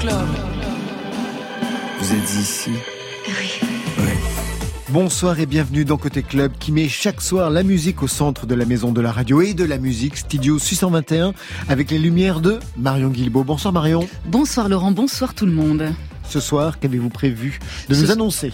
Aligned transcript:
Club. 0.00 0.14
Vous 2.00 2.12
êtes 2.12 2.34
ici 2.34 2.70
Oui. 3.28 3.68
Bonsoir 4.88 5.38
et 5.38 5.46
bienvenue 5.46 5.84
dans 5.84 5.96
Côté 5.98 6.24
Club 6.24 6.52
qui 6.58 6.72
met 6.72 6.88
chaque 6.88 7.20
soir 7.20 7.48
la 7.48 7.62
musique 7.62 8.02
au 8.02 8.08
centre 8.08 8.46
de 8.46 8.56
la 8.56 8.64
maison 8.64 8.90
de 8.90 9.00
la 9.00 9.12
radio 9.12 9.40
et 9.40 9.54
de 9.54 9.62
la 9.62 9.78
musique, 9.78 10.16
Studio 10.16 10.58
621, 10.58 11.32
avec 11.68 11.92
les 11.92 11.98
lumières 11.98 12.40
de 12.40 12.58
Marion 12.76 13.08
Guilbeault. 13.08 13.44
Bonsoir 13.44 13.72
Marion. 13.72 14.08
Bonsoir 14.26 14.68
Laurent, 14.68 14.90
bonsoir 14.90 15.32
tout 15.32 15.46
le 15.46 15.52
monde. 15.52 15.92
Ce 16.28 16.40
soir, 16.40 16.80
qu'avez-vous 16.80 17.10
prévu 17.10 17.60
de 17.88 17.94
nous 17.94 18.10
annoncer? 18.10 18.52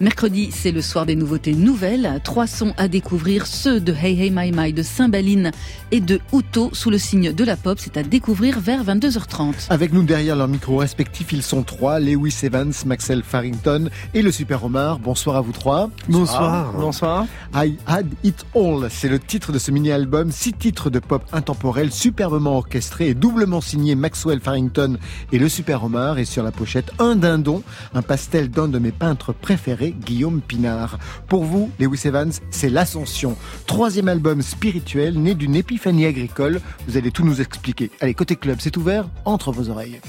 Mercredi, 0.00 0.50
c'est 0.50 0.72
le 0.72 0.82
soir 0.82 1.06
des 1.06 1.14
nouveautés 1.14 1.54
nouvelles. 1.54 2.20
Trois 2.24 2.48
sons 2.48 2.74
à 2.76 2.88
découvrir, 2.88 3.46
ceux 3.46 3.78
de 3.80 3.92
Hey 3.92 4.20
Hey 4.20 4.32
My 4.34 4.50
My, 4.52 4.72
de 4.72 4.82
Cymbaline 4.82 5.52
et 5.92 6.00
de 6.00 6.20
Uto 6.32 6.70
sous 6.72 6.90
le 6.90 6.98
signe 6.98 7.32
de 7.32 7.44
la 7.44 7.56
pop. 7.56 7.78
C'est 7.80 7.96
à 7.96 8.02
découvrir 8.02 8.58
vers 8.58 8.84
22h30. 8.84 9.68
Avec 9.70 9.92
nous 9.92 10.02
derrière 10.02 10.34
leurs 10.34 10.48
micros 10.48 10.78
respectifs, 10.78 11.32
ils 11.32 11.42
sont 11.42 11.62
trois, 11.62 12.00
Lewis 12.00 12.40
Evans, 12.42 12.72
Maxwell 12.86 13.22
Farrington 13.22 13.88
et 14.14 14.22
le 14.22 14.32
Super 14.32 14.64
Omar. 14.64 14.98
Bonsoir 14.98 15.36
à 15.36 15.40
vous 15.40 15.52
trois. 15.52 15.90
Bonsoir. 16.08 16.72
Bonsoir. 16.72 17.26
I 17.54 17.76
Had 17.86 18.06
It 18.24 18.44
All, 18.56 18.88
c'est 18.90 19.08
le 19.08 19.20
titre 19.20 19.52
de 19.52 19.58
ce 19.58 19.70
mini-album, 19.70 20.32
six 20.32 20.54
titres 20.54 20.90
de 20.90 20.98
pop 20.98 21.22
intemporel, 21.32 21.92
superbement 21.92 22.56
orchestrés 22.56 23.10
et 23.10 23.14
doublement 23.14 23.60
signés 23.60 23.94
Maxwell 23.94 24.40
Farrington 24.40 24.98
et 25.30 25.38
le 25.38 25.48
Super 25.48 25.84
Omar. 25.84 26.18
Et 26.18 26.24
sur 26.24 26.42
la 26.42 26.50
pochette, 26.50 26.90
un 26.98 27.14
dindon, 27.14 27.62
un 27.94 28.02
pastel 28.02 28.50
d'un 28.50 28.66
de 28.66 28.80
mes 28.80 28.92
peintres 28.92 29.32
préférés, 29.32 29.83
Guillaume 29.92 30.40
Pinard. 30.40 30.98
Pour 31.28 31.44
vous, 31.44 31.70
Lewis 31.78 32.02
Evans, 32.04 32.32
c'est 32.50 32.68
l'ascension. 32.68 33.36
Troisième 33.66 34.08
album 34.08 34.42
spirituel 34.42 35.18
né 35.18 35.34
d'une 35.34 35.54
épiphanie 35.54 36.06
agricole. 36.06 36.60
Vous 36.86 36.96
allez 36.96 37.10
tout 37.10 37.24
nous 37.24 37.40
expliquer. 37.40 37.90
Allez, 38.00 38.14
côté 38.14 38.36
club, 38.36 38.58
c'est 38.60 38.76
ouvert 38.76 39.06
entre 39.24 39.52
vos 39.52 39.68
oreilles. 39.68 40.00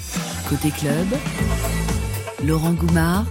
Côté 0.49 0.69
club, 0.71 1.07
Laurent 2.43 2.73
Goumard 2.73 3.25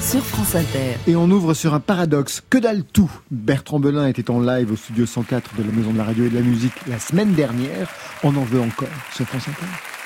sur 0.00 0.24
France 0.24 0.54
Inter. 0.54 0.96
Et 1.06 1.16
on 1.16 1.30
ouvre 1.30 1.54
sur 1.54 1.74
un 1.74 1.80
paradoxe. 1.80 2.42
Que 2.48 2.58
dalle 2.58 2.84
tout 2.84 3.10
Bertrand 3.30 3.80
Belin 3.80 4.06
était 4.06 4.30
en 4.30 4.40
live 4.40 4.72
au 4.72 4.76
studio 4.76 5.06
104 5.06 5.56
de 5.56 5.62
la 5.62 5.72
Maison 5.72 5.92
de 5.92 5.98
la 5.98 6.04
Radio 6.04 6.24
et 6.24 6.30
de 6.30 6.36
la 6.36 6.42
Musique 6.42 6.86
la 6.86 6.98
semaine 6.98 7.32
dernière. 7.34 7.88
On 8.22 8.34
en 8.36 8.44
veut 8.44 8.60
encore 8.60 8.88
sur 9.12 9.26
France 9.26 9.48
Inter. 9.48 9.97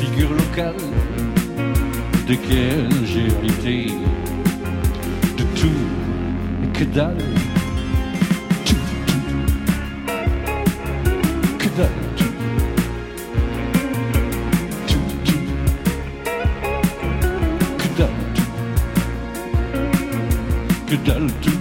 Figure 0.00 0.32
locale, 0.32 0.74
desquels 2.26 2.88
j'ai 3.04 3.26
hérité 3.26 3.92
de 5.38 5.44
tout 5.58 5.84
que 6.72 6.84
dalle. 6.84 7.16
Tout, 8.64 8.74
tout. 9.06 9.24
Que 11.58 11.68
dalle. 11.76 12.00
Tout. 12.16 12.34
Que. 17.96 18.08
Que 20.88 20.96
dalle. 21.06 21.30
Tout, 21.42 21.53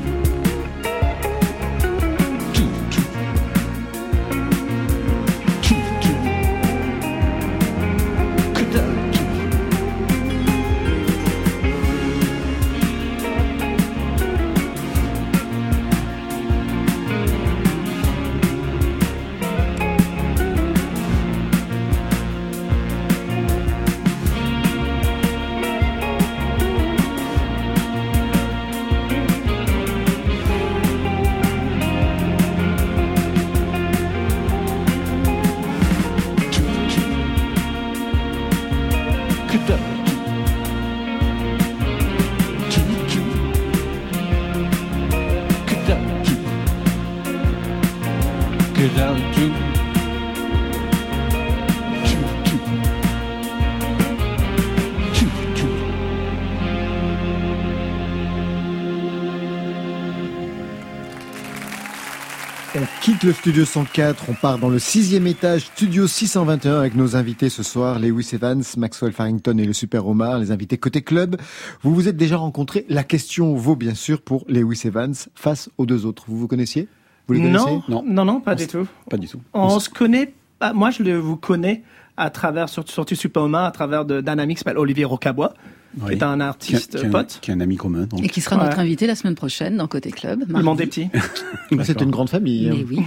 quitte 63.23 63.29
le 63.29 63.33
studio 63.33 63.63
104, 63.63 64.25
on 64.29 64.33
part 64.33 64.57
dans 64.57 64.67
le 64.67 64.79
sixième 64.79 65.27
étage, 65.27 65.61
studio 65.61 66.07
621 66.07 66.79
avec 66.79 66.93
nos 66.95 67.15
invités 67.15 67.47
ce 67.47 67.63
soir, 67.63 67.97
Lewis 67.97 68.31
Evans, 68.33 68.61
Maxwell 68.75 69.13
Farrington 69.13 69.57
et 69.59 69.65
le 69.65 69.71
Super 69.71 70.05
Omar, 70.05 70.39
les 70.39 70.51
invités 70.51 70.77
côté 70.77 71.03
club. 71.03 71.37
Vous 71.83 71.95
vous 71.95 72.09
êtes 72.09 72.17
déjà 72.17 72.35
rencontrés. 72.35 72.85
La 72.89 73.05
question 73.05 73.55
vaut 73.55 73.77
bien 73.77 73.93
sûr 73.93 74.21
pour 74.21 74.43
Lewis 74.49 74.81
Evans 74.83 75.13
face 75.35 75.69
aux 75.77 75.85
deux 75.85 76.05
autres. 76.05 76.25
Vous 76.27 76.37
vous 76.37 76.49
connaissiez? 76.49 76.89
Vous 77.27 77.35
les 77.35 77.41
connaissez 77.41 77.79
Non, 77.87 78.03
non, 78.05 78.25
non, 78.25 78.41
pas 78.41 78.55
du 78.55 78.67
tout. 78.67 78.85
Pas 79.09 79.17
du 79.17 79.29
tout. 79.29 79.39
On 79.53 79.79
se 79.79 79.89
connaît 79.89 80.33
bah, 80.59 80.73
moi, 80.73 80.91
je 80.91 81.01
le, 81.03 81.17
vous 81.17 81.37
connais 81.37 81.83
à 82.17 82.29
travers, 82.29 82.67
surtout, 82.67 82.91
surtout 82.91 83.15
Superman, 83.15 83.63
à 83.65 83.71
travers 83.71 84.03
de- 84.03 84.19
d'un 84.19 84.37
ami 84.37 84.55
qui 84.55 84.59
s'appelle 84.59 84.77
Olivier 84.77 85.05
Rocabois, 85.05 85.53
qui 85.95 86.01
Oui. 86.05 86.13
est 86.13 86.23
un 86.23 86.37
Qui, 86.37 86.41
artiste 86.43 86.99
qui- 86.99 87.07
pote. 87.09 87.39
qui 87.41 87.51
est 87.51 87.53
un 87.53 87.59
ami 87.61 87.77
commun. 87.77 88.05
Donc. 88.05 88.23
Et 88.23 88.29
qui 88.29 88.41
sera 88.41 88.57
notre 88.57 88.79
invité 88.79 89.07
la 89.07 89.15
semaine 89.15 89.35
prochaine 89.35 89.77
dans 89.77 89.87
Côté 89.87 90.11
Club. 90.11 90.41
Le 90.47 90.53
mardi. 90.53 90.65
monde 90.65 90.77
des 90.77 90.85
petits. 90.87 91.09
C'est 91.83 92.01
une 92.01 92.11
grande 92.11 92.29
famille. 92.29 92.69
Mais 92.69 92.77
hein. 92.81 92.85
oui. 92.89 92.99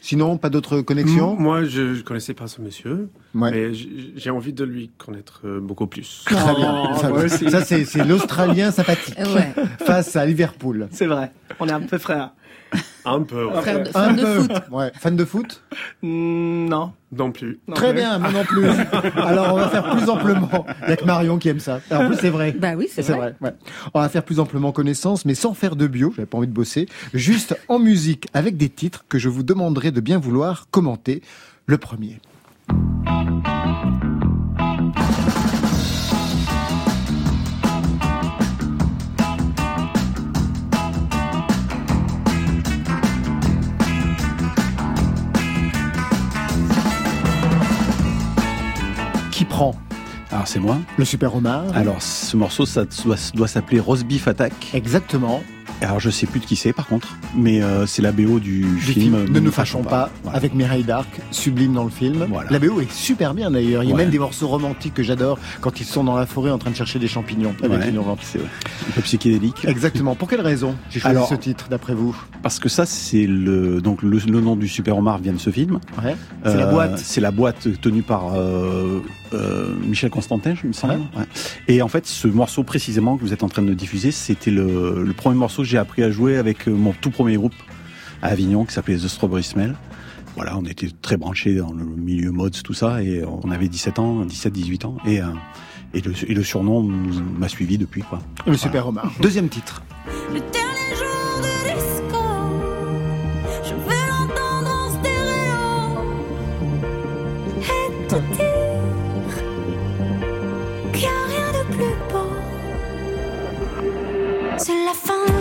Sinon, 0.00 0.36
pas 0.36 0.50
d'autres 0.50 0.82
connexions 0.82 1.34
Moi, 1.34 1.64
je, 1.64 1.94
je 1.94 2.02
connaissais 2.02 2.34
pas 2.34 2.46
ce 2.46 2.60
monsieur, 2.60 3.08
Ouais. 3.34 3.50
mais 3.50 3.70
j'ai 4.16 4.28
envie 4.28 4.52
de 4.52 4.62
lui 4.62 4.90
connaître 4.98 5.40
euh, 5.46 5.60
beaucoup 5.60 5.86
plus. 5.86 6.24
Très 6.26 6.54
bien. 6.56 6.90
Oh, 7.10 7.26
Ça, 7.28 7.64
c'est 7.64 7.86
c'est 7.86 8.04
l'Australien 8.04 8.70
sympathique 8.70 9.16
Ouais. 9.34 9.54
face 9.86 10.14
à 10.16 10.26
Liverpool. 10.26 10.88
C'est 10.90 11.06
vrai. 11.06 11.32
On 11.58 11.66
est 11.68 11.72
un 11.72 11.80
peu 11.80 11.96
frères. 11.96 12.32
Un 13.06 13.20
peu, 13.22 13.44
ouais. 13.46 13.60
Frère 13.60 13.82
de, 13.82 13.88
Un 13.90 13.92
fan 13.92 14.16
de 14.16 14.22
peu. 14.22 14.34
foot. 14.40 14.52
Ouais. 14.72 14.90
Fan 14.98 15.16
de 15.16 15.24
foot 15.24 15.62
Mm, 16.02 16.66
non. 16.68 16.92
non 17.12 17.32
plus. 17.32 17.58
Non 17.68 17.74
Très 17.74 17.90
plus. 17.92 18.00
bien, 18.00 18.18
moi 18.18 18.30
non 18.32 18.44
plus. 18.44 18.66
Alors 19.16 19.52
on 19.54 19.56
va 19.58 19.68
faire 19.68 19.90
plus 19.94 20.08
amplement. 20.08 20.66
Il 20.84 20.88
y 20.90 20.92
a 20.92 20.96
que 20.96 21.04
Marion 21.04 21.38
qui 21.38 21.50
aime 21.50 21.60
ça. 21.60 21.80
En 21.90 22.06
plus 22.06 22.16
c'est 22.16 22.30
vrai. 22.30 22.52
Bah 22.58 22.72
oui, 22.76 22.88
c'est 22.90 23.02
C'est 23.02 23.12
vrai. 23.12 23.34
vrai. 23.40 23.50
ouais. 23.50 23.54
On 23.92 24.00
va 24.00 24.08
faire 24.08 24.22
plus 24.24 24.40
amplement 24.40 24.72
connaissance, 24.72 25.24
mais 25.26 25.34
sans 25.34 25.52
faire 25.54 25.76
de 25.76 25.86
bio. 25.86 26.12
J'avais 26.16 26.26
pas 26.26 26.38
envie 26.38 26.46
de 26.48 26.52
bosser. 26.52 26.86
Juste 27.12 27.56
en 27.68 27.78
musique, 27.78 28.26
avec 28.32 28.56
des 28.56 28.70
titres 28.70 29.04
que 29.08 29.18
je 29.18 29.28
vous 29.28 29.42
demanderai 29.42 29.90
de 29.90 30.00
bien 30.00 30.18
vouloir 30.18 30.66
commenter. 30.70 31.22
Le 31.66 31.76
premier. 31.78 32.20
Prend 49.54 49.74
Alors 50.32 50.48
c'est 50.48 50.58
moi. 50.58 50.78
le 50.98 51.04
super 51.04 51.36
homard 51.36 51.64
Alors 51.74 52.02
ce 52.02 52.36
morceau, 52.36 52.66
ça 52.66 52.84
doit, 53.04 53.16
doit 53.34 53.46
s'appeler 53.46 53.78
Roast 53.78 54.04
Beef 54.04 54.26
Attack. 54.26 54.52
Exactement. 54.74 55.44
Alors 55.84 56.00
je 56.00 56.10
sais 56.10 56.26
plus 56.26 56.40
de 56.40 56.44
qui 56.46 56.56
c'est 56.56 56.72
par 56.72 56.86
contre, 56.86 57.16
mais 57.36 57.62
euh, 57.62 57.86
c'est 57.86 58.02
la 58.02 58.12
BO 58.12 58.38
du, 58.40 58.60
Du 58.62 58.78
film, 58.80 59.16
film 59.16 59.28
Ne 59.32 59.40
nous 59.40 59.50
fâchons 59.52 59.82
pas, 59.82 60.10
Voilà. 60.22 60.36
avec 60.38 60.54
Mireille 60.54 60.82
Darc, 60.84 61.08
sublime 61.30 61.74
dans 61.74 61.84
le 61.84 61.90
film. 61.90 62.26
Voilà. 62.30 62.50
La 62.50 62.58
BO 62.58 62.80
est 62.80 62.90
super 62.90 63.34
bien 63.34 63.50
d'ailleurs. 63.50 63.82
Il 63.82 63.88
y 63.88 63.92
a 63.92 63.94
Ouais. 63.94 64.02
même 64.02 64.10
des 64.10 64.18
morceaux 64.18 64.48
romantiques 64.48 64.94
que 64.94 65.02
j'adore 65.02 65.38
quand 65.60 65.80
ils 65.80 65.84
sont 65.86 66.02
dans 66.04 66.16
la 66.16 66.26
forêt 66.26 66.50
en 66.50 66.58
train 66.58 66.70
de 66.70 66.76
chercher 66.76 66.98
des 66.98 67.06
champignons 67.08 67.54
avec 67.62 67.78
Ouais, 67.78 67.92
c'est 68.22 68.38
un 68.38 68.92
peu 68.94 69.00
psychédélique. 69.02 69.64
Exactement. 69.66 70.14
Pour 70.14 70.28
quelle 70.28 70.40
raison 70.40 70.74
j'ai 70.90 71.00
choisi 71.00 71.16
Alors- 71.16 71.28
ce 71.28 71.34
titre 71.34 71.68
d'après 71.68 71.94
vous? 71.94 72.16
Parce 72.42 72.58
que 72.58 72.68
ça, 72.68 72.86
c'est 72.86 73.26
le 73.26 73.80
donc 73.80 74.02
le, 74.02 74.18
le 74.18 74.40
nom 74.40 74.56
du 74.56 74.68
super 74.68 74.96
homard 74.98 75.18
vient 75.18 75.32
de 75.32 75.38
ce 75.38 75.50
film. 75.50 75.80
Ouais. 76.02 76.16
C'est 76.44 76.56
la 76.56 76.66
Euh, 76.68 76.70
boîte. 76.72 76.98
C'est 76.98 77.20
la 77.20 77.30
boîte 77.30 77.68
tenue 77.80 78.02
par 78.02 78.34
euh, 78.34 79.00
Michel 79.86 80.10
Constantin, 80.10 80.54
je 80.60 80.66
me 80.66 80.72
semble. 80.72 81.00
Et 81.68 81.82
en 81.82 81.88
fait, 81.88 82.06
ce 82.06 82.28
morceau 82.28 82.62
précisément 82.62 83.16
que 83.16 83.22
vous 83.22 83.32
êtes 83.32 83.42
en 83.42 83.48
train 83.48 83.62
de 83.62 83.74
diffuser, 83.74 84.10
c'était 84.10 84.50
le, 84.50 85.02
le 85.04 85.12
premier 85.12 85.36
morceau 85.36 85.62
que 85.62 85.68
j'ai 85.74 85.80
appris 85.80 86.04
à 86.04 86.10
jouer 86.12 86.36
avec 86.36 86.68
euh, 86.68 86.70
mon 86.70 86.92
tout 86.92 87.10
premier 87.10 87.34
groupe 87.36 87.52
à 88.22 88.28
Avignon 88.28 88.64
qui 88.64 88.72
s'appelait 88.72 88.94
The 88.96 89.08
Strawberry 89.08 89.42
Smell. 89.42 89.74
Voilà, 90.36 90.56
on 90.56 90.64
était 90.66 90.86
très 91.02 91.16
branchés 91.16 91.56
dans 91.56 91.72
le 91.72 91.84
milieu 91.84 92.30
mods, 92.30 92.50
tout 92.50 92.74
ça, 92.74 93.02
et 93.02 93.24
on 93.24 93.50
avait 93.50 93.66
17 93.66 93.98
ans, 93.98 94.24
17, 94.24 94.52
18 94.52 94.84
ans, 94.84 94.98
et, 95.04 95.20
euh, 95.20 95.24
et, 95.92 96.00
le, 96.00 96.12
et 96.28 96.34
le 96.34 96.44
surnom 96.44 96.80
m'a 96.84 97.48
suivi 97.48 97.76
depuis, 97.76 98.02
quoi. 98.02 98.20
Le 98.46 98.56
super 98.56 98.86
homard. 98.86 99.10
Deuxième 99.20 99.48
titre. 99.48 99.82
Le 100.28 100.38
dernier 100.38 100.94
jour 100.94 101.40
de 101.42 101.48
disco, 101.74 102.22
je 103.64 103.74
veux 103.74 104.02
l'entendre 104.10 104.70
en 104.70 104.90
stéréo 105.00 105.58
et 107.58 108.06
te 108.06 108.14
dire 108.36 108.46
qu'il 110.92 111.00
n'y 111.00 111.06
a 111.06 111.26
rien 111.32 111.50
de 111.50 111.64
plus 111.74 111.94
beau. 112.12 112.30
C'est 114.56 114.84
la 114.84 114.94
fin. 114.94 115.33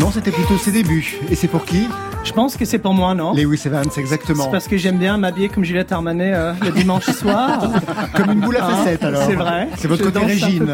Non, 0.00 0.10
c'était 0.10 0.30
plutôt 0.30 0.56
ses 0.56 0.72
débuts. 0.72 1.18
Et 1.30 1.34
c'est 1.34 1.46
pour 1.48 1.64
qui 1.64 1.86
Je 2.24 2.32
pense 2.32 2.56
que 2.56 2.64
c'est 2.64 2.78
pour 2.78 2.94
moi, 2.94 3.14
non 3.14 3.34
Lewis 3.34 3.60
Evans, 3.66 3.84
exactement. 3.98 4.44
C'est 4.44 4.50
parce 4.50 4.66
que 4.66 4.76
j'aime 4.78 4.96
bien 4.98 5.16
m'habiller 5.18 5.48
comme 5.50 5.62
Juliette 5.64 5.92
Armanet 5.92 6.32
euh, 6.34 6.52
le 6.62 6.70
dimanche 6.70 7.04
soir. 7.10 7.70
Comme 8.14 8.30
une 8.32 8.40
boule 8.40 8.56
à 8.56 8.64
Hein, 8.66 8.76
facettes 8.76 9.04
alors. 9.04 9.22
C'est 9.26 9.34
vrai. 9.34 9.68
C'est 9.76 9.88
votre 9.88 10.02
côté 10.04 10.18
Régine. 10.24 10.66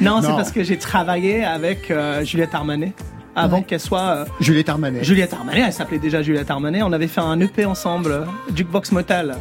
Non, 0.00 0.20
c'est 0.22 0.28
parce 0.28 0.52
que 0.52 0.62
j'ai 0.62 0.78
travaillé 0.78 1.44
avec 1.44 1.90
euh, 1.90 2.24
Juliette 2.24 2.54
Armanet 2.54 2.92
avant 3.34 3.58
Ouais. 3.58 3.62
qu'elle 3.64 3.80
soit 3.80 4.00
euh, 4.00 4.24
Juliette 4.40 4.68
Armanet. 4.68 5.02
Juliette 5.04 5.32
Armanet. 5.32 5.62
Elle 5.66 5.72
s'appelait 5.72 5.98
déjà 5.98 6.22
Juliette 6.22 6.50
Armanet. 6.50 6.82
On 6.82 6.92
avait 6.92 7.08
fait 7.08 7.20
un 7.20 7.38
EP 7.40 7.64
ensemble, 7.64 8.26
Jukebox 8.54 8.92
Motel, 8.92 9.36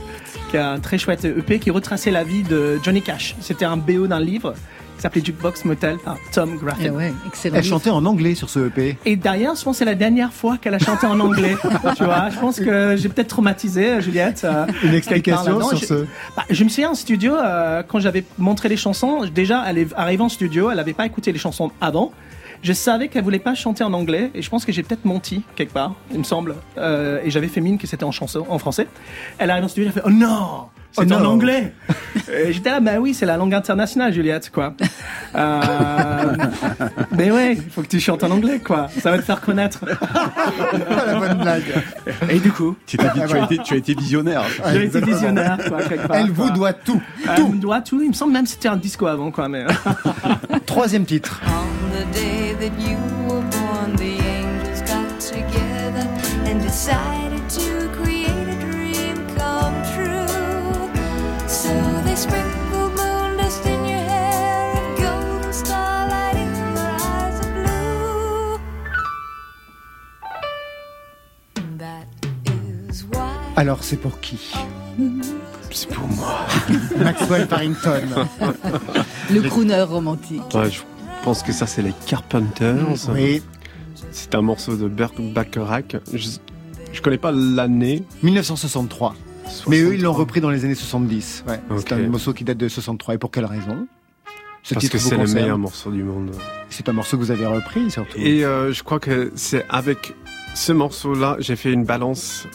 qui 0.50 0.58
est 0.58 0.60
un 0.62 0.80
très 0.80 0.98
chouette 0.98 1.26
EP 1.26 1.60
qui 1.60 1.70
retraçait 1.72 2.12
la 2.12 2.24
vie 2.24 2.44
de 2.44 2.80
Johnny 2.84 3.02
Cash. 3.02 3.36
C'était 3.42 3.66
un 3.66 3.78
BO 3.78 4.08
d'un 4.08 4.20
livre 4.20 4.54
qui 5.02 5.04
s'appelait 5.04 5.26
Jukebox 5.26 5.66
Motel 5.66 5.98
par 5.98 6.18
Tom 6.32 6.52
Eh 6.54 6.64
Graffin. 6.64 6.90
ouais, 6.92 7.12
excellent. 7.26 7.56
Elle 7.56 7.64
chantait 7.64 7.90
en 7.90 8.06
anglais 8.06 8.36
sur 8.36 8.52
ce 8.52 8.68
EP. 8.68 8.98
Et 9.04 9.16
derrière, 9.16 9.56
je 9.56 9.64
pense 9.64 9.74
que 9.78 9.80
c'est 9.80 9.86
la 9.86 9.96
dernière 9.96 10.32
fois 10.32 10.60
qu'elle 10.60 10.76
a 10.76 10.80
chanté 10.80 11.08
en 11.08 11.20
anglais. 11.20 11.56
tu 11.98 12.04
vois, 12.04 12.30
je 12.30 12.38
pense 12.38 12.60
que 12.60 12.96
j'ai 12.98 13.10
peut-être 13.10 13.30
traumatisé 13.30 13.90
euh, 13.94 14.02
Juliette. 14.02 14.44
euh, 14.44 14.68
Une 14.84 14.94
explication 14.94 15.60
sur 15.70 15.78
Je- 15.78 15.86
ce. 15.88 16.06
Bah, 16.38 16.44
je 16.52 16.64
me 16.64 16.70
souviens 16.70 16.92
en 16.92 16.96
studio, 16.96 17.34
euh, 17.36 17.82
quand 17.88 18.00
j'avais 18.00 18.24
montré 18.38 18.70
les 18.70 18.78
chansons, 18.78 19.26
déjà, 19.34 19.64
elle 19.68 19.80
est 19.80 19.88
arrivée 19.96 20.22
en 20.24 20.30
studio, 20.30 20.70
elle 20.70 20.78
n'avait 20.78 20.94
pas 20.94 21.08
écouté 21.08 21.32
les 21.32 21.40
chansons 21.40 21.72
avant. 21.82 22.12
Je 22.62 22.74
savais 22.74 23.08
qu'elle 23.08 23.24
voulait 23.24 23.40
pas 23.40 23.56
chanter 23.56 23.84
en 23.84 23.94
anglais 23.94 24.30
et 24.36 24.44
je 24.44 24.50
pense 24.52 24.66
que 24.66 24.72
j'ai 24.72 24.84
peut-être 24.84 25.04
menti 25.06 25.42
quelque 25.56 25.74
part, 25.74 25.96
il 26.12 26.20
me 26.20 26.24
semble. 26.24 26.54
Euh, 26.78 27.20
et 27.24 27.32
j'avais 27.32 27.48
fait 27.48 27.60
mine 27.62 27.80
que 27.80 27.88
c'était 27.88 28.04
en 28.04 28.12
chanson, 28.12 28.46
en 28.50 28.60
français. 28.60 28.86
Elle 29.40 29.50
arrive 29.50 29.64
en 29.64 29.68
studio, 29.68 29.90
elle 29.90 30.00
fait 30.00 30.08
Oh 30.08 30.12
non 30.12 30.66
c'est 30.92 31.12
Oh 31.12 31.16
en 31.16 31.20
non. 31.20 31.30
anglais 31.32 31.74
Et 32.34 32.54
J'étais 32.54 32.70
là, 32.70 32.80
bah 32.80 32.94
oui, 33.00 33.14
c'est 33.14 33.26
la 33.26 33.38
langue 33.38 33.54
internationale, 33.54 34.14
Juliette, 34.14 34.50
quoi. 34.52 34.74
Euh, 35.36 35.62
mais 37.18 37.32
ouais, 37.32 37.58
faut 37.72 37.82
que 37.82 37.88
tu 37.88 38.00
chantes 38.00 38.24
en 38.24 38.32
anglais, 38.32 38.60
quoi. 38.60 38.88
Ça 39.00 39.12
va 39.12 39.18
te 39.18 39.24
faire 39.24 39.42
connaître. 39.42 39.86
La 41.06 41.16
bonne 41.16 41.38
blague. 41.40 41.84
Et 42.30 42.40
du 42.40 42.52
coup, 42.52 42.76
Tu, 42.86 42.98
t'es- 42.98 43.06
tu 43.14 43.22
as 43.36 43.44
été, 43.44 43.58
tu 43.60 43.74
as 43.74 43.78
été 43.78 43.94
visionnaire. 43.94 44.44
j'ai 44.74 44.86
été 44.86 45.02
visionnaire, 45.02 45.58
quoi, 45.68 45.82
quelque 45.84 46.08
part. 46.08 46.18
Elle 46.18 46.32
vous 46.32 46.44
quoi. 46.48 46.52
doit 46.52 46.74
tout. 46.74 47.02
Elle 47.38 47.44
me 47.46 47.58
doit 47.58 47.82
tout. 47.82 48.02
Il 48.02 48.10
me 48.10 48.14
semble 48.14 48.34
même 48.34 48.44
que 48.44 48.50
c'était 48.50 48.70
un 48.70 48.78
disco 48.78 49.08
avant, 49.08 49.32
quoi. 49.32 49.48
Mais 49.50 49.66
Troisième 50.66 51.06
titre. 51.06 51.42
On 51.48 51.92
the 51.92 52.02
Alors 73.56 73.84
c'est 73.84 73.98
pour 73.98 74.20
qui? 74.20 74.54
C'est 75.70 75.88
pour 75.90 76.08
moi. 76.08 76.48
Maxwell 76.98 77.48
Farrington. 77.48 78.02
Le 79.32 79.42
crooner 79.42 79.84
romantique. 79.84 80.42
Ouais, 80.54 80.72
je 80.72 80.82
pense 81.24 81.44
que 81.44 81.52
ça, 81.52 81.68
c'est 81.68 81.82
les 81.82 81.94
Carpenters. 82.08 82.76
Oui, 83.14 83.42
C'est 84.12 84.34
un 84.36 84.42
morceau 84.42 84.76
de 84.76 84.88
Bert 84.88 85.12
Bacharach. 85.20 85.96
Je, 86.12 86.30
je 86.92 87.02
connais 87.02 87.18
pas 87.18 87.32
l'année. 87.32 88.04
1963. 88.24 89.16
Mais 89.68 89.82
eux, 89.82 89.94
ils 89.94 90.02
l'ont 90.02 90.14
63. 90.14 90.20
repris 90.20 90.42
dans 90.42 90.50
les 90.50 90.66
années 90.66 90.76
70. 90.76 91.46
Ouais. 91.48 91.60
C'est 91.78 91.94
un 91.94 92.08
morceau 92.08 92.34
qui 92.34 92.44
date 92.44 92.58
de 92.58 92.68
63. 92.68 93.16
Et 93.16 93.18
pour 93.18 93.32
quelle 93.32 93.46
raison? 93.46 93.88
Ce 94.64 94.76
Parce 94.76 94.90
que 94.90 94.98
c'est 94.98 95.18
le 95.18 95.28
meilleur 95.28 95.58
morceau 95.58 95.92
du 95.92 96.04
monde. 96.04 96.32
C'est 96.70 96.88
un 96.88 96.94
morceau 96.94 97.18
que 97.18 97.24
vous 97.24 97.32
avez 97.32 97.46
repris 97.46 97.90
surtout. 97.90 98.18
Et 98.18 98.46
euh, 98.46 98.72
je 98.72 98.84
crois 98.84 99.00
que 99.00 99.32
c'est 99.36 99.66
avec 99.70 100.14
ce 100.54 100.72
morceau-là, 100.72 101.38
j'ai 101.40 101.56
fait 101.56 101.72
une 101.72 101.84
balance 101.84 102.48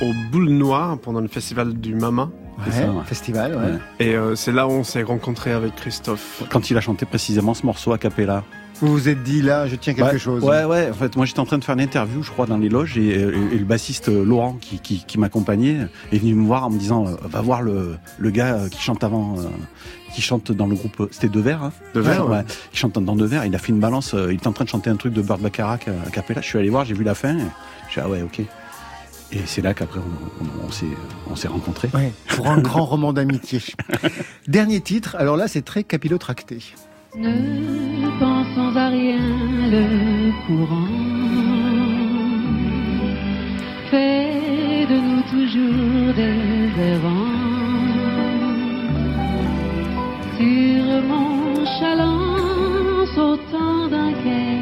au 0.00 0.12
boule 0.30 0.48
noire 0.48 0.98
pendant 0.98 1.20
le 1.20 1.28
festival 1.28 1.74
du 1.74 1.94
Mama. 1.94 2.30
Ouais, 2.58 2.72
ça, 2.72 2.90
ouais. 2.90 3.04
festival, 3.04 3.54
ouais. 3.54 4.06
Et 4.06 4.16
euh, 4.16 4.34
c'est 4.34 4.52
là 4.52 4.66
où 4.66 4.70
on 4.70 4.84
s'est 4.84 5.02
rencontrés 5.02 5.52
avec 5.52 5.74
Christophe. 5.76 6.42
Quand 6.50 6.70
il 6.70 6.76
a 6.78 6.80
chanté 6.80 7.04
précisément 7.04 7.52
ce 7.52 7.66
morceau 7.66 7.92
a 7.92 7.98
cappella. 7.98 8.44
Vous 8.80 8.88
vous 8.92 9.08
êtes 9.08 9.22
dit 9.22 9.40
là, 9.40 9.66
je 9.66 9.74
tiens 9.76 9.94
quelque 9.94 10.12
ouais, 10.12 10.18
chose. 10.18 10.42
Ouais, 10.44 10.64
ouais. 10.64 10.90
En 10.90 10.94
fait, 10.94 11.16
moi, 11.16 11.24
j'étais 11.24 11.40
en 11.40 11.46
train 11.46 11.56
de 11.56 11.64
faire 11.64 11.74
une 11.74 11.80
interview, 11.80 12.22
je 12.22 12.30
crois, 12.30 12.44
dans 12.46 12.58
les 12.58 12.68
loges, 12.68 12.98
et, 12.98 13.06
et- 13.08 13.22
et 13.22 13.58
le 13.58 13.64
bassiste 13.64 14.10
euh, 14.10 14.22
Laurent, 14.24 14.58
qui, 14.60 14.78
qui, 14.80 15.02
qui 15.06 15.18
m'accompagnait, 15.18 15.86
est 16.12 16.18
venu 16.18 16.34
me 16.34 16.44
voir 16.46 16.66
en 16.66 16.70
me 16.70 16.78
disant, 16.78 17.06
euh, 17.06 17.14
va 17.24 17.40
voir 17.40 17.62
le, 17.62 17.96
le 18.18 18.30
gars 18.30 18.54
euh, 18.56 18.68
qui 18.68 18.80
chante 18.82 19.02
avant, 19.02 19.38
euh, 19.38 19.42
qui 20.14 20.20
chante 20.20 20.52
dans 20.52 20.66
le 20.66 20.74
groupe. 20.74 21.00
euh, 21.00 21.08
C'était 21.10 21.28
Deux 21.30 21.40
Verres. 21.40 21.62
Hein 21.62 21.72
De 21.94 22.00
verre, 22.00 22.28
ouais. 22.28 22.44
Il 22.74 22.78
chante 22.78 22.98
dans 23.02 23.16
Deux 23.16 23.24
Verres. 23.24 23.46
Il 23.46 23.54
a 23.54 23.58
fait 23.58 23.70
une 23.72 23.80
balance. 23.80 24.12
euh, 24.12 24.30
il 24.30 24.36
était 24.36 24.46
en 24.48 24.52
train 24.52 24.64
de 24.64 24.70
chanter 24.70 24.90
un 24.90 24.96
truc 24.96 25.14
de 25.14 25.22
Bacharach 25.22 25.88
euh, 25.88 25.92
à 26.06 26.10
cappella. 26.10 26.42
Je 26.42 26.46
suis 26.46 26.58
allé 26.58 26.68
voir, 26.68 26.84
j'ai 26.84 26.94
vu 26.94 27.04
la 27.04 27.14
fin. 27.14 27.34
Je 27.86 27.92
suis 27.92 28.00
ah 28.02 28.08
ouais, 28.10 28.20
ok. 28.22 28.40
Et 29.32 29.40
c'est 29.46 29.60
là 29.62 29.74
qu'après 29.74 29.98
on, 29.98 30.44
on- 30.44 30.66
on 30.68 30.70
s'est 30.70 30.86
on 31.30 31.34
s'est 31.34 31.48
rencontrés. 31.48 31.88
Ouais, 31.94 32.12
pour 32.28 32.46
un 32.48 32.58
grand 32.58 32.84
roman 32.84 33.12
d'amitié. 33.12 33.60
Dernier 34.48 34.80
titre, 34.80 35.16
alors 35.18 35.36
là 35.36 35.48
c'est 35.48 35.62
très 35.64 35.82
capillotracté. 35.82 36.58
Ne 37.18 38.10
pensons 38.18 38.76
à 38.76 38.88
rien, 38.88 39.16
le 39.70 40.32
courant 40.46 40.86
fait 43.90 44.86
de 44.90 44.96
nous 45.00 45.22
toujours 45.22 46.12
des 46.14 46.68
errants. 46.92 47.36
Sur 50.36 50.84
mon 51.08 51.64
chaland 51.78 53.06
sautant 53.14 53.88
d'un 53.88 54.12
quai, 54.22 54.58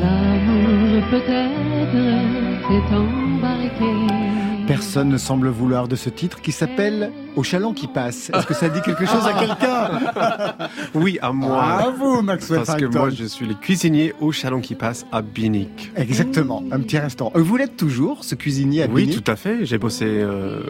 l'amour 0.00 1.02
peut-être 1.12 2.04
s'est 2.68 2.94
embarqué. 2.94 4.55
Personne 4.76 5.08
ne 5.08 5.16
semble 5.16 5.48
vouloir 5.48 5.88
de 5.88 5.96
ce 5.96 6.10
titre 6.10 6.42
qui 6.42 6.52
s'appelle 6.52 7.10
Au 7.34 7.42
chaland 7.42 7.72
qui 7.72 7.86
passe. 7.86 8.30
Est-ce 8.34 8.46
que 8.46 8.52
ça 8.52 8.68
dit 8.68 8.82
quelque 8.82 9.06
chose 9.06 9.26
à 9.26 9.32
quelqu'un 9.32 10.68
Oui, 10.94 11.18
à 11.22 11.32
moi. 11.32 11.62
À 11.62 11.90
vous, 11.90 12.20
Maxwell 12.20 12.60
Parce 12.62 12.78
que 12.78 12.84
moi, 12.84 13.08
je 13.08 13.24
suis 13.24 13.46
le 13.46 13.54
cuisinier 13.54 14.12
au 14.20 14.32
Chalon 14.32 14.60
qui 14.60 14.74
passe 14.74 15.06
à 15.12 15.22
Binic. 15.22 15.92
Exactement, 15.96 16.62
un 16.70 16.80
petit 16.80 16.98
restaurant. 16.98 17.32
Euh, 17.36 17.40
Vous 17.40 17.56
l'êtes 17.56 17.78
toujours, 17.78 18.22
ce 18.22 18.34
cuisinier 18.34 18.82
à 18.82 18.86
Oui, 18.86 19.06
Binic 19.06 19.24
tout 19.24 19.30
à 19.32 19.36
fait. 19.36 19.64
J'ai 19.64 19.78
bossé 19.78 20.04
euh, 20.04 20.60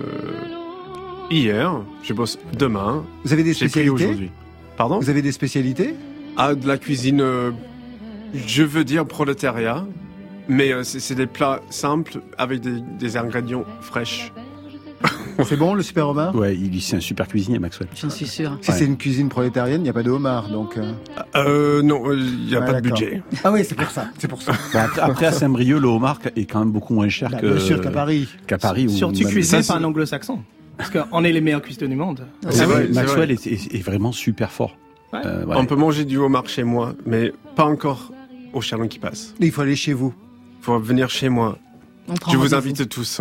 hier, 1.28 1.72
je 2.04 2.12
bosse 2.12 2.38
demain, 2.56 3.04
Vous 3.24 3.32
avez 3.32 3.42
des 3.42 3.54
spécialités 3.54 3.90
aujourd'hui. 3.90 4.30
Pardon 4.76 5.00
Vous 5.00 5.10
avez 5.10 5.22
des 5.22 5.32
spécialités 5.32 5.96
Ah, 6.36 6.54
de 6.54 6.68
la 6.68 6.78
cuisine, 6.78 7.20
euh, 7.22 7.50
je 8.34 8.62
veux 8.62 8.84
dire 8.84 9.04
prolétariat, 9.04 9.84
mais 10.48 10.72
euh, 10.72 10.82
c'est 10.84 11.14
des 11.14 11.26
plats 11.26 11.60
simples 11.70 12.20
avec 12.38 12.60
des, 12.60 12.80
des 12.98 13.16
ingrédients 13.16 13.64
fraîches. 13.80 14.32
C'est 15.44 15.58
bon, 15.58 15.74
le 15.74 15.82
super 15.82 16.08
homard 16.08 16.34
Ouais, 16.34 16.56
il 16.56 16.80
c'est 16.80 16.96
un 16.96 17.00
super 17.00 17.28
cuisinier, 17.28 17.58
Maxwell. 17.58 17.88
J'en 17.94 18.08
suis 18.08 18.26
sûr. 18.26 18.56
Si 18.62 18.70
Ouais. 18.70 18.76
c'est 18.78 18.86
une 18.86 18.96
cuisine 18.96 19.28
prolétarienne, 19.28 19.82
il 19.82 19.84
n'y 19.84 19.90
a 19.90 19.92
pas 19.92 20.02
de 20.02 20.10
homard, 20.10 20.48
donc... 20.48 20.78
euh, 20.78 20.92
Euh, 21.34 21.82
non, 21.82 22.10
il 22.14 22.46
n'y 22.46 22.56
a 22.56 22.62
pas 22.62 22.80
de 22.80 22.88
budget. 22.88 23.22
Ah 23.44 23.52
oui, 23.52 23.62
c'est 23.62 23.74
pour 23.74 23.90
ça, 23.90 24.08
c'est 24.18 24.28
pour 24.28 24.40
ça. 24.40 24.52
Bah, 24.72 24.84
après, 24.84 25.00
après, 25.02 25.26
à 25.26 25.32
Saint-Brieuc, 25.32 25.78
le 25.78 25.88
homard 25.88 26.20
est 26.34 26.46
quand 26.46 26.60
même 26.60 26.70
beaucoup 26.72 26.94
moins 26.94 27.10
cher 27.10 27.28
Bah, 27.30 27.38
que. 27.38 27.46
bien 27.52 27.58
sûr 27.60 27.82
qu'à 27.82 27.90
Paris. 27.90 28.26
Qu'à 28.46 28.56
Paris. 28.56 28.86
ou 28.86 28.88
Surtout 28.88 29.20
même- 29.24 29.28
cuisiné 29.30 29.62
par 29.62 29.76
un 29.76 29.84
anglo-saxon. 29.84 30.40
Parce 30.78 30.88
qu'on 30.90 31.22
est 31.24 31.32
les 31.32 31.42
meilleurs 31.42 31.60
cuisiniers 31.62 31.88
du 31.88 31.96
monde. 31.96 32.26
C'est 32.48 32.64
vrai, 32.64 32.88
Maxwell 32.88 33.26
vrai. 33.26 33.34
est, 33.34 33.46
est- 33.46 33.74
est 33.74 33.82
vraiment 33.82 34.12
super 34.12 34.50
fort. 34.50 34.74
Ouais. 35.12 35.20
Euh, 35.26 35.44
ouais. 35.44 35.56
On 35.58 35.66
peut 35.66 35.76
manger 35.76 36.06
du 36.06 36.16
homard 36.16 36.48
chez 36.48 36.64
moi, 36.64 36.94
mais 37.04 37.34
pas 37.56 37.64
encore 37.66 38.10
au 38.54 38.62
Chalon 38.62 38.88
qui 38.88 38.98
passe. 38.98 39.34
Il 39.38 39.52
faut 39.52 39.60
aller 39.60 39.76
chez 39.76 39.92
vous. 39.92 40.14
Faut 40.66 40.78
venir 40.80 41.08
chez 41.10 41.28
moi. 41.28 41.58
Je 42.30 42.36
vous 42.36 42.54
invite 42.54 42.88
tous. 42.88 43.20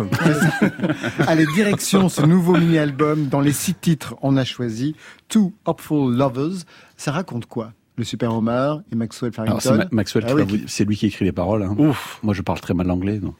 Allez, 1.26 1.46
direction 1.54 2.08
ce 2.08 2.22
nouveau 2.22 2.56
mini-album. 2.56 3.26
Dans 3.28 3.40
les 3.40 3.52
six 3.52 3.74
titres, 3.74 4.14
on 4.22 4.36
a 4.36 4.44
choisi 4.44 4.94
Two 5.28 5.52
Hopeful 5.64 6.12
Lovers. 6.16 6.64
Ça 6.96 7.12
raconte 7.12 7.46
quoi 7.46 7.72
Le 7.96 8.02
super 8.04 8.34
homard 8.34 8.80
et 8.92 8.96
Maxwell 8.96 9.32
Alors, 9.38 9.60
c'est 9.62 9.68
Farrington 9.68 9.88
Ma- 9.92 9.96
Maxwell, 9.96 10.24
Ah 10.26 10.30
qui 10.30 10.34
oui. 10.34 10.42
va 10.42 10.46
vous- 10.48 10.64
c'est 10.66 10.84
lui 10.84 10.96
qui 10.96 11.06
écrit 11.06 11.24
les 11.24 11.32
paroles. 11.32 11.62
hein. 11.62 11.74
Ouf. 11.78 12.18
Moi, 12.22 12.34
je 12.34 12.42
parle 12.42 12.60
très 12.60 12.74
mal 12.74 12.86
l'anglais. 12.88 13.18
donc. 13.18 13.34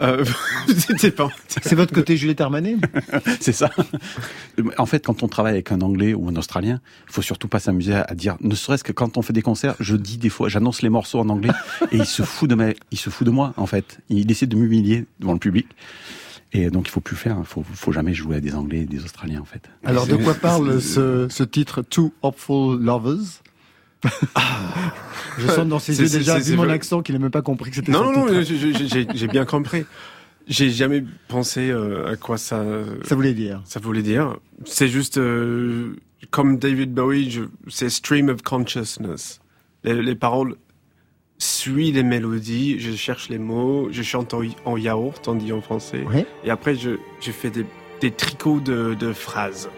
Euh, 0.00 0.24
pas. 1.16 1.28
C'est 1.48 1.74
votre 1.74 1.94
côté 1.94 2.16
Juliette 2.16 2.40
Armanet 2.40 2.76
c'est 3.40 3.52
ça. 3.52 3.70
En 4.78 4.86
fait, 4.86 5.04
quand 5.04 5.22
on 5.22 5.28
travaille 5.28 5.52
avec 5.52 5.72
un 5.72 5.80
Anglais 5.80 6.14
ou 6.14 6.28
un 6.28 6.36
Australien, 6.36 6.80
il 7.08 7.12
faut 7.12 7.22
surtout 7.22 7.48
pas 7.48 7.58
s'amuser 7.58 7.94
à, 7.94 8.02
à 8.08 8.14
dire. 8.14 8.36
Ne 8.40 8.54
serait-ce 8.54 8.84
que 8.84 8.92
quand 8.92 9.16
on 9.16 9.22
fait 9.22 9.32
des 9.32 9.42
concerts, 9.42 9.74
je 9.80 9.96
dis 9.96 10.18
des 10.18 10.28
fois, 10.28 10.48
j'annonce 10.48 10.82
les 10.82 10.88
morceaux 10.88 11.20
en 11.20 11.28
anglais 11.28 11.52
et 11.92 11.96
il 11.96 12.06
se 12.06 12.22
fout 12.22 12.48
de 12.48 12.54
ma, 12.54 12.70
il 12.90 12.98
se 12.98 13.10
fout 13.10 13.26
de 13.26 13.32
moi 13.32 13.54
en 13.56 13.66
fait. 13.66 13.98
Il 14.08 14.30
essaie 14.30 14.46
de 14.46 14.56
m'humilier 14.56 15.06
devant 15.20 15.32
le 15.32 15.38
public. 15.38 15.66
Et 16.52 16.70
donc 16.70 16.88
il 16.88 16.90
faut 16.90 17.00
plus 17.00 17.14
le 17.14 17.20
faire. 17.20 17.36
Il 17.38 17.46
faut, 17.46 17.64
faut 17.74 17.92
jamais 17.92 18.14
jouer 18.14 18.36
à 18.36 18.40
des 18.40 18.54
Anglais, 18.54 18.80
et 18.80 18.84
des 18.86 19.04
Australiens 19.04 19.40
en 19.40 19.44
fait. 19.44 19.68
Alors, 19.84 20.06
de 20.06 20.16
quoi 20.16 20.34
parle 20.34 20.80
ce, 20.80 21.26
ce 21.28 21.42
titre 21.42 21.82
Two 21.82 22.12
Hopeful 22.22 22.80
Lovers? 22.80 23.42
Je 25.38 25.46
sens 25.48 25.66
dans 25.66 25.78
ses 25.78 26.00
yeux 26.00 26.08
déjà, 26.08 26.38
vu 26.38 26.56
mon 26.56 26.68
accent, 26.68 27.02
qu'il 27.02 27.14
n'a 27.14 27.18
même 27.18 27.30
pas 27.30 27.42
compris 27.42 27.70
que 27.70 27.76
c'était 27.76 27.92
Non, 27.92 28.12
non, 28.12 28.26
non, 28.26 28.42
j'ai- 28.42 29.28
bien 29.28 29.44
compris. 29.44 29.84
J'ai 30.48 30.70
jamais 30.70 31.04
pensé 31.26 31.70
euh, 31.70 32.12
à 32.12 32.16
quoi 32.16 32.38
ça, 32.38 32.64
Ça 33.02 33.16
voulait 33.16 33.34
dire. 33.34 33.60
ça 33.64 33.80
voulait 33.80 34.02
dire. 34.02 34.36
C'est 34.64 34.86
juste, 34.86 35.18
euh, 35.18 35.96
comme 36.30 36.58
David 36.58 36.94
Bowie, 36.94 37.40
c'est 37.68 37.90
stream 37.90 38.28
of 38.28 38.42
consciousness. 38.42 39.40
Les, 39.82 40.00
les 40.00 40.14
paroles 40.14 40.54
suivent 41.38 41.96
les 41.96 42.04
mélodies, 42.04 42.78
je 42.78 42.92
cherche 42.94 43.28
les 43.28 43.38
mots, 43.38 43.88
je 43.90 44.02
chante 44.02 44.34
en, 44.34 44.42
en 44.64 44.76
yaourt, 44.76 45.26
on 45.26 45.34
dit 45.34 45.52
en 45.52 45.60
français. 45.60 46.04
Ouais. 46.04 46.24
Et 46.44 46.50
après, 46.50 46.76
je, 46.76 46.90
je 47.20 47.30
fais 47.32 47.50
des, 47.50 47.66
des 48.00 48.12
tricots 48.12 48.60
de, 48.60 48.94
de 48.94 49.12
phrases. 49.12 49.68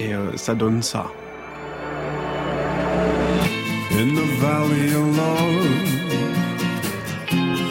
Et 0.00 0.12
euh, 0.12 0.36
ça 0.36 0.56
donne 0.56 0.82
ça. 0.82 1.06
Valley 4.42 4.92
of 4.92 5.06
love, 5.16 5.54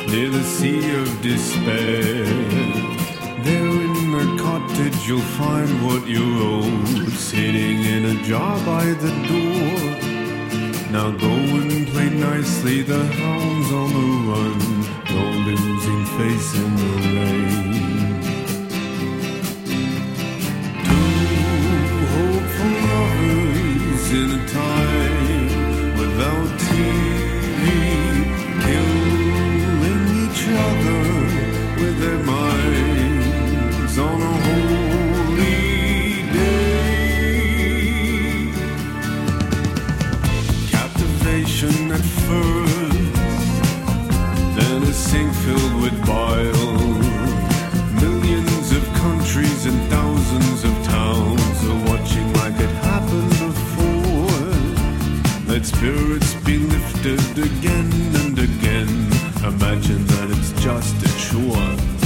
near 0.07 0.29
the 0.29 0.41
sea 0.41 0.95
of 1.01 1.21
despair, 1.21 2.23
there 3.43 3.71
in 3.87 4.11
the 4.15 4.25
cottage 4.41 4.99
you'll 5.05 5.31
find 5.41 5.69
what 5.85 6.07
you 6.07 6.23
owed, 6.53 7.11
sitting 7.11 7.77
in 7.83 8.05
a 8.13 8.23
jar 8.23 8.57
by 8.65 8.85
the 9.03 9.11
door. 9.29 9.79
Now 10.95 11.11
go 11.11 11.33
and 11.59 11.87
play 11.89 12.09
nicely, 12.09 12.83
the 12.83 13.03
hounds 13.19 13.69
on 13.81 13.89
the 13.97 14.09
run, 14.31 14.59
no 15.13 15.23
losing 15.47 16.03
face 16.17 16.51
in 16.63 16.71
the 16.81 16.91
rain. 17.15 18.21
Two 20.87 21.11
hopeful 22.15 22.75
lovers 22.91 24.05
in 24.21 24.29
a 24.39 24.41
time 24.47 25.40
Spirits 55.63 56.33
be 56.43 56.57
lifted 56.57 57.37
again 57.37 57.91
and 58.15 58.39
again. 58.39 58.87
Imagine 59.43 60.05
that 60.07 60.29
it's 60.31 60.51
just 60.63 60.95
a 61.03 61.09
chore. 61.19 62.00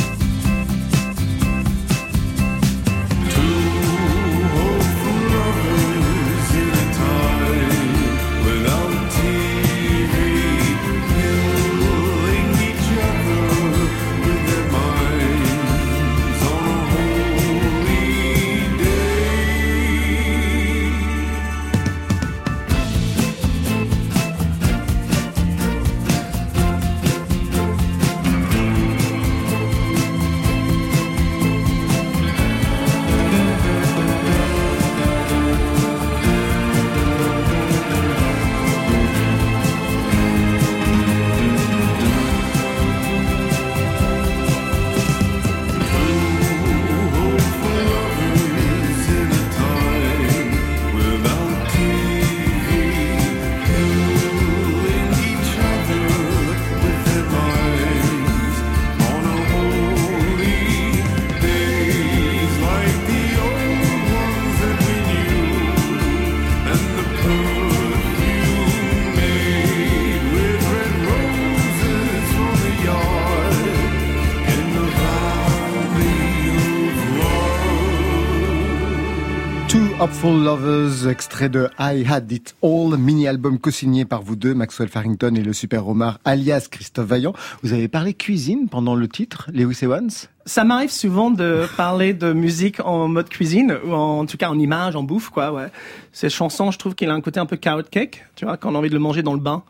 Hopeful 80.25 80.43
Lovers, 80.43 81.07
extrait 81.07 81.49
de 81.49 81.69
I 81.77 82.03
Had 82.09 82.31
It 82.31 82.55
All, 82.63 82.97
mini-album 82.97 83.59
co-signé 83.59 84.05
par 84.05 84.23
vous 84.23 84.35
deux, 84.35 84.55
Maxwell 84.55 84.89
Farrington 84.89 85.35
et 85.35 85.43
le 85.43 85.53
Super 85.53 85.83
Romar, 85.83 86.19
alias 86.25 86.67
Christophe 86.71 87.05
Vaillant. 87.05 87.33
Vous 87.61 87.73
avez 87.73 87.87
parlé 87.87 88.15
cuisine 88.15 88.67
pendant 88.67 88.95
le 88.95 89.07
titre, 89.07 89.51
Lewis 89.53 89.77
Evans? 89.83 90.09
Ça 90.47 90.63
m'arrive 90.63 90.89
souvent 90.89 91.29
de 91.29 91.65
parler 91.77 92.15
de 92.15 92.33
musique 92.33 92.79
en 92.79 93.07
mode 93.07 93.29
cuisine, 93.29 93.77
ou 93.85 93.91
en 93.93 94.25
tout 94.25 94.37
cas 94.37 94.49
en 94.49 94.57
image, 94.57 94.95
en 94.95 95.03
bouffe, 95.03 95.29
quoi, 95.29 95.51
ouais. 95.51 95.67
Cette 96.11 96.33
chanson, 96.33 96.71
je 96.71 96.79
trouve 96.79 96.95
qu'il 96.95 97.11
a 97.11 97.13
un 97.13 97.21
côté 97.21 97.39
un 97.39 97.45
peu 97.45 97.55
carrot 97.55 97.83
cake, 97.83 98.25
tu 98.35 98.45
vois, 98.45 98.57
quand 98.57 98.71
on 98.71 98.75
a 98.75 98.79
envie 98.79 98.89
de 98.89 98.95
le 98.95 99.01
manger 99.01 99.21
dans 99.21 99.33
le 99.33 99.39
bain. 99.39 99.61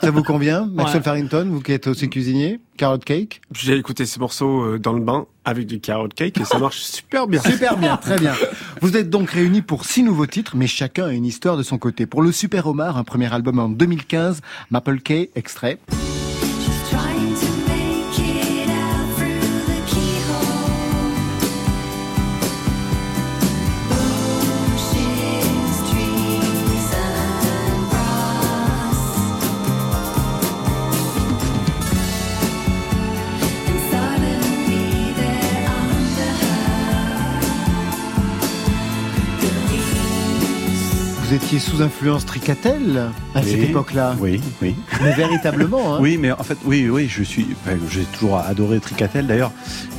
Ça 0.00 0.10
vous 0.10 0.22
convient 0.22 0.66
Maxwell 0.72 0.96
Ouais. 0.98 1.02
Farrington, 1.04 1.46
vous 1.50 1.60
qui 1.60 1.72
êtes 1.72 1.86
aussi 1.86 2.08
cuisinier 2.10 2.60
Carrot 2.76 2.98
Cake 2.98 3.40
J'ai 3.52 3.76
écouté 3.76 4.06
ce 4.06 4.18
morceau 4.18 4.62
euh, 4.62 4.78
dans 4.78 4.92
le 4.92 5.00
bain 5.00 5.26
avec 5.44 5.66
du 5.66 5.80
carrot 5.80 6.08
cake 6.08 6.40
et 6.40 6.44
ça 6.44 6.58
marche 6.58 6.78
super 6.82 7.26
bien. 7.26 7.40
Super 7.40 7.76
bien, 7.76 7.96
très 7.96 8.18
bien. 8.18 8.34
Vous 8.80 8.96
êtes 8.96 9.10
donc 9.10 9.30
réunis 9.30 9.62
pour 9.62 9.84
six 9.84 10.02
nouveaux 10.02 10.26
titres, 10.26 10.56
mais 10.56 10.66
chacun 10.66 11.06
a 11.06 11.12
une 11.12 11.26
histoire 11.26 11.56
de 11.56 11.62
son 11.62 11.78
côté. 11.78 12.06
Pour 12.06 12.22
le 12.22 12.32
Super 12.32 12.66
Omar, 12.66 12.96
un 12.96 13.04
premier 13.04 13.32
album 13.32 13.58
en 13.58 13.68
2015, 13.68 14.40
Maple 14.70 15.00
Kay, 15.00 15.30
extrait. 15.34 15.78
Étiez 41.42 41.58
sous 41.58 41.82
influence 41.82 42.24
Tricatel 42.26 43.10
à 43.34 43.42
cette 43.42 43.58
époque-là. 43.58 44.16
Oui, 44.20 44.40
oui. 44.60 44.74
Mais 45.02 45.12
véritablement, 45.12 45.94
hein. 45.94 45.98
Oui, 46.02 46.18
mais 46.18 46.30
en 46.32 46.42
fait, 46.42 46.56
oui, 46.64 46.88
oui, 46.90 47.08
je 47.08 47.22
suis, 47.22 47.46
enfin, 47.64 47.76
j'ai 47.90 48.02
toujours 48.04 48.38
adoré 48.38 48.80
Tricatel. 48.80 49.26
D'ailleurs, 49.26 49.52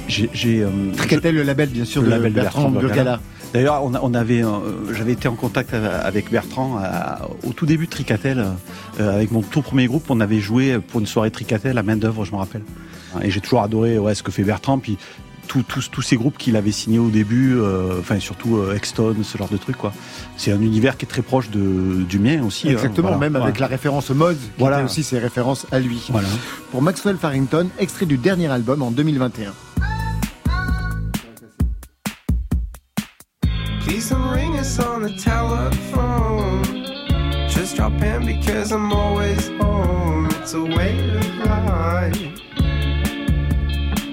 j'ai, 0.08 0.30
euh, 0.62 0.70
Tricatel, 0.96 1.36
le 1.36 1.44
label, 1.44 1.70
bien 1.70 1.86
sûr, 1.86 2.02
le 2.02 2.08
de 2.08 2.12
label 2.12 2.34
Bertrand 2.34 2.70
Burgala. 2.70 3.20
D'ailleurs, 3.54 3.84
on, 3.84 3.94
a- 3.94 4.00
on 4.02 4.14
avait, 4.14 4.44
euh, 4.44 4.94
j'avais 4.94 5.12
été 5.14 5.28
en 5.28 5.36
contact 5.36 5.74
avec 5.74 6.32
Bertrand 6.32 6.78
à- 6.82 7.28
au 7.48 7.54
tout 7.54 7.66
début 7.66 7.86
de 7.86 7.92
Tricatel, 7.92 8.46
euh, 9.00 9.16
avec 9.16 9.32
mon 9.32 9.42
tout 9.42 9.62
premier 9.62 9.86
groupe. 9.88 10.06
On 10.10 10.20
avait 10.22 10.40
joué 10.40 10.80
pour 10.80 11.00
une 11.00 11.06
soirée 11.08 11.30
Tricatel 11.32 11.78
à 11.78 11.84
main 11.84 11.96
d'œuvre, 11.98 12.26
je 12.26 12.32
me 12.32 12.38
rappelle. 12.38 12.64
Et 13.22 13.30
j'ai 13.30 13.42
toujours 13.42 13.62
adoré 13.62 14.00
ouais, 14.00 14.16
ce 14.16 14.24
que 14.24 14.32
fait 14.32 14.44
Bertrand. 14.44 14.80
Puis 14.80 14.98
tous 15.48 15.64
tous 15.64 15.90
tous 15.90 16.02
ces 16.02 16.16
groupes 16.18 16.38
qu'il 16.38 16.56
avait 16.56 16.72
signés 16.72 17.00
au 17.00 17.10
début, 17.10 17.56
euh, 17.58 18.00
enfin 18.00 18.20
surtout 18.20 18.58
euh, 18.58 18.76
Extone, 18.76 19.24
ce 19.24 19.38
genre 19.38 19.50
de 19.50 19.58
truc 19.58 19.78
quoi. 19.78 19.94
C'est 20.38 20.52
un 20.52 20.62
univers 20.62 20.98
qui 20.98 21.06
est 21.06 21.08
très 21.08 21.22
proche 21.22 21.50
de, 21.50 22.04
du 22.04 22.20
mien 22.20 22.44
aussi. 22.44 22.68
hein, 22.70 22.72
Exactement, 22.74 23.10
voilà. 23.10 23.30
même 23.30 23.36
avec 23.36 23.60
la 23.60 23.68
référence 23.68 24.10
au 24.10 24.16
mode, 24.16 24.38
qui 24.38 24.50
Voilà. 24.60 24.78
était 24.78 24.86
aussi 24.86 25.04
ses 25.04 25.20
références 25.20 25.66
à 25.72 25.80
lui. 25.80 26.02
Voilà. 26.10 26.28
Pour 26.72 26.82
Maxwell 26.82 27.18
Farrington, 27.18 27.68
extrait 27.80 28.06
du 28.06 28.18
dernier 28.18 28.48
album 28.48 28.82
en 28.82 28.92
2021. 28.92 29.54
Please 33.86 34.10
don't 34.10 34.32
ring 34.34 34.56
us 34.56 34.80
on 34.80 35.02
the 35.02 35.14
telephone. 35.22 36.64
Just 37.48 37.76
drop 37.76 37.94
in 38.02 38.26
because 38.26 38.72
I'm 38.72 38.92
always 38.92 39.50
home. 39.60 40.28
It's 40.42 40.54
a 40.54 40.62
way 40.64 40.98
of 41.16 41.36
life. 41.46 42.18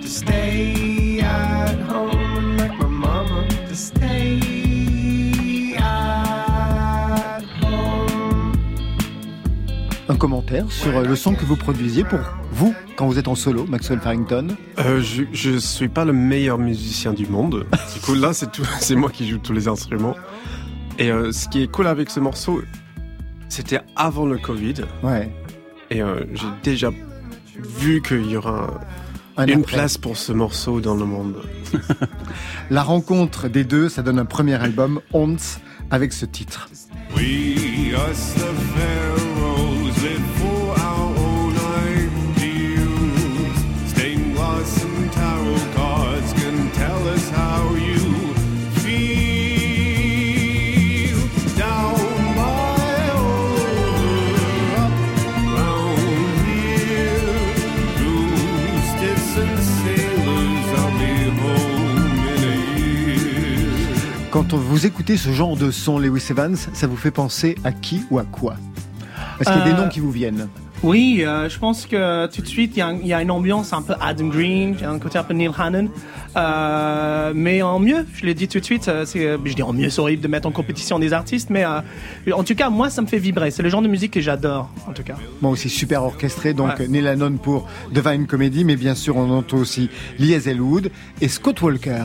To 0.03 0.09
stay 0.09 0.90
commentaire 10.21 10.71
sur 10.71 10.99
euh, 10.99 11.05
le 11.05 11.17
son 11.17 11.35
que 11.35 11.45
vous 11.47 11.57
produisiez 11.57 12.05
pour 12.05 12.21
vous 12.53 12.75
quand 12.97 13.07
vous 13.07 13.19
êtes 13.19 13.27
en 13.27 13.35
solo, 13.35 13.65
Maxwell 13.67 14.01
Farrington. 14.01 14.49
Euh, 14.79 15.01
je, 15.01 15.23
je 15.33 15.57
suis 15.57 15.89
pas 15.89 16.05
le 16.05 16.13
meilleur 16.13 16.59
musicien 16.59 17.15
du 17.15 17.27
monde. 17.27 17.67
Du 17.95 18.01
coup, 18.01 18.15
là, 18.15 18.33
c'est 18.81 18.95
moi 18.95 19.11
qui 19.11 19.27
joue 19.29 19.39
tous 19.39 19.55
les 19.55 19.67
instruments. 19.67 20.15
Et 20.99 21.11
euh, 21.11 21.33
ce 21.33 21.49
qui 21.49 21.63
est 21.63 21.69
cool 21.71 21.87
avec 21.87 22.11
ce 22.11 22.21
morceau, 22.21 22.61
c'était 23.49 23.81
avant 23.97 24.27
le 24.27 24.37
Covid. 24.37 24.75
Ouais. 25.03 25.33
Et 25.91 26.03
euh, 26.03 26.21
j'ai 26.35 26.47
déjà 26.63 26.91
vu 27.57 28.03
qu'il 28.03 28.31
y 28.31 28.37
aura 28.37 28.79
Un 29.39 29.47
une 29.47 29.61
après. 29.61 29.77
place 29.79 29.97
pour 29.97 30.19
ce 30.19 30.33
morceau 30.33 30.83
dans 30.83 30.95
le 30.95 31.07
monde. 31.07 31.37
La 32.71 32.83
rencontre 32.83 33.49
des 33.49 33.65
deux, 33.65 33.89
ça 33.89 34.03
donne 34.03 34.19
un 34.19 34.27
premier 34.27 34.55
album, 34.63 35.01
Ons, 35.15 35.59
avec 35.91 36.13
ce 36.13 36.27
titre. 36.27 36.69
We, 37.17 37.95
us 37.95 38.35
the 38.35 39.00
Quand 64.31 64.53
on- 64.53 64.59
vous 64.59 64.87
écoutez 64.87 65.17
ce 65.17 65.31
genre 65.31 65.57
de 65.57 65.71
son, 65.71 65.99
Lewis 65.99 66.25
Evans, 66.31 66.57
ça 66.57 66.87
vous 66.87 66.97
fait 66.97 67.11
penser 67.11 67.57
à 67.65 67.73
qui 67.73 68.03
ou 68.11 68.19
à 68.19 68.25
quoi? 68.25 68.55
Est-ce 69.41 69.51
qu'il 69.51 69.59
y 69.59 69.63
a 69.63 69.65
des 69.65 69.73
Euh, 69.73 69.83
noms 69.85 69.89
qui 69.89 70.01
vous 70.01 70.11
viennent? 70.13 70.49
Oui, 70.83 71.23
euh, 71.27 71.49
je 71.49 71.59
pense 71.59 71.85
que 71.85 72.27
tout 72.29 72.41
de 72.41 72.47
suite, 72.47 72.73
il 72.77 72.79
y, 72.79 72.83
a 73.13 73.19
y 73.19 73.23
une 73.23 73.31
ambiance 73.31 73.73
un 73.75 73.83
peu 73.83 73.93
Adam 74.01 74.29
Green, 74.29 74.75
il 74.79 74.81
y 74.81 74.85
a 74.85 74.91
un 74.91 74.99
côté 74.99 75.19
un 75.19 75.25
peu 75.25 75.35
Neil 75.35 75.51
Hannon. 75.59 75.89
Euh, 76.37 77.33
mais 77.35 77.61
en 77.61 77.79
mieux, 77.81 78.07
je 78.15 78.25
l'ai 78.25 78.33
dit 78.35 78.49
tout 78.49 78.61
de 78.61 78.65
suite, 78.65 78.89
euh, 78.89 79.05
c'est, 79.05 79.37
je 79.45 79.53
dis 79.55 79.63
en 79.63 79.73
mieux, 79.75 79.91
c'est 79.91 80.01
horrible 80.01 80.23
de 80.23 80.29
mettre 80.29 80.47
en 80.49 80.53
compétition 80.53 80.99
des 80.99 81.13
artistes, 81.13 81.51
mais 81.51 81.65
en 81.67 82.45
tout 82.45 82.55
cas, 82.55 82.71
moi, 82.71 82.89
ça 82.89 83.03
me 83.03 83.07
fait 83.09 83.19
vibrer. 83.19 83.51
C'est 83.51 83.63
le 83.63 83.69
genre 83.69 83.83
de 83.83 83.89
musique 83.89 84.13
que 84.13 84.21
j'adore, 84.21 84.71
en 84.89 84.93
tout 84.93 85.03
cas. 85.03 85.17
Moi 85.43 85.51
aussi 85.51 85.69
super 85.69 86.03
orchestré, 86.05 86.55
donc 86.55 86.79
Ouais. 86.79 86.89
Neil 86.89 87.07
Hannon 87.09 87.37
pour 87.37 87.67
Divine 87.93 88.27
Comedy, 88.27 88.65
mais 88.65 88.77
bien 88.77 88.95
sûr 88.95 89.17
on 89.17 89.29
entend 89.31 89.59
aussi 89.59 89.91
Lee 90.19 90.35
Hazelwood 90.35 90.91
et 91.21 91.29
Scott 91.29 91.61
Walker. 91.63 92.05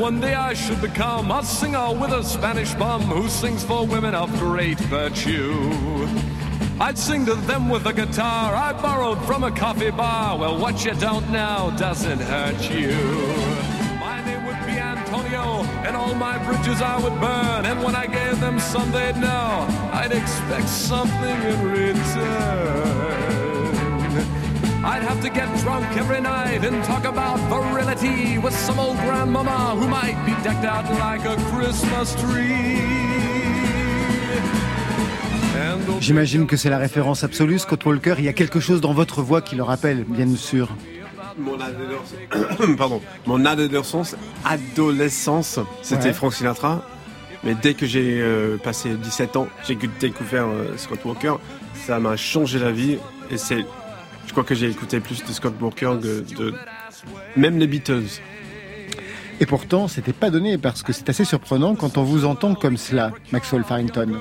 One 0.00 0.18
day 0.18 0.32
I 0.32 0.54
should 0.54 0.80
become 0.80 1.30
a 1.30 1.44
singer 1.44 1.92
with 1.92 2.10
a 2.12 2.24
Spanish 2.24 2.72
bum 2.74 3.02
who 3.02 3.28
sings 3.28 3.62
for 3.62 3.86
women 3.86 4.14
of 4.14 4.30
great 4.38 4.78
virtue, 4.78 5.52
I'd 6.80 6.96
sing 6.96 7.26
to 7.26 7.34
them 7.34 7.68
with 7.68 7.84
a 7.84 7.92
guitar 7.92 8.54
I 8.54 8.72
borrowed 8.72 9.22
from 9.26 9.44
a 9.44 9.50
coffee 9.50 9.90
bar. 9.90 10.38
Well, 10.38 10.58
what 10.58 10.86
you 10.86 10.94
don't 10.94 11.30
know 11.30 11.74
doesn't 11.76 12.20
hurt 12.20 12.70
you. 12.70 12.92
My 14.00 14.24
name 14.24 14.46
would 14.46 14.64
be 14.64 14.78
Antonio, 14.78 15.64
and 15.84 15.94
all 15.94 16.14
my 16.14 16.38
bridges 16.46 16.80
I 16.80 16.98
would 16.98 17.20
burn. 17.20 17.66
And 17.66 17.82
when 17.84 17.94
I 17.94 18.06
gave 18.06 18.40
them 18.40 18.58
some, 18.58 18.90
they'd 18.92 19.18
know 19.18 19.66
I'd 19.92 20.12
expect 20.12 20.68
something 20.70 21.42
in 21.42 21.70
return. 21.70 23.29
I'd 24.82 25.02
have 25.02 25.20
to 25.22 25.28
get 25.28 25.46
drunk 25.62 25.84
every 25.96 26.20
night 26.22 26.64
and 26.64 26.82
talk 26.84 27.04
about 27.04 27.38
virility 27.50 28.38
with 28.38 28.54
some 28.54 28.78
old 28.78 28.96
grandmama 28.98 29.74
who 29.76 29.86
might 29.88 30.16
be 30.24 30.32
decked 30.42 30.64
out 30.64 30.84
like 30.98 31.24
a 31.26 31.36
Christmas 31.52 32.14
tree. 32.16 32.78
J'imagine 36.00 36.46
que 36.46 36.56
c'est 36.56 36.70
la 36.70 36.78
référence 36.78 37.22
absolue, 37.24 37.58
Scott 37.58 37.84
Walker. 37.84 38.14
Il 38.18 38.24
y 38.24 38.28
a 38.28 38.32
quelque 38.32 38.58
chose 38.60 38.80
dans 38.80 38.94
votre 38.94 39.20
voix 39.20 39.42
qui 39.42 39.54
le 39.54 39.62
rappelle, 39.62 40.04
bien 40.04 40.34
sûr. 40.34 40.68
Mon 41.38 41.58
adolescence, 41.60 42.14
pardon, 42.78 43.02
mon 43.26 43.44
adolescence, 43.44 44.16
adolescence, 44.46 45.58
c'était 45.82 46.06
Ouais. 46.06 46.12
Frank 46.14 46.32
Sinatra. 46.32 46.82
Mais 47.44 47.54
dès 47.54 47.74
que 47.74 47.86
j'ai 47.86 48.20
euh, 48.20 48.56
passé 48.58 48.90
17 48.94 49.36
ans, 49.36 49.48
j'ai 49.66 49.76
découvert 50.00 50.46
euh, 50.46 50.76
Scott 50.76 51.00
Walker. 51.04 51.34
Ça 51.86 51.98
m'a 51.98 52.16
changé 52.16 52.58
la 52.58 52.70
vie. 52.72 52.98
Et 53.30 53.36
c'est, 53.38 53.64
je 54.30 54.32
crois 54.32 54.44
que 54.44 54.54
j'ai 54.54 54.70
écouté 54.70 55.00
plus 55.00 55.24
de 55.24 55.32
Scott 55.32 55.54
Walker 55.60 55.96
que 56.00 56.20
de 56.36 56.54
même 57.34 57.58
les 57.58 57.66
Beatles. 57.66 58.20
Et 59.40 59.46
pourtant, 59.46 59.88
c'était 59.88 60.12
pas 60.12 60.30
donné 60.30 60.56
parce 60.56 60.84
que 60.84 60.92
c'est 60.92 61.08
assez 61.08 61.24
surprenant 61.24 61.74
quand 61.74 61.98
on 61.98 62.04
vous 62.04 62.24
entend 62.24 62.54
comme 62.54 62.76
cela, 62.76 63.10
Maxwell 63.32 63.64
Farrington. 63.64 64.18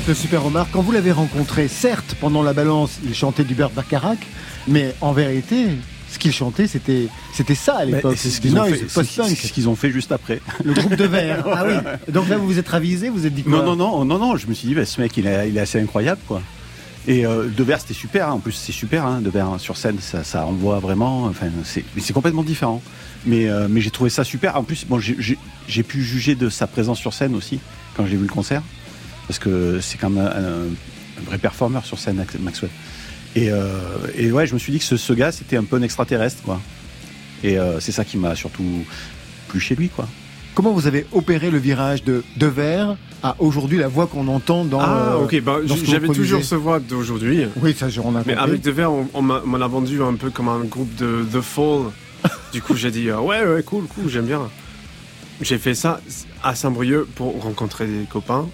Fait, 0.00 0.08
le 0.08 0.14
Super 0.14 0.46
Omar, 0.46 0.68
quand 0.72 0.80
vous 0.80 0.90
l'avez 0.90 1.12
rencontré, 1.12 1.68
certes, 1.68 2.16
pendant 2.18 2.42
la 2.42 2.54
balance, 2.54 2.98
il 3.04 3.14
chantait 3.14 3.44
du 3.44 3.54
Bert 3.54 3.68
Bacharach, 3.68 4.16
mais 4.66 4.94
en 5.02 5.12
vérité, 5.12 5.66
ce 6.10 6.18
qu'il 6.18 6.32
chantait, 6.32 6.66
c'était, 6.66 7.08
c'était 7.34 7.54
ça 7.54 7.76
à 7.76 7.84
l'époque. 7.84 8.14
c'est 8.16 8.30
ce 8.30 8.40
qu'ils 8.40 8.58
ont 8.58 8.64
ce 8.64 9.68
ont 9.68 9.76
fait 9.76 9.90
juste 9.90 10.10
après. 10.10 10.40
Le 10.64 10.72
groupe 10.72 10.94
de 10.94 11.04
verre. 11.04 11.44
Ah 11.54 11.64
oui. 11.66 11.74
Donc 12.10 12.30
là, 12.30 12.38
vous 12.38 12.46
vous 12.46 12.58
êtes 12.58 12.70
ravisé, 12.70 13.10
vous 13.10 13.16
vous 13.16 13.26
êtes 13.26 13.34
dit 13.34 13.42
quoi 13.42 13.52
Non, 13.52 13.76
non, 13.76 13.76
non, 13.76 14.04
non, 14.06 14.18
non, 14.18 14.36
je 14.36 14.46
me 14.46 14.54
suis 14.54 14.66
dit, 14.66 14.74
bah, 14.74 14.86
ce 14.86 14.98
mec, 14.98 15.14
il 15.18 15.26
est, 15.26 15.50
il 15.50 15.58
est 15.58 15.60
assez 15.60 15.78
incroyable, 15.78 16.22
quoi. 16.26 16.40
Et 17.06 17.26
euh, 17.26 17.48
Devers, 17.54 17.80
c'était 17.80 17.92
super, 17.92 18.28
hein. 18.28 18.32
en 18.32 18.38
plus, 18.38 18.52
c'est 18.52 18.72
super, 18.72 19.04
hein, 19.04 19.20
Devers, 19.20 19.46
hein, 19.46 19.58
sur 19.58 19.76
scène, 19.76 19.98
ça, 20.00 20.24
ça 20.24 20.46
envoie 20.46 20.78
vraiment, 20.78 21.24
enfin, 21.24 21.48
c'est 21.66 22.12
complètement 22.14 22.44
différent. 22.44 22.80
Mais, 23.26 23.50
euh, 23.50 23.66
mais 23.68 23.82
j'ai 23.82 23.90
trouvé 23.90 24.08
ça 24.08 24.24
super. 24.24 24.56
En 24.56 24.62
plus, 24.62 24.86
bon, 24.86 24.98
j'ai 25.00 25.82
pu 25.82 26.02
juger 26.02 26.34
de 26.34 26.48
sa 26.48 26.66
présence 26.66 26.98
sur 26.98 27.12
scène 27.12 27.34
aussi, 27.34 27.60
quand 27.94 28.06
j'ai 28.06 28.16
vu 28.16 28.22
le 28.22 28.32
concert, 28.32 28.62
parce 29.26 29.38
que 29.38 29.80
c'est 29.80 29.98
quand 29.98 30.10
même 30.10 30.24
un, 30.26 31.20
un 31.20 31.24
vrai 31.24 31.38
performeur 31.38 31.84
sur 31.84 31.98
scène, 31.98 32.24
Maxwell. 32.40 32.70
Et, 33.34 33.50
euh, 33.50 33.78
et 34.14 34.30
ouais, 34.30 34.46
je 34.46 34.54
me 34.54 34.58
suis 34.58 34.72
dit 34.72 34.78
que 34.78 34.84
ce, 34.84 34.96
ce 34.96 35.12
gars, 35.12 35.32
c'était 35.32 35.56
un 35.56 35.64
peu 35.64 35.76
un 35.76 35.82
extraterrestre, 35.82 36.42
quoi. 36.42 36.60
Et 37.42 37.58
euh, 37.58 37.80
c'est 37.80 37.92
ça 37.92 38.04
qui 38.04 38.18
m'a 38.18 38.34
surtout 38.34 38.84
plu 39.48 39.58
chez 39.60 39.74
lui, 39.74 39.88
quoi. 39.88 40.06
Comment 40.54 40.72
vous 40.72 40.86
avez 40.86 41.06
opéré 41.12 41.50
le 41.50 41.56
virage 41.56 42.04
de, 42.04 42.22
de 42.36 42.46
verre 42.46 42.96
à 43.22 43.36
aujourd'hui 43.38 43.78
la 43.78 43.88
voix 43.88 44.06
qu'on 44.06 44.28
entend 44.28 44.66
dans. 44.66 44.80
Ah, 44.80 45.14
euh, 45.14 45.24
ok, 45.24 45.40
bah, 45.40 45.58
j'avais 45.64 46.08
toujours 46.08 46.44
ce 46.44 46.54
voix 46.54 46.78
d'aujourd'hui. 46.78 47.46
Oui, 47.62 47.74
ça, 47.74 47.86
on 48.04 48.14
a 48.16 48.22
Mais 48.26 48.34
avec 48.34 48.60
Devers, 48.60 48.92
on, 48.92 49.06
on 49.14 49.22
m'a 49.22 49.58
l'a 49.58 49.66
vendu 49.66 50.02
un 50.02 50.14
peu 50.14 50.28
comme 50.28 50.48
un 50.48 50.60
groupe 50.60 50.94
de 50.96 51.24
The 51.32 51.40
Fall. 51.40 51.84
du 52.52 52.60
coup, 52.60 52.76
j'ai 52.76 52.90
dit, 52.90 53.08
euh, 53.08 53.18
ouais, 53.18 53.42
ouais, 53.46 53.62
cool, 53.62 53.84
cool, 53.86 54.10
j'aime 54.10 54.26
bien. 54.26 54.50
J'ai 55.40 55.56
fait 55.56 55.74
ça 55.74 56.00
à 56.44 56.54
Saint-Brieuc 56.54 57.06
pour 57.14 57.40
rencontrer 57.42 57.86
des 57.86 58.04
copains. 58.04 58.46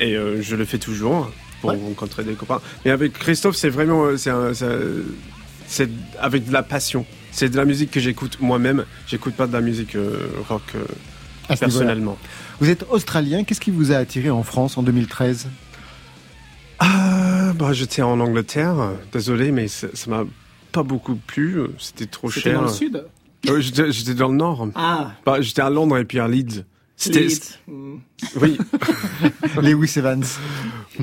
Et 0.00 0.16
euh, 0.16 0.40
je 0.42 0.56
le 0.56 0.64
fais 0.64 0.78
toujours 0.78 1.30
pour 1.60 1.70
rencontrer 1.72 2.24
des 2.24 2.32
copains. 2.32 2.60
Mais 2.84 2.90
avec 2.90 3.12
Christophe, 3.12 3.54
c'est 3.54 3.68
vraiment. 3.68 4.06
euh, 4.06 5.02
C'est 5.66 5.88
avec 6.18 6.46
de 6.48 6.52
la 6.52 6.62
passion. 6.64 7.06
C'est 7.32 7.48
de 7.48 7.56
la 7.56 7.64
musique 7.64 7.90
que 7.92 8.00
j'écoute 8.00 8.38
moi-même. 8.40 8.84
J'écoute 9.06 9.34
pas 9.34 9.46
de 9.46 9.52
la 9.52 9.60
musique 9.60 9.94
euh, 9.94 10.26
rock 10.48 10.62
euh, 10.74 10.84
personnellement. 11.56 12.18
Vous 12.60 12.68
êtes 12.70 12.84
australien, 12.90 13.44
qu'est-ce 13.44 13.60
qui 13.60 13.70
vous 13.70 13.92
a 13.92 13.96
attiré 13.96 14.30
en 14.30 14.42
France 14.42 14.76
en 14.78 14.82
2013 14.82 15.48
Ah, 16.78 17.52
bah, 17.54 17.72
j'étais 17.72 18.02
en 18.02 18.18
Angleterre. 18.20 18.74
Désolé, 19.12 19.52
mais 19.52 19.68
ça 19.68 19.88
m'a 20.08 20.24
pas 20.72 20.82
beaucoup 20.82 21.14
plu. 21.16 21.60
C'était 21.78 22.06
trop 22.06 22.30
C'était 22.30 22.50
cher. 22.50 22.60
dans 22.60 22.66
le 22.66 22.72
sud? 22.72 23.04
Euh, 23.48 23.60
j'étais, 23.60 23.92
j'étais 23.92 24.14
dans 24.14 24.28
le 24.28 24.36
nord. 24.36 24.68
Ah. 24.74 25.12
Bah, 25.24 25.40
j'étais 25.40 25.62
à 25.62 25.70
Londres 25.70 25.98
et 25.98 26.04
puis 26.04 26.20
à 26.20 26.28
Leeds. 26.28 26.64
C'était. 27.00 27.28
Mm. 27.66 27.96
oui. 28.42 28.58
Lewis 29.62 29.94
Evans. 29.96 30.22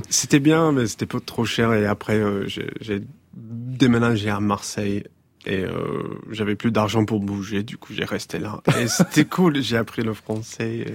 C'était 0.09 0.39
bien, 0.39 0.71
mais 0.71 0.85
c'était 0.85 1.07
pas 1.07 1.19
trop 1.19 1.43
cher. 1.43 1.73
Et 1.73 1.87
après, 1.87 2.19
euh, 2.19 2.47
j'ai, 2.47 3.01
déménagé 3.33 4.29
à 4.29 4.39
Marseille. 4.39 5.03
Et 5.47 5.63
euh, 5.63 6.19
j'avais 6.29 6.55
plus 6.55 6.71
d'argent 6.71 7.05
pour 7.05 7.19
bouger, 7.19 7.63
du 7.63 7.77
coup 7.77 7.93
j'ai 7.93 8.03
resté 8.03 8.37
là. 8.37 8.61
Et 8.79 8.87
c'était 8.87 9.25
cool, 9.25 9.61
j'ai 9.61 9.77
appris 9.77 10.01
le 10.01 10.13
français 10.13 10.75
et, 10.75 10.93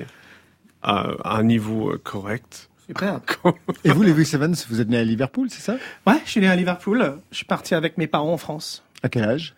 à, 0.82 1.10
à 1.24 1.38
un 1.38 1.42
niveau 1.42 1.90
euh, 1.90 2.00
correct. 2.02 2.68
Super. 2.86 3.20
Et 3.84 3.90
vous, 3.90 4.02
Lewis 4.02 4.30
Evans, 4.34 4.54
vous 4.68 4.80
êtes 4.80 4.88
né 4.88 4.98
à 4.98 5.04
Liverpool, 5.04 5.48
c'est 5.50 5.62
ça? 5.62 5.76
Ouais, 6.06 6.20
je 6.24 6.30
suis 6.30 6.40
né 6.40 6.48
à 6.48 6.56
Liverpool. 6.56 7.18
Je 7.30 7.36
suis 7.36 7.46
parti 7.46 7.74
avec 7.74 7.96
mes 7.96 8.06
parents 8.06 8.32
en 8.34 8.36
France. 8.36 8.84
À 9.02 9.08
quel 9.08 9.24
âge? 9.24 9.54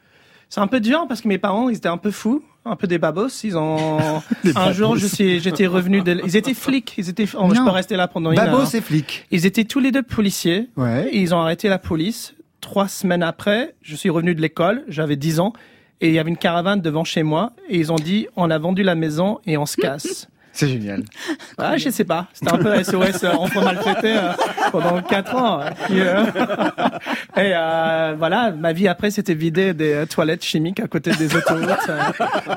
C'est 0.48 0.60
un 0.60 0.68
peu 0.68 0.78
dur 0.78 1.06
parce 1.08 1.20
que 1.20 1.28
mes 1.28 1.38
parents, 1.38 1.68
ils 1.68 1.76
étaient 1.76 1.88
un 1.88 1.98
peu 1.98 2.12
fous, 2.12 2.44
un 2.64 2.76
peu 2.76 2.86
des 2.86 2.98
babos. 2.98 3.28
Ils 3.44 3.56
ont. 3.56 4.22
Un 4.56 4.72
jour, 4.72 4.90
babos. 4.90 5.00
je 5.00 5.06
suis, 5.06 5.40
j'étais 5.40 5.66
revenu 5.66 6.02
de. 6.02 6.20
Ils 6.24 6.36
étaient 6.36 6.54
flics. 6.54 6.94
Ils 6.98 7.08
étaient. 7.08 7.26
oh, 7.36 7.48
je 7.54 7.60
peux 7.60 7.70
rester 7.70 7.96
là 7.96 8.08
pendant 8.08 8.30
une 8.30 8.36
Babos 8.36 8.62
heure. 8.62 8.74
et 8.74 8.80
flics. 8.80 9.26
Ils 9.30 9.46
étaient 9.46 9.64
tous 9.64 9.80
les 9.80 9.92
deux 9.92 10.02
policiers. 10.02 10.68
Ouais. 10.76 11.08
Et 11.12 11.20
ils 11.20 11.34
ont 11.34 11.38
arrêté 11.38 11.68
la 11.68 11.78
police. 11.78 12.34
Trois 12.60 12.88
semaines 12.88 13.22
après, 13.22 13.74
je 13.82 13.94
suis 13.94 14.08
revenu 14.10 14.34
de 14.34 14.40
l'école. 14.40 14.84
J'avais 14.88 15.16
10 15.16 15.40
ans. 15.40 15.52
Et 16.00 16.08
il 16.08 16.14
y 16.14 16.18
avait 16.18 16.30
une 16.30 16.36
caravane 16.36 16.80
devant 16.80 17.04
chez 17.04 17.22
moi. 17.22 17.52
Et 17.68 17.78
ils 17.78 17.92
ont 17.92 17.96
dit, 17.96 18.26
on 18.36 18.50
a 18.50 18.58
vendu 18.58 18.82
la 18.82 18.94
maison 18.94 19.38
et 19.46 19.56
on 19.56 19.66
se 19.66 19.76
casse. 19.76 20.28
C'est 20.54 20.68
génial. 20.68 21.02
Ah, 21.58 21.76
je 21.76 21.88
sais 21.88 22.04
pas. 22.04 22.26
C'était 22.32 22.52
un 22.52 22.58
peu 22.58 22.82
SOS 22.82 23.22
euh, 23.24 23.32
enfant 23.32 23.62
maltraité 23.62 24.16
euh, 24.16 24.32
pendant 24.72 25.00
quatre 25.02 25.34
ans. 25.36 25.60
ouais. 25.60 25.70
Et, 25.90 26.00
euh, 26.00 26.24
et 27.36 27.52
euh, 27.54 28.14
voilà, 28.18 28.50
ma 28.50 28.72
vie 28.72 28.88
après, 28.88 29.10
c'était 29.10 29.34
vider 29.34 29.72
des 29.72 29.92
euh, 29.94 30.06
toilettes 30.06 30.44
chimiques 30.44 30.80
à 30.80 30.88
côté 30.88 31.12
des 31.12 31.34
autoroutes, 31.36 31.68
euh, 31.88 32.00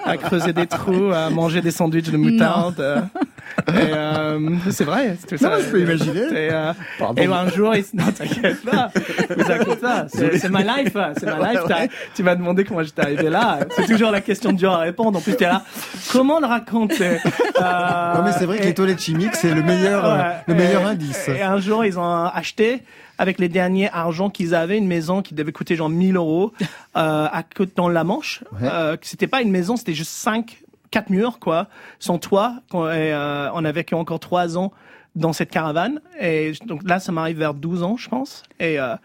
à 0.05 0.17
creuser 0.17 0.51
des 0.53 0.65
trous, 0.67 1.11
à 1.11 1.29
manger 1.29 1.61
des 1.61 1.71
sandwichs 1.71 2.09
de 2.09 2.17
moutarde. 2.17 2.83
Euh. 3.69 4.49
C'est 4.69 4.83
vrai. 4.83 5.17
c'est 5.19 5.37
tout 5.37 5.43
Non, 5.43 5.51
ça. 5.51 5.59
je 5.61 5.65
peux 5.69 5.81
imaginer. 5.81 6.19
Et, 6.21 6.49
euh, 6.51 6.73
et 7.17 7.25
un 7.25 7.49
jour, 7.49 7.75
il... 7.75 7.83
non, 7.93 8.05
t'inquiète 8.11 8.63
pas. 8.63 8.89
Ne 9.29 9.43
t'inquiète 9.43 9.81
pas. 9.81 10.05
C'est 10.09 10.49
ma 10.49 10.61
life. 10.63 10.95
C'est 11.17 11.25
ma 11.25 11.53
life. 11.53 11.61
Tu 12.15 12.23
m'as 12.23 12.35
demandé 12.35 12.63
comment 12.63 12.83
j'étais 12.83 13.01
arrivé 13.01 13.29
là. 13.29 13.59
C'est 13.75 13.85
toujours 13.87 14.11
la 14.11 14.21
question 14.21 14.51
dure 14.53 14.71
à 14.73 14.79
répondre. 14.79 15.17
En 15.17 15.21
plus, 15.21 15.35
t'es 15.35 15.45
là. 15.45 15.63
Comment 16.11 16.39
le 16.39 16.45
raconter 16.47 17.17
Euh, 17.59 18.13
Non, 18.17 18.23
mais 18.23 18.31
c'est 18.33 18.45
vrai 18.45 18.59
que 18.59 18.63
les 18.63 18.73
toilettes 18.73 19.01
chimiques, 19.01 19.35
c'est 19.35 19.53
le 19.53 19.63
meilleur, 19.63 20.05
euh, 20.05 20.17
Ouais. 20.17 20.33
le 20.47 20.53
meilleur 20.55 20.81
Et- 20.83 20.85
indice. 20.85 21.27
Et 21.29 21.41
un 21.41 21.59
jour, 21.59 21.85
ils 21.85 21.99
ont 21.99 22.03
acheté 22.25 22.83
avec 23.19 23.39
les 23.39 23.49
derniers 23.49 23.89
argents 23.91 24.29
qu'ils 24.29 24.53
avaient 24.55 24.77
une 24.77 24.87
maison 24.87 25.21
qui 25.23 25.33
devait 25.33 25.51
coûter 25.51 25.75
genre 25.75 25.89
1000 25.89 26.15
euros 26.17 26.53
euh, 26.95 27.27
à 27.31 27.43
côté 27.43 27.71
dans 27.75 27.89
la 27.89 28.03
Manche. 28.03 28.43
Ouais. 28.53 28.69
Euh, 28.71 28.95
c'était 29.01 29.27
pas 29.27 29.41
une 29.41 29.49
maison, 29.51 29.75
c'était 29.75 29.93
juste 29.95 30.11
cinq, 30.11 30.59
quatre 30.91 31.09
murs 31.09 31.39
quoi, 31.39 31.67
sans 31.99 32.19
toit. 32.19 32.55
Et, 32.73 32.75
euh, 32.77 33.49
on 33.53 33.65
a 33.65 33.71
vécu 33.71 33.95
encore 33.95 34.19
trois 34.19 34.57
ans 34.57 34.71
dans 35.15 35.33
cette 35.33 35.49
caravane. 35.49 35.99
Et 36.19 36.53
donc 36.65 36.87
là, 36.87 36.99
ça 36.99 37.11
m'arrive 37.11 37.39
vers 37.39 37.53
12 37.53 37.83
ans, 37.83 37.97
je 37.97 38.09
pense. 38.09 38.43
Et 38.59 38.79
euh, 38.79 38.95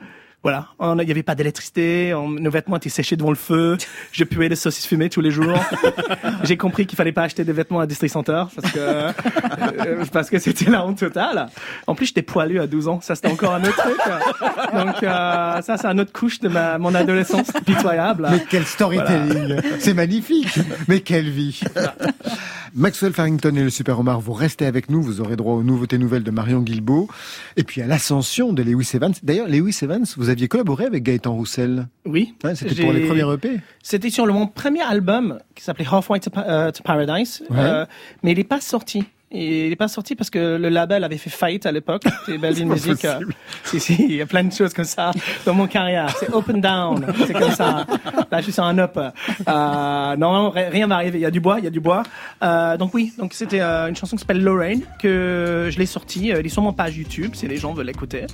voilà, 0.43 0.67
On- 0.79 0.99
il 0.99 1.05
n'y 1.07 1.11
avait 1.13 1.23
pas 1.23 1.35
d'électricité, 1.35 2.13
on- 2.15 2.29
nos 2.29 2.51
vêtements 2.51 2.77
étaient 2.77 2.89
séchés 2.89 3.17
devant 3.17 3.31
le 3.31 3.37
feu, 3.37 3.77
je 4.13 4.25
puais 4.25 4.49
des 4.49 4.57
saucisses 4.57 4.87
fumées 4.87 5.09
tous 5.09 5.21
les 5.21 5.31
jours. 5.31 5.59
J'ai 6.45 6.57
compris 6.57 6.87
qu'il 6.87 6.97
fallait 6.97 7.13
pas 7.13 7.23
acheter 7.23 7.45
des 7.45 7.53
vêtements 7.53 7.81
à 7.81 7.87
District 7.87 8.11
Center 8.13 8.45
parce 8.55 8.73
que 8.73 8.79
euh, 8.81 10.05
parce 10.13 10.31
que 10.31 10.39
c'était 10.39 10.69
la 10.71 10.85
honte 10.85 10.99
totale. 10.99 11.47
En 11.87 11.95
plus, 11.95 12.07
j'étais 12.07 12.23
poilu 12.23 12.59
à 12.61 12.67
12 12.67 12.89
ans, 12.89 13.01
ça 13.01 13.15
c'était 13.15 13.29
encore 13.31 13.55
un 13.55 13.63
autre 13.63 13.77
truc. 13.77 13.97
Donc 14.75 15.03
euh, 15.03 15.63
ça 15.63 15.77
c'est 15.77 15.87
une 15.87 16.01
autre 16.01 16.13
couche 16.13 16.41
de 16.41 16.49
ma 16.49 16.79
mon 16.79 16.95
adolescence 16.95 17.51
pitoyable. 17.65 18.27
Mais 18.31 18.45
quel 18.51 18.65
storytelling 18.67 19.61
C'est 19.79 19.95
magnifique 19.95 20.59
Mais 20.89 21.01
quelle 21.01 21.31
vie 21.31 21.61
Maxwell 22.75 23.13
Farrington 23.13 23.55
et 23.57 23.63
le 23.63 23.71
Super 23.71 24.01
Omar, 24.01 24.21
vous 24.21 24.33
restez 24.33 24.65
avec 24.67 24.89
nous, 24.89 25.03
vous 25.03 25.21
aurez 25.21 25.37
droit 25.37 25.55
aux 25.55 25.63
nouveautés 25.63 25.99
nouvelles 25.99 26.23
de 26.23 26.31
Marion 26.31 26.61
Guilbault, 26.61 27.09
et 27.57 27.65
puis 27.65 27.83
à 27.83 27.87
l'ascension 27.87 28.53
de 28.53 28.63
Lewis 28.63 28.91
Evans. 28.95 29.13
D'ailleurs, 29.23 29.49
Lewis 29.49 29.79
Evans, 29.83 30.05
vous 30.17 30.29
aviez 30.31 30.49
collaboré 30.49 30.87
avec 30.87 31.03
Gaëtan 31.03 31.35
Roussel 31.35 31.87
Oui. 32.07 32.35
C'était 32.55 32.83
pour 32.83 32.93
les 32.93 33.07
premiers 33.07 33.31
EP 33.35 33.61
C'était 33.83 34.11
sur 34.11 34.25
le, 34.27 34.33
mon 34.33 34.47
premier 34.47 34.83
album 34.83 35.39
qui 35.55 35.63
s'appelait 35.65 35.87
Halfway 35.91 36.21
to, 36.21 36.31
Pa- 36.31 36.47
euh, 36.49 36.71
to 36.73 36.83
Paradise, 36.83 37.43
Ouais. 37.51 37.57
euh, 37.59 37.87
mais 38.23 38.33
il 38.33 38.39
n'est 38.39 38.45
pas 38.45 38.61
sorti. 38.61 39.05
Et 39.35 39.65
il 39.65 39.71
n'est 39.71 39.77
pas 39.77 39.89
sorti 39.89 40.15
parce 40.15 40.29
que 40.29 40.57
le 40.57 40.69
label 40.69 41.03
avait 41.05 41.17
fait 41.17 41.31
faillite 41.31 41.65
à 41.65 41.73
l'époque. 41.73 42.03
C'est 42.27 42.39
pas 42.39 42.51
Music. 42.51 43.05
euh, 43.07 43.15
possible. 43.15 43.35
si, 43.65 43.81
si, 43.81 43.97
il 44.11 44.17
y 44.17 44.21
a 44.21 44.27
plein 44.27 44.45
de 44.45 44.53
choses 44.53 44.75
comme 44.75 44.85
ça 44.85 45.11
dans 45.47 45.55
mon 45.55 45.67
carrière. 45.67 46.15
C'est 46.21 46.29
up 46.35 46.45
and 46.53 46.59
down. 46.59 47.07
C'est 47.27 47.33
comme 47.33 47.51
ça. 47.53 47.87
Là, 48.31 48.39
je 48.39 48.43
suis 48.43 48.53
sur 48.53 48.65
un 48.65 48.79
up. 48.79 48.97
Euh, 48.99 50.17
non, 50.17 50.33
non, 50.35 50.51
ri- 50.51 50.69
rien 50.71 50.87
va 50.87 50.97
arriver. 50.97 51.19
Il 51.19 51.23
y 51.23 51.27
a 51.27 51.31
du 51.31 51.41
bois, 51.41 51.59
il 51.59 51.65
y 51.65 51.67
a 51.67 51.71
du 51.71 51.81
bois. 51.81 52.03
Euh, 52.43 52.77
donc 52.77 52.93
oui, 52.95 53.13
donc 53.19 53.33
c'était 53.33 53.61
euh, 53.63 53.89
une 53.89 53.97
chanson 53.97 54.17
qui 54.17 54.21
s'appelle 54.21 54.43
Lorraine 54.43 54.83
que 55.01 55.69
je 55.73 55.79
l'ai 55.79 55.87
sortie. 55.87 56.29
Elle 56.29 56.45
est 56.45 56.51
sur 56.51 56.63
mon 56.63 56.73
page 56.75 56.99
YouTube 56.99 57.31
si 57.35 57.49
les 57.49 57.57
gens 57.57 57.73
veulent 57.73 57.87
l'écouter. 57.87 58.27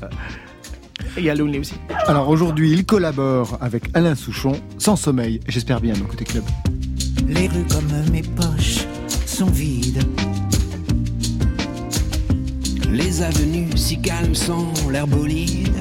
Et 1.16 1.20
il 1.20 1.24
y 1.24 1.30
a 1.30 1.34
Lonely 1.36 1.60
aussi. 1.60 1.74
Alors 2.06 2.28
aujourd'hui, 2.28 2.72
il 2.72 2.84
collabore 2.84 3.56
avec 3.60 3.84
Alain 3.94 4.16
Souchon, 4.16 4.60
Sans 4.78 4.96
sommeil, 4.96 5.38
j'espère 5.46 5.80
bien, 5.80 5.94
mon 5.96 6.06
côté 6.06 6.24
club. 6.24 6.42
Les 7.28 7.46
rues 7.46 7.64
comme 7.70 7.86
mes 8.10 8.22
poches 8.22 8.84
sont 9.26 9.46
vides. 9.46 10.02
Les 12.90 13.22
avenues 13.22 13.76
si 13.76 14.00
calmes 14.00 14.34
sont 14.34 14.72
l'air 14.90 15.06
bolide. 15.06 15.76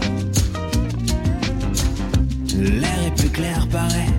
L'air 2.57 2.99
est 3.05 3.15
plus 3.15 3.29
clair, 3.29 3.67
paraît 3.71 4.13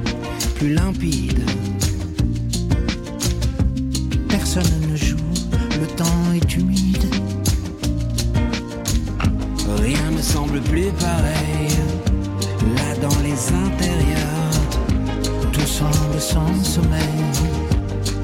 plus 0.59 0.75
limpide. 0.75 1.41
Personne 4.29 4.65
ne 4.91 4.97
joue, 4.97 5.17
le 5.81 5.87
temps 5.95 6.33
est 6.35 6.57
humide. 6.57 7.05
Rien 9.81 10.11
ne 10.11 10.23
semble 10.23 10.61
plus 10.63 10.91
pareil. 10.99 11.69
Là 12.77 12.97
dans 13.01 13.21
les 13.23 13.39
intérieurs, 13.67 14.59
tout 15.53 15.67
semble 15.67 16.21
sans 16.21 16.65
sommeil. 16.65 17.23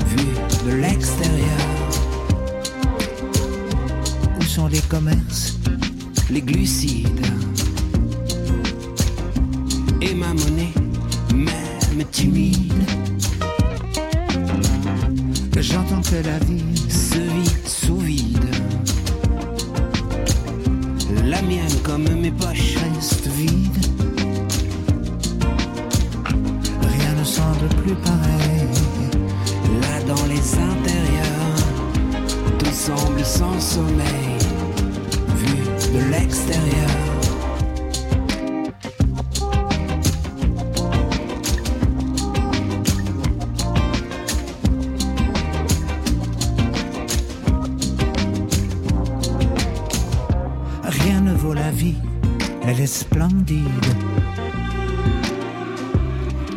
Vu 0.08 0.26
de 0.66 0.76
l'extérieur, 0.76 1.73
les 4.62 4.80
commerces, 4.82 5.58
les 6.30 6.40
glucides. 6.40 7.26
Et 10.00 10.14
ma 10.14 10.28
monnaie, 10.28 10.72
même 11.34 12.04
timide. 12.12 12.72
J'entends 15.58 16.02
que 16.02 16.24
la 16.24 16.38
vie 16.38 16.78
se 16.88 17.18
vide 17.18 17.66
sous 17.66 17.96
vide. 17.96 18.50
La 21.24 21.42
mienne, 21.42 21.78
comme 21.82 22.08
mes 22.20 22.30
poches, 22.30 22.76
reste 22.76 23.26
vide. 23.26 23.86
Rien 26.80 27.14
ne 27.18 27.24
semble 27.24 27.68
plus 27.82 27.96
pareil. 27.96 28.68
Là, 29.80 30.14
dans 30.14 30.26
les 30.26 30.54
intérieurs, 30.54 31.64
tout 32.58 32.72
semble 32.72 33.24
sans 33.24 33.58
sommeil 33.60 34.43
de 35.94 36.00
l'extérieur. 36.10 36.90
Rien 50.82 51.20
ne 51.20 51.34
vaut 51.34 51.54
la 51.54 51.70
vie, 51.70 51.94
elle 52.66 52.80
est 52.80 52.86
splendide. 52.86 53.62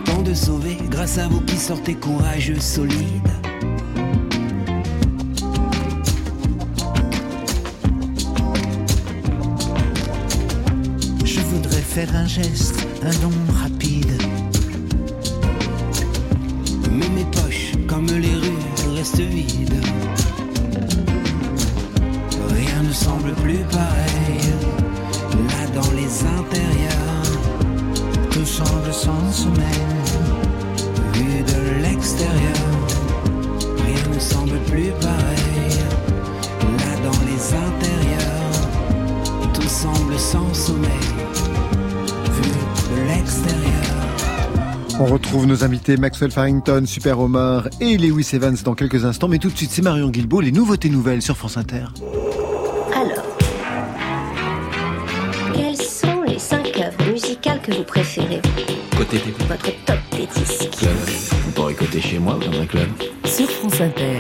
Tant 0.05 0.21
de 0.23 0.33
sauver 0.33 0.77
grâce 0.89 1.19
à 1.19 1.27
vous 1.27 1.41
qui 1.41 1.57
sortez 1.57 1.93
courageux, 1.93 2.59
solides. 2.59 3.37
Faire 11.97 12.15
un 12.15 12.27
geste, 12.27 12.85
un 13.01 13.11
rapide. 13.59 13.76
Nos 45.57 45.63
invités 45.63 45.97
Maxwell 45.97 46.31
Farrington, 46.31 46.85
Super 46.85 47.19
Omar 47.19 47.67
et 47.79 47.97
Lewis 47.97 48.29
Evans 48.33 48.57
dans 48.63 48.75
quelques 48.75 49.05
instants. 49.05 49.27
Mais 49.27 49.39
tout 49.39 49.49
de 49.49 49.57
suite, 49.57 49.71
c'est 49.71 49.81
Marion 49.81 50.09
Guilbault, 50.09 50.41
les 50.41 50.51
nouveautés 50.51 50.89
nouvelles 50.89 51.21
sur 51.21 51.37
France 51.37 51.57
Inter. 51.57 51.85
Alors, 52.93 53.25
quelles 55.53 55.77
sont 55.77 56.21
les 56.27 56.39
cinq 56.39 56.79
œuvres 56.79 57.11
musicales 57.11 57.61
que 57.61 57.71
vous 57.73 57.83
préférez? 57.83 58.41
Côté 58.97 59.21
Votre 59.47 59.85
top 59.85 59.97
des 60.11 60.27
disques 60.27 60.69
club. 60.77 60.91
Vous 61.45 61.51
pourrez 61.51 61.73
côté 61.73 62.01
chez 62.01 62.19
moi 62.19 62.35
ou 62.37 62.51
dans 62.51 62.59
un 62.59 62.65
club? 62.65 62.87
Sur 63.25 63.49
France 63.49 63.81
Inter. 63.81 64.19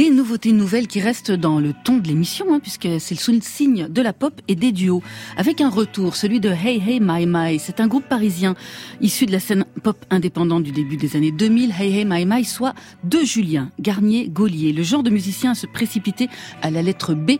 Des 0.00 0.08
nouveautés 0.08 0.52
nouvelles 0.52 0.86
qui 0.86 0.98
restent 0.98 1.30
dans 1.30 1.60
le 1.60 1.74
ton 1.84 1.98
de 1.98 2.08
l'émission, 2.08 2.54
hein, 2.54 2.58
puisque 2.58 2.88
c'est 2.98 3.28
le 3.28 3.40
signe 3.42 3.86
de 3.86 4.00
la 4.00 4.14
pop 4.14 4.32
et 4.48 4.54
des 4.54 4.72
duos. 4.72 5.02
Avec 5.36 5.60
un 5.60 5.68
retour, 5.68 6.16
celui 6.16 6.40
de 6.40 6.48
Hey 6.48 6.82
Hey 6.86 7.00
My 7.02 7.26
My. 7.26 7.58
C'est 7.58 7.80
un 7.80 7.86
groupe 7.86 8.08
parisien 8.08 8.54
issu 9.02 9.26
de 9.26 9.32
la 9.32 9.40
scène 9.40 9.66
pop 9.82 10.02
indépendante 10.08 10.62
du 10.62 10.72
début 10.72 10.96
des 10.96 11.16
années 11.16 11.32
2000. 11.32 11.74
Hey 11.78 11.98
Hey 11.98 12.06
My 12.06 12.24
My, 12.24 12.46
soit 12.46 12.72
de 13.04 13.18
Julien 13.18 13.72
Garnier 13.78 14.30
Gaulier. 14.30 14.72
Le 14.72 14.82
genre 14.82 15.02
de 15.02 15.10
musicien 15.10 15.50
à 15.50 15.54
se 15.54 15.66
précipiter 15.66 16.30
à 16.62 16.70
la 16.70 16.80
lettre 16.80 17.12
B 17.12 17.32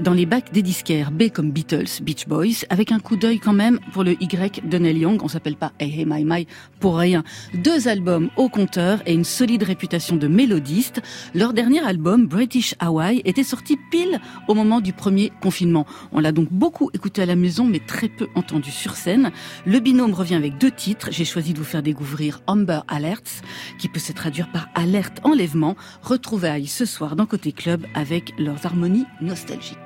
dans 0.00 0.12
les 0.12 0.26
bacs 0.26 0.52
des 0.52 0.62
disquaires. 0.62 1.12
B 1.12 1.28
comme 1.32 1.52
Beatles, 1.52 2.02
Beach 2.02 2.26
Boys, 2.26 2.64
avec 2.68 2.90
un 2.90 2.98
coup 2.98 3.14
d'œil 3.14 3.38
quand 3.38 3.52
même 3.52 3.78
pour 3.92 4.02
le 4.02 4.20
Y 4.20 4.68
de 4.68 4.78
Neil 4.78 4.98
Young. 4.98 5.22
On 5.22 5.28
s'appelle 5.28 5.54
pas 5.54 5.70
Hey 5.78 6.00
Hey 6.00 6.04
My 6.04 6.24
My 6.24 6.48
pour 6.80 6.98
rien. 6.98 7.22
Deux 7.54 7.86
albums 7.86 8.28
au 8.36 8.48
compteur 8.48 9.02
et 9.06 9.12
une 9.14 9.22
solide 9.22 9.62
réputation 9.62 10.16
de 10.16 10.26
mélodiste. 10.26 11.00
Leur 11.32 11.52
dernier 11.52 11.78
album, 11.78 12.07
British 12.16 12.74
Hawaii, 12.78 13.20
était 13.24 13.42
sorti 13.42 13.76
pile 13.90 14.20
au 14.46 14.54
moment 14.54 14.80
du 14.80 14.92
premier 14.92 15.30
confinement. 15.42 15.86
On 16.12 16.20
l'a 16.20 16.32
donc 16.32 16.48
beaucoup 16.50 16.90
écouté 16.94 17.22
à 17.22 17.26
la 17.26 17.36
maison, 17.36 17.64
mais 17.64 17.80
très 17.80 18.08
peu 18.08 18.28
entendu 18.34 18.70
sur 18.70 18.96
scène. 18.96 19.30
Le 19.66 19.80
binôme 19.80 20.14
revient 20.14 20.36
avec 20.36 20.58
deux 20.58 20.70
titres. 20.70 21.08
J'ai 21.10 21.24
choisi 21.24 21.52
de 21.52 21.58
vous 21.58 21.64
faire 21.64 21.82
découvrir 21.82 22.40
Amber 22.46 22.80
Alerts, 22.88 23.42
qui 23.78 23.88
peut 23.88 24.00
se 24.00 24.12
traduire 24.12 24.50
par 24.50 24.68
alerte 24.74 25.20
enlèvement. 25.24 25.76
Retrouvailles 26.02 26.66
ce 26.66 26.84
soir 26.84 27.16
dans 27.16 27.26
Côté 27.26 27.52
Club 27.52 27.84
avec 27.94 28.32
leurs 28.38 28.64
harmonies 28.64 29.06
nostalgiques. 29.20 29.76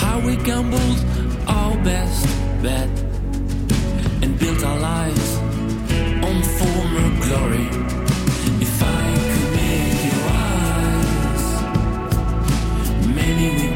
How 0.00 0.18
we 0.20 0.36
gambled 0.36 0.98
our 1.46 1.76
best 1.84 2.26
bet 2.62 2.88
and 4.22 4.38
built 4.38 4.62
our 4.64 4.78
lives 4.78 5.36
on 6.28 6.42
former 6.58 7.08
glory. 7.24 7.68
If 8.66 8.82
I 8.82 9.04
could 9.30 9.50
make 9.58 9.98
your 10.10 10.24
eyes, 10.46 11.44
maybe 13.18 13.46
we 13.58 13.73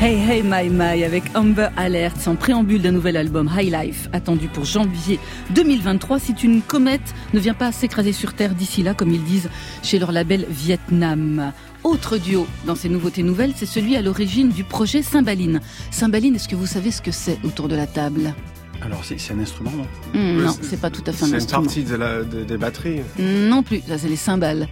Hey 0.00 0.14
Hey 0.16 0.42
My 0.44 0.68
My 0.70 1.02
avec 1.02 1.24
Amber 1.34 1.68
Alert, 1.76 2.28
en 2.28 2.36
préambule 2.36 2.80
d'un 2.82 2.92
nouvel 2.92 3.16
album 3.16 3.50
High 3.56 3.72
Life, 3.72 4.08
attendu 4.12 4.46
pour 4.46 4.64
janvier 4.64 5.18
2023 5.50 6.20
si 6.20 6.32
une 6.44 6.62
comète 6.62 7.14
ne 7.34 7.40
vient 7.40 7.54
pas 7.54 7.72
s'écraser 7.72 8.12
sur 8.12 8.32
Terre 8.34 8.54
d'ici 8.54 8.84
là, 8.84 8.94
comme 8.94 9.10
ils 9.12 9.24
disent 9.24 9.50
chez 9.82 9.98
leur 9.98 10.12
label 10.12 10.46
Vietnam. 10.48 11.52
Autre 11.82 12.16
duo 12.16 12.46
dans 12.64 12.76
ces 12.76 12.88
nouveautés 12.88 13.24
nouvelles, 13.24 13.52
c'est 13.56 13.66
celui 13.66 13.96
à 13.96 14.02
l'origine 14.02 14.50
du 14.50 14.62
projet 14.62 15.02
Cymbaline. 15.02 15.60
Cymbaline, 15.90 16.36
est-ce 16.36 16.48
que 16.48 16.56
vous 16.56 16.66
savez 16.66 16.92
ce 16.92 17.02
que 17.02 17.10
c'est 17.12 17.38
autour 17.42 17.66
de 17.66 17.74
la 17.74 17.86
table? 17.88 18.34
Alors, 18.80 19.04
c'est 19.04 19.18
c'est 19.18 19.32
un 19.34 19.40
instrument, 19.40 19.72
non? 19.72 19.86
Hmm, 20.20 20.44
Non, 20.44 20.54
c'est 20.62 20.80
pas 20.80 20.90
tout 20.90 21.02
à 21.08 21.12
fait 21.12 21.24
un 21.24 21.26
C'est 21.26 21.30
une 21.30 21.36
instrument. 21.38 21.62
partie 21.64 21.82
de 21.82 21.96
la, 21.96 22.22
de- 22.22 22.44
des 22.44 22.56
batteries. 22.56 23.00
Non 23.18 23.64
plus, 23.64 23.80
ça 23.88 23.98
c'est 23.98 24.08
les 24.08 24.14
cymbales. 24.14 24.68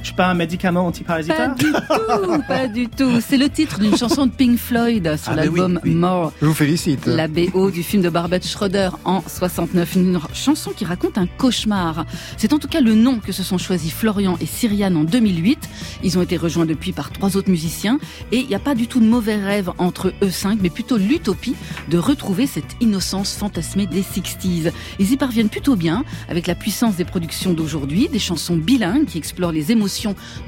Je 0.00 0.06
suis 0.06 0.14
pas 0.14 0.28
un 0.28 0.34
médicament 0.34 0.82
Pas 0.82 0.88
antiparasitaire 0.88 1.54
du 1.56 1.64
tout, 1.64 2.42
pas 2.46 2.68
du 2.68 2.88
tout. 2.88 3.20
C'est 3.20 3.36
le 3.36 3.48
titre 3.50 3.78
d'une 3.80 3.96
chanson 3.96 4.26
de 4.26 4.30
Pink 4.30 4.58
Floyd 4.58 5.16
sur 5.16 5.32
Ah, 5.32 5.34
oui, 5.34 5.36
l'album 5.36 5.80
oui. 5.84 5.90
More. 5.94 6.32
Je 6.40 6.46
vous 6.46 6.54
félicite. 6.54 7.04
La 7.06 7.26
BO 7.28 7.70
du 7.70 7.82
film 7.82 8.02
de 8.02 8.08
Barbette 8.08 8.46
Schroeder 8.46 8.90
en 9.04 9.22
69, 9.26 9.96
une 9.96 10.20
chanson 10.32 10.70
qui 10.74 10.84
raconte 10.84 11.18
un 11.18 11.26
cauchemar. 11.26 12.06
C'est 12.36 12.52
en 12.52 12.58
tout 12.58 12.68
cas 12.68 12.80
le 12.80 12.94
nom 12.94 13.18
que 13.18 13.32
se 13.32 13.42
sont 13.42 13.58
choisis 13.58 13.92
Florian 13.92 14.36
et 14.40 14.46
Cyriane 14.46 14.96
en 14.96 15.04
2008. 15.04 15.58
Ils 16.04 16.16
ont 16.18 16.22
été 16.22 16.36
rejoints 16.36 16.66
depuis 16.66 16.92
par 16.92 17.10
trois 17.10 17.36
autres 17.36 17.50
musiciens 17.50 17.98
et 18.32 18.38
il 18.38 18.46
n'y 18.46 18.54
a 18.54 18.60
pas 18.60 18.74
du 18.74 18.86
tout 18.86 19.00
de 19.00 19.06
mauvais 19.06 19.36
rêve 19.36 19.70
entre 19.78 20.12
eux 20.22 20.30
cinq, 20.30 20.58
mais 20.62 20.70
plutôt 20.70 20.96
l'utopie 20.96 21.56
de 21.88 21.98
retrouver 21.98 22.46
cette 22.46 22.76
innocence 22.80 23.34
fantasmée 23.36 23.86
des 23.86 24.02
60s. 24.02 24.72
Ils 25.00 25.12
y 25.12 25.16
parviennent 25.16 25.48
plutôt 25.48 25.76
bien 25.76 26.04
avec 26.28 26.46
la 26.46 26.54
puissance 26.54 26.96
des 26.96 27.04
productions 27.04 27.52
d'aujourd'hui, 27.52 28.08
des 28.08 28.18
chansons 28.20 28.56
bilingues 28.56 29.06
qui 29.06 29.18
explorent 29.18 29.52
les 29.52 29.72
émotions 29.72 29.88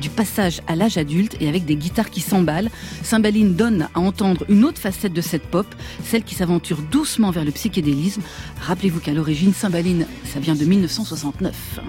du 0.01 0.11
passage 0.11 0.61
à 0.67 0.77
l'âge 0.77 0.99
adulte 0.99 1.37
et 1.41 1.49
avec 1.49 1.65
des 1.65 1.77
guitares 1.77 2.11
qui 2.11 2.21
s'emballent. 2.21 2.71
Cymbaline 3.03 3.55
donne 3.55 3.89
à 3.95 4.01
entendre 4.01 4.45
une 4.49 4.65
autre 4.65 4.79
facette 4.79 5.13
de 5.13 5.21
cette 5.21 5.47
pop, 5.47 5.67
celle 6.05 6.23
qui 6.23 6.35
s'aventure 6.35 6.79
doucement 6.91 7.31
vers 7.31 7.45
le 7.45 7.51
psychédélisme. 7.51 8.23
Rappelez-vous 8.61 9.01
qu'à 9.01 9.13
l'origine, 9.13 9.53
Cymbaline, 9.53 10.07
ça 10.25 10.41
vient 10.41 10.55
de 10.55 10.65
1969. 10.65 11.81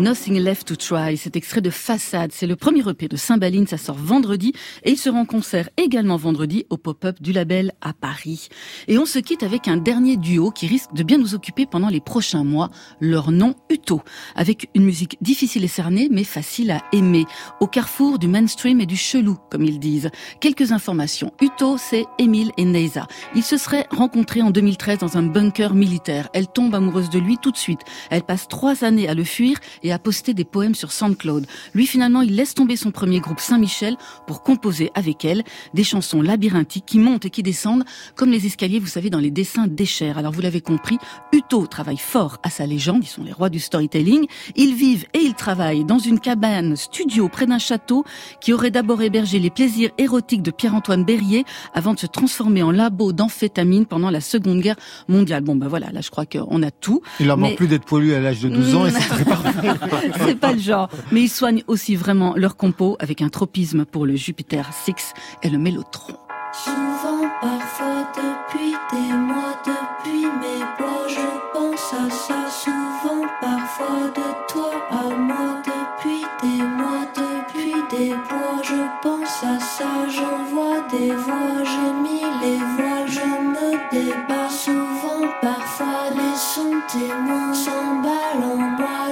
Nothing 0.00 0.38
Left 0.38 0.66
to 0.66 0.76
Try, 0.76 1.18
cet 1.18 1.36
extrait 1.36 1.60
de 1.60 1.68
Façade. 1.68 2.32
C'est 2.32 2.46
le 2.46 2.56
premier 2.56 2.88
EP 2.88 3.06
de 3.06 3.16
Saint-Baline, 3.16 3.66
ça 3.66 3.76
sort 3.76 3.98
vendredi 3.98 4.54
et 4.82 4.92
il 4.92 4.96
sera 4.96 5.18
en 5.18 5.26
concert 5.26 5.68
également 5.76 6.16
vendredi 6.16 6.64
au 6.70 6.78
pop-up 6.78 7.20
du 7.20 7.32
label 7.32 7.72
à 7.82 7.92
Paris. 7.92 8.48
Et 8.88 8.96
on 8.96 9.04
se 9.04 9.18
quitte 9.18 9.42
avec 9.42 9.68
un 9.68 9.76
dernier 9.76 10.16
duo 10.16 10.52
qui 10.52 10.66
risque 10.66 10.94
de 10.94 11.02
bien 11.02 11.18
nous 11.18 11.34
occuper 11.34 11.66
pendant 11.66 11.90
les 11.90 12.00
prochains 12.00 12.44
mois, 12.44 12.70
leur 12.98 13.30
nom 13.30 13.54
Uto, 13.68 14.00
avec 14.34 14.70
une 14.74 14.84
musique 14.84 15.18
difficile 15.20 15.64
et 15.64 15.68
cernée 15.68 16.08
mais 16.10 16.24
facile 16.24 16.70
à 16.70 16.80
aimer, 16.94 17.26
au 17.60 17.66
carrefour 17.66 18.18
du 18.18 18.26
mainstream 18.26 18.80
et 18.80 18.86
du 18.86 18.96
chelou, 18.96 19.36
comme 19.50 19.64
ils 19.64 19.78
disent. 19.78 20.08
Quelques 20.40 20.72
informations. 20.72 21.34
Uto, 21.42 21.76
c'est 21.76 22.06
Émile 22.18 22.52
et 22.56 22.64
Neysa. 22.64 23.06
Ils 23.34 23.42
se 23.42 23.58
seraient 23.58 23.86
rencontrés 23.90 24.40
en 24.40 24.50
2013 24.50 25.00
dans 25.00 25.18
un 25.18 25.24
bunker 25.24 25.74
militaire. 25.74 26.30
Elle 26.32 26.48
tombe 26.48 26.74
amoureuse 26.74 27.10
de 27.10 27.18
lui 27.18 27.36
tout 27.36 27.50
de 27.50 27.58
suite. 27.58 27.80
Elle 28.08 28.22
passe 28.22 28.48
trois 28.48 28.82
années 28.82 29.06
à 29.06 29.12
le 29.12 29.24
fuir 29.24 29.58
et 29.82 29.90
à 29.92 29.98
poster 30.00 30.34
des 30.34 30.44
poèmes 30.44 30.74
sur 30.74 30.92
SoundCloud. 30.92 31.46
Lui, 31.74 31.86
finalement, 31.86 32.22
il 32.22 32.34
laisse 32.34 32.54
tomber 32.54 32.76
son 32.76 32.90
premier 32.90 33.20
groupe 33.20 33.40
Saint-Michel 33.40 33.96
pour 34.26 34.42
composer 34.42 34.90
avec 34.94 35.24
elle 35.24 35.44
des 35.74 35.84
chansons 35.84 36.22
labyrinthiques 36.22 36.86
qui 36.86 36.98
montent 36.98 37.26
et 37.26 37.30
qui 37.30 37.42
descendent 37.42 37.84
comme 38.16 38.30
les 38.30 38.46
escaliers, 38.46 38.78
vous 38.78 38.86
savez, 38.86 39.10
dans 39.10 39.18
les 39.18 39.30
dessins 39.30 39.66
d'Escher. 39.66 40.12
Alors, 40.16 40.32
vous 40.32 40.40
l'avez 40.40 40.60
compris, 40.60 40.98
Uto 41.32 41.66
travaille 41.66 41.98
fort 41.98 42.38
à 42.42 42.50
sa 42.50 42.66
légende. 42.66 43.04
Ils 43.04 43.08
sont 43.08 43.24
les 43.24 43.32
rois 43.32 43.50
du 43.50 43.60
storytelling. 43.60 44.26
Ils 44.56 44.74
vivent 44.74 45.06
et 45.14 45.18
ils 45.18 45.34
travaillent 45.34 45.84
dans 45.84 45.98
une 45.98 46.20
cabane 46.20 46.76
studio 46.76 47.28
près 47.28 47.46
d'un 47.46 47.58
château 47.58 48.04
qui 48.40 48.52
aurait 48.52 48.70
d'abord 48.70 49.02
hébergé 49.02 49.38
les 49.38 49.50
plaisirs 49.50 49.90
érotiques 49.98 50.42
de 50.42 50.50
Pierre-Antoine 50.50 51.04
Berrier 51.04 51.44
avant 51.74 51.94
de 51.94 51.98
se 51.98 52.06
transformer 52.06 52.62
en 52.62 52.70
labo 52.70 53.12
d'amphétamine 53.12 53.86
pendant 53.86 54.10
la 54.10 54.20
Seconde 54.20 54.60
Guerre 54.60 54.76
mondiale. 55.08 55.42
Bon, 55.42 55.56
ben 55.56 55.68
voilà, 55.68 55.90
là, 55.92 56.00
je 56.00 56.10
crois 56.10 56.26
qu'on 56.26 56.62
a 56.62 56.70
tout. 56.70 57.02
Il 57.18 57.26
leur 57.26 57.36
manque 57.36 57.56
plus 57.56 57.68
d'être 57.68 57.84
poilu 57.84 58.14
à 58.14 58.20
l'âge 58.20 58.40
de 58.40 58.48
12 58.48 58.74
ans 58.74 58.86
et 58.86 58.90
c'est 58.90 59.08
très 59.08 59.24
parfait. 59.24 59.68
c'est 60.26 60.38
pas 60.38 60.52
le 60.52 60.58
genre. 60.58 60.88
Mais 61.12 61.22
ils 61.22 61.28
soignent 61.28 61.64
aussi 61.66 61.96
vraiment 61.96 62.34
leur 62.36 62.56
compo 62.56 62.96
avec 63.00 63.22
un 63.22 63.28
tropisme 63.28 63.84
pour 63.84 64.06
le 64.06 64.16
Jupiter 64.16 64.70
6 64.72 65.14
et 65.42 65.50
le 65.50 65.58
Mélotron. 65.58 66.14
Souvent, 66.52 67.28
parfois, 67.40 68.10
depuis 68.16 68.74
des 68.90 69.14
mois, 69.14 69.54
depuis 69.64 70.26
mes 70.26 70.64
bois, 70.78 71.06
je 71.06 71.28
pense 71.54 71.94
à 71.94 72.10
ça. 72.10 72.50
Souvent, 72.50 73.24
parfois, 73.40 74.10
de 74.16 74.52
toi 74.52 74.72
à 74.90 75.14
moi, 75.14 75.62
depuis 75.64 76.24
des 76.42 76.62
mois, 76.64 77.06
depuis 77.14 77.74
des 77.96 78.08
bois, 78.08 78.60
je 78.64 78.82
pense 79.00 79.44
à 79.44 79.60
ça. 79.60 80.08
J'envoie 80.08 80.80
des 80.90 81.12
voix, 81.12 81.62
j'ai 81.64 81.92
mis 82.02 82.24
les 82.42 82.58
voiles, 82.58 83.08
je 83.08 83.20
me 83.20 83.90
débat. 83.92 84.48
Souvent, 84.48 85.28
parfois, 85.40 86.10
les 86.16 86.36
sons 86.36 86.80
témoins 86.90 87.54
s'emballent 87.54 88.44
en 88.44 88.56
moi, 88.56 89.09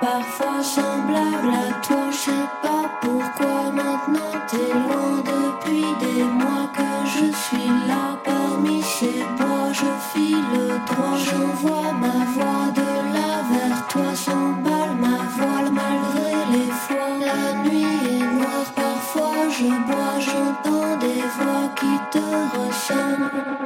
parfois, 0.00 0.62
semblable 0.62 1.52
à 1.52 1.72
toi, 1.86 2.10
je 2.10 2.16
sais 2.16 2.46
pas 2.62 2.84
pourquoi 3.00 3.70
maintenant 3.72 4.34
t'es 4.48 4.72
loin 4.72 5.22
depuis 5.32 5.84
des 6.00 6.22
mois 6.24 6.68
que 6.76 6.90
je 7.06 7.26
suis 7.44 7.70
là 7.88 8.18
parmi 8.24 8.82
ces 8.82 9.24
bois. 9.36 9.72
Je 9.72 9.90
file 10.12 10.80
droit, 10.86 11.18
j'envoie 11.26 11.92
ma 11.92 12.24
voix 12.34 12.66
de 12.74 12.90
là 13.14 13.32
vers 13.52 13.86
toi, 13.88 14.14
s'emballe 14.14 14.96
ma 14.98 15.18
voile 15.36 15.70
malgré 15.72 16.32
les 16.52 16.70
fois. 16.84 17.10
La 17.20 17.62
nuit 17.62 17.84
est 17.84 18.34
noire, 18.34 18.72
parfois 18.74 19.48
je 19.50 19.68
bois, 19.86 20.18
j'entends 20.18 20.96
des 20.98 21.22
voix 21.38 21.68
qui 21.76 22.18
te 22.18 22.24
ressemblent. 22.56 23.59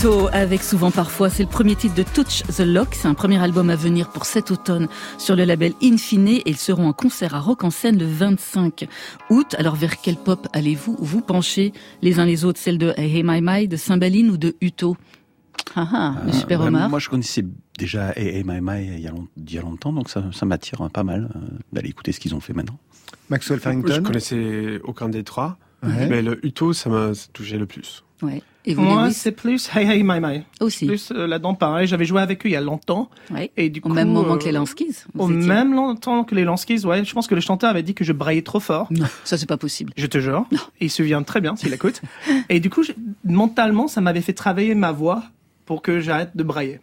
Uto, 0.00 0.28
avec 0.32 0.62
souvent 0.62 0.90
parfois, 0.90 1.28
c'est 1.28 1.42
le 1.42 1.48
premier 1.50 1.76
titre 1.76 1.94
de 1.94 2.02
Touch 2.02 2.42
the 2.56 2.60
Lock. 2.60 2.88
C'est 2.94 3.06
un 3.08 3.12
premier 3.12 3.36
album 3.38 3.68
à 3.68 3.76
venir 3.76 4.08
pour 4.08 4.24
cet 4.24 4.50
automne 4.50 4.88
sur 5.18 5.36
le 5.36 5.44
label 5.44 5.74
Infine 5.82 6.26
et 6.28 6.42
ils 6.46 6.56
seront 6.56 6.88
en 6.88 6.94
concert 6.94 7.34
à 7.34 7.38
Rock 7.40 7.64
en 7.64 7.70
scène 7.70 7.98
le 7.98 8.06
25 8.06 8.86
août. 9.28 9.54
Alors 9.58 9.74
vers 9.76 10.00
quelle 10.00 10.16
pop 10.16 10.48
allez-vous 10.54 10.96
vous 11.00 11.20
pencher? 11.20 11.74
Les 12.00 12.18
uns 12.18 12.24
les 12.24 12.46
autres, 12.46 12.58
celle 12.58 12.78
de 12.78 12.94
Hey 12.96 13.14
Hey 13.18 13.22
My 13.22 13.40
My, 13.42 13.68
de 13.68 13.76
Cymbaline 13.76 14.30
ou 14.30 14.38
de 14.38 14.56
Uto? 14.62 14.96
Ah 15.76 15.86
ah, 15.92 16.14
le 16.24 16.30
Euh, 16.30 16.32
super 16.32 16.60
ouais, 16.62 16.68
Omar. 16.68 16.88
Moi, 16.88 16.98
je 16.98 17.10
connaissais 17.10 17.44
déjà 17.78 18.12
Hey 18.16 18.28
Hey 18.38 18.44
My 18.44 18.60
My 18.62 18.82
il 18.86 19.00
y 19.00 19.06
a, 19.06 19.10
long- 19.10 19.28
il 19.36 19.52
y 19.52 19.58
a 19.58 19.62
longtemps, 19.62 19.92
donc 19.92 20.08
ça, 20.08 20.24
ça 20.32 20.46
m'attire 20.46 20.80
hein, 20.80 20.88
pas 20.88 21.04
mal 21.04 21.28
euh, 21.36 21.40
d'aller 21.74 21.90
écouter 21.90 22.12
ce 22.12 22.20
qu'ils 22.20 22.34
ont 22.34 22.40
fait 22.40 22.54
maintenant. 22.54 22.78
Maxwell 23.28 23.58
Je 23.58 23.64
Farrington? 23.64 24.02
connaissais 24.02 24.80
aucun 24.84 25.10
des 25.10 25.24
trois, 25.24 25.58
Ouais. 25.82 26.06
mais 26.08 26.22
le 26.22 26.44
Uto, 26.46 26.72
ça 26.72 26.88
m'a 26.88 27.10
touché 27.34 27.58
le 27.58 27.66
plus. 27.66 28.02
Ouais. 28.22 28.42
Et 28.66 28.74
vous, 28.74 28.82
Moi, 28.82 29.10
c'est 29.10 29.32
plus 29.32 29.70
Hey 29.74 29.88
Hey 29.90 30.02
My 30.04 30.20
My. 30.20 30.42
Aussi. 30.60 30.86
Plus 30.86 31.12
euh, 31.12 31.26
là-dedans, 31.26 31.54
pareil. 31.54 31.86
J'avais 31.86 32.04
joué 32.04 32.20
avec 32.20 32.44
eux 32.44 32.48
il 32.50 32.52
y 32.52 32.56
a 32.56 32.60
longtemps. 32.60 33.08
Ouais. 33.30 33.50
Et 33.56 33.70
du 33.70 33.80
Au 33.80 33.84
coup, 33.84 33.88
même 33.94 34.10
moment 34.12 34.36
que 34.36 34.42
euh, 34.42 34.46
les 34.46 34.52
Lanskis. 34.52 35.04
vous 35.14 35.24
Au 35.24 35.30
étiez- 35.30 35.48
même 35.48 35.72
longtemps 35.74 36.24
que 36.24 36.34
les 36.34 36.44
Lanskis, 36.44 36.84
ouais. 36.84 37.02
Je 37.04 37.12
pense 37.14 37.26
que 37.26 37.34
le 37.34 37.40
chanteur 37.40 37.70
avait 37.70 37.82
dit 37.82 37.94
que 37.94 38.04
je 38.04 38.12
braillais 38.12 38.42
trop 38.42 38.60
fort. 38.60 38.88
Non, 38.90 39.06
ça 39.24 39.38
c'est 39.38 39.46
pas 39.48 39.56
possible. 39.56 39.92
Je 39.96 40.06
te 40.06 40.18
jure. 40.18 40.44
Et 40.80 40.84
il 40.86 40.90
se 40.90 40.98
souvient 40.98 41.22
très 41.22 41.40
bien 41.40 41.56
s'il 41.56 41.72
écoute. 41.72 42.02
et 42.50 42.60
du 42.60 42.68
coup, 42.68 42.82
je- 42.82 42.92
mentalement, 43.24 43.88
ça 43.88 44.02
m'avait 44.02 44.20
fait 44.20 44.34
travailler 44.34 44.74
ma 44.74 44.92
voix 44.92 45.22
pour 45.64 45.80
que 45.80 46.00
j'arrête 46.00 46.36
de 46.36 46.42
brailler. 46.42 46.80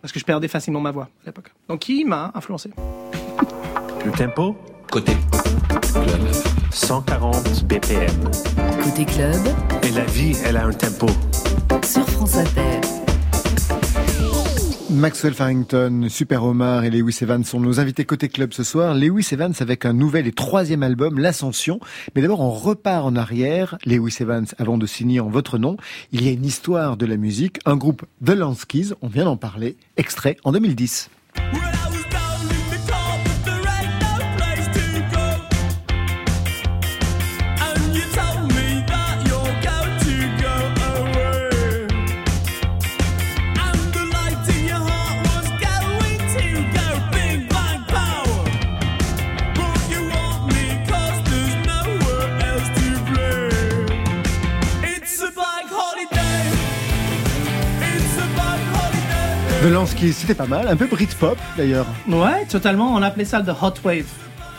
Parce 0.00 0.12
que 0.12 0.20
je 0.20 0.24
perdais 0.24 0.48
facilement 0.48 0.80
ma 0.80 0.92
voix 0.92 1.08
à 1.24 1.26
l'époque. 1.26 1.52
Donc, 1.68 1.88
il 1.90 2.06
m'a 2.06 2.30
influencé? 2.34 2.70
Le 4.06 4.12
tempo? 4.12 4.56
Côté 4.90 5.12
club. 5.92 6.20
140 6.70 7.64
BPM. 7.66 8.30
Côté 8.82 9.04
club, 9.04 9.40
Et 9.82 9.90
la 9.90 10.04
vie, 10.04 10.32
elle 10.44 10.56
a 10.56 10.66
un 10.66 10.72
tempo. 10.72 11.06
sur 11.84 12.08
France 12.08 12.36
Inter. 12.36 12.80
Maxwell 14.90 15.34
Farrington, 15.34 16.06
Super 16.08 16.42
Omar 16.44 16.84
et 16.84 16.90
Lewis 16.90 17.18
Evans 17.20 17.44
sont 17.44 17.60
nos 17.60 17.78
invités 17.78 18.04
côté 18.04 18.28
club 18.28 18.52
ce 18.52 18.64
soir. 18.64 18.94
Lewis 18.94 19.28
Evans 19.32 19.52
avec 19.60 19.84
un 19.84 19.92
nouvel 19.92 20.26
et 20.26 20.32
troisième 20.32 20.82
album, 20.82 21.18
L'Ascension. 21.18 21.78
Mais 22.16 22.22
d'abord, 22.22 22.40
on 22.40 22.50
repart 22.50 23.04
en 23.04 23.14
arrière. 23.14 23.76
Lewis 23.84 24.16
Evans, 24.20 24.46
avant 24.58 24.78
de 24.78 24.86
signer 24.86 25.20
en 25.20 25.28
votre 25.28 25.58
nom, 25.58 25.76
il 26.12 26.24
y 26.24 26.28
a 26.28 26.32
une 26.32 26.44
histoire 26.46 26.96
de 26.96 27.06
la 27.06 27.16
musique. 27.16 27.58
Un 27.66 27.76
groupe, 27.76 28.04
The 28.24 28.30
Lanskis, 28.30 28.92
on 29.02 29.08
vient 29.08 29.26
d'en 29.26 29.36
parler, 29.36 29.76
extrait 29.96 30.36
en 30.44 30.52
2010. 30.52 31.10
And 31.38 31.97
Lanskis, 59.66 60.12
c'était 60.12 60.34
pas 60.34 60.46
mal, 60.46 60.68
un 60.68 60.76
peu 60.76 60.86
Britpop 60.86 61.36
d'ailleurs. 61.56 61.86
Ouais, 62.08 62.46
totalement. 62.46 62.94
On 62.94 63.02
appelait 63.02 63.24
ça 63.24 63.40
le 63.40 63.50
Hot 63.50 63.74
Wave. 63.84 64.04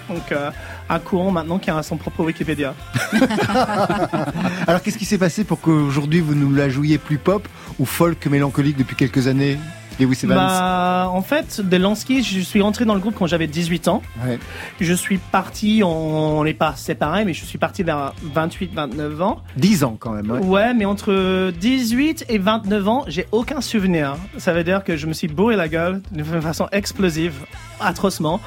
Donc, 0.10 0.32
euh, 0.32 0.52
un 0.90 1.00
courant 1.00 1.32
maintenant 1.32 1.58
qui 1.58 1.70
a 1.70 1.82
son 1.84 1.98
propre 1.98 2.24
Wikipédia. 2.24 2.76
Alors 4.68 4.82
qu'est-ce 4.82 4.98
qui 4.98 5.06
s'est 5.06 5.18
passé 5.18 5.44
pour 5.44 5.62
qu'aujourd'hui 5.62 6.20
vous 6.20 6.36
nous 6.36 6.54
la 6.54 6.70
jouiez 6.70 6.98
plus 6.98 7.18
pop 7.18 7.48
ou 7.80 7.86
folk 7.86 8.26
mélancolique 8.28 8.78
depuis 8.78 8.96
quelques 8.96 9.28
années, 9.28 9.58
Lewis 10.00 10.20
Evans 10.24 10.36
Bah, 10.38 11.10
en 11.14 11.22
fait, 11.22 11.62
de 11.62 11.78
Lansky, 11.78 12.24
je 12.24 12.40
suis 12.40 12.62
rentré 12.62 12.86
dans 12.86 12.94
le 12.94 13.00
groupe 13.00 13.16
quand 13.18 13.28
j'avais 13.28 13.48
18 13.48 13.88
ans. 13.88 14.02
Ouais. 14.26 14.40
Je 14.80 14.94
suis 14.94 15.18
parti, 15.18 15.82
on 15.84 16.44
n'est 16.44 16.54
pas 16.54 16.76
séparés, 16.76 17.26
mais 17.26 17.34
je 17.34 17.46
suis 17.46 17.58
parti 17.58 17.84
vers 17.84 18.14
28, 18.24 18.72
29 18.74 19.22
ans. 19.22 19.42
10 19.58 19.84
ans 19.84 19.98
quand 20.00 20.12
même. 20.12 20.30
ouais. 20.32 20.40
Ouais, 20.40 20.74
mais 20.74 20.86
entre 20.86 21.52
18 21.52 22.26
et 22.30 22.38
29 22.38 22.88
ans, 22.88 23.04
j'ai 23.08 23.28
aucun 23.32 23.62
souvenir. 23.62 24.16
Ça 24.38 24.54
veut 24.54 24.64
dire 24.64 24.84
que 24.84 24.96
je 24.98 25.08
me 25.08 25.14
suis 25.14 25.28
bourré 25.28 25.56
la 25.56 25.68
gueule 25.68 26.02
d'une 26.12 26.24
façon 26.42 26.68
explosive, 26.72 27.34
atrocement. 27.80 28.40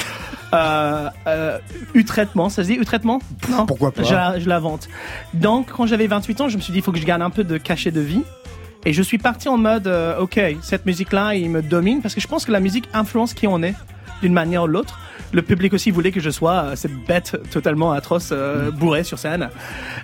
Euh, 0.54 1.08
euh, 1.26 1.58
U-traitement, 1.94 2.48
ça 2.50 2.62
se 2.62 2.68
dit 2.68 2.74
U-traitement? 2.74 3.20
Non. 3.50 3.64
Pourquoi 3.66 3.90
pas 3.92 4.02
je 4.02 4.12
la, 4.14 4.38
je 4.38 4.48
la 4.48 4.58
vante. 4.58 4.88
Donc, 5.34 5.70
quand 5.72 5.86
j'avais 5.86 6.06
28 6.06 6.40
ans, 6.42 6.48
je 6.48 6.56
me 6.56 6.62
suis 6.62 6.72
dit, 6.72 6.78
il 6.80 6.82
faut 6.82 6.92
que 6.92 6.98
je 6.98 7.06
gagne 7.06 7.22
un 7.22 7.30
peu 7.30 7.44
de 7.44 7.56
cachet 7.58 7.90
de 7.90 8.00
vie. 8.00 8.22
Et 8.84 8.92
je 8.92 9.02
suis 9.02 9.18
parti 9.18 9.48
en 9.48 9.56
mode, 9.58 9.86
euh, 9.86 10.18
ok, 10.18 10.40
cette 10.62 10.86
musique-là, 10.86 11.34
il 11.34 11.50
me 11.50 11.62
domine, 11.62 12.02
parce 12.02 12.14
que 12.14 12.20
je 12.20 12.26
pense 12.26 12.44
que 12.44 12.52
la 12.52 12.60
musique 12.60 12.88
influence 12.92 13.32
qui 13.32 13.46
on 13.46 13.62
est, 13.62 13.74
d'une 14.22 14.32
manière 14.32 14.64
ou 14.64 14.66
l'autre. 14.66 14.98
Le 15.32 15.42
public 15.42 15.72
aussi 15.72 15.90
voulait 15.90 16.10
que 16.10 16.20
je 16.20 16.30
sois 16.30 16.64
euh, 16.64 16.76
cette 16.76 16.94
bête 17.06 17.36
totalement 17.50 17.92
atroce, 17.92 18.30
euh, 18.32 18.70
bourrée 18.70 19.04
sur 19.04 19.18
scène. 19.18 19.48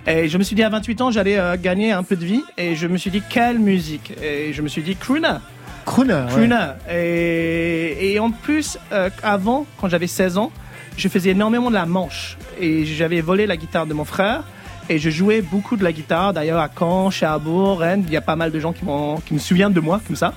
Et 0.07 0.27
je 0.27 0.37
me 0.37 0.43
suis 0.43 0.55
dit, 0.55 0.63
à 0.63 0.69
28 0.69 1.01
ans, 1.01 1.11
j'allais 1.11 1.37
euh, 1.37 1.55
gagner 1.57 1.91
un 1.91 2.03
peu 2.03 2.15
de 2.15 2.25
vie, 2.25 2.43
et 2.57 2.75
je 2.75 2.87
me 2.87 2.97
suis 2.97 3.11
dit, 3.11 3.21
quelle 3.29 3.59
musique? 3.59 4.13
Et 4.23 4.53
je 4.53 4.61
me 4.61 4.67
suis 4.67 4.81
dit, 4.81 4.95
crooner 4.95 5.37
Crooner. 5.85 6.25
crooner. 6.29 6.67
Et, 6.91 8.13
et 8.13 8.19
en 8.19 8.31
plus, 8.31 8.77
euh, 8.91 9.09
avant, 9.23 9.65
quand 9.79 9.89
j'avais 9.89 10.07
16 10.07 10.37
ans, 10.37 10.51
je 10.97 11.07
faisais 11.07 11.31
énormément 11.31 11.69
de 11.69 11.75
la 11.75 11.85
manche. 11.85 12.37
Et 12.59 12.85
j'avais 12.85 13.21
volé 13.21 13.47
la 13.47 13.57
guitare 13.57 13.87
de 13.87 13.93
mon 13.93 14.05
frère. 14.05 14.43
Et 14.89 14.97
je 14.97 15.09
jouais 15.09 15.41
beaucoup 15.41 15.77
de 15.77 15.83
la 15.83 15.91
guitare. 15.91 16.33
D'ailleurs, 16.33 16.59
à 16.59 16.67
Caen, 16.77 17.11
Cherbourg, 17.11 17.79
Rennes, 17.79 18.03
il 18.07 18.13
y 18.13 18.17
a 18.17 18.21
pas 18.21 18.35
mal 18.35 18.51
de 18.51 18.59
gens 18.59 18.73
qui, 18.73 18.81
qui 19.25 19.33
me 19.35 19.39
souviennent 19.39 19.73
de 19.73 19.79
moi, 19.79 20.01
comme 20.05 20.15
ça. 20.15 20.33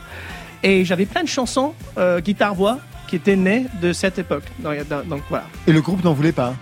Et 0.62 0.84
j'avais 0.84 1.06
plein 1.06 1.22
de 1.22 1.28
chansons 1.28 1.72
euh, 1.98 2.20
guitare-voix 2.20 2.78
qui 3.08 3.16
étaient 3.16 3.36
nées 3.36 3.66
de 3.80 3.92
cette 3.92 4.18
époque. 4.18 4.44
Donc, 4.58 4.76
donc, 5.08 5.22
voilà. 5.28 5.44
Et 5.66 5.72
le 5.72 5.80
groupe 5.80 6.04
n'en 6.04 6.12
voulait 6.12 6.32
pas? 6.32 6.54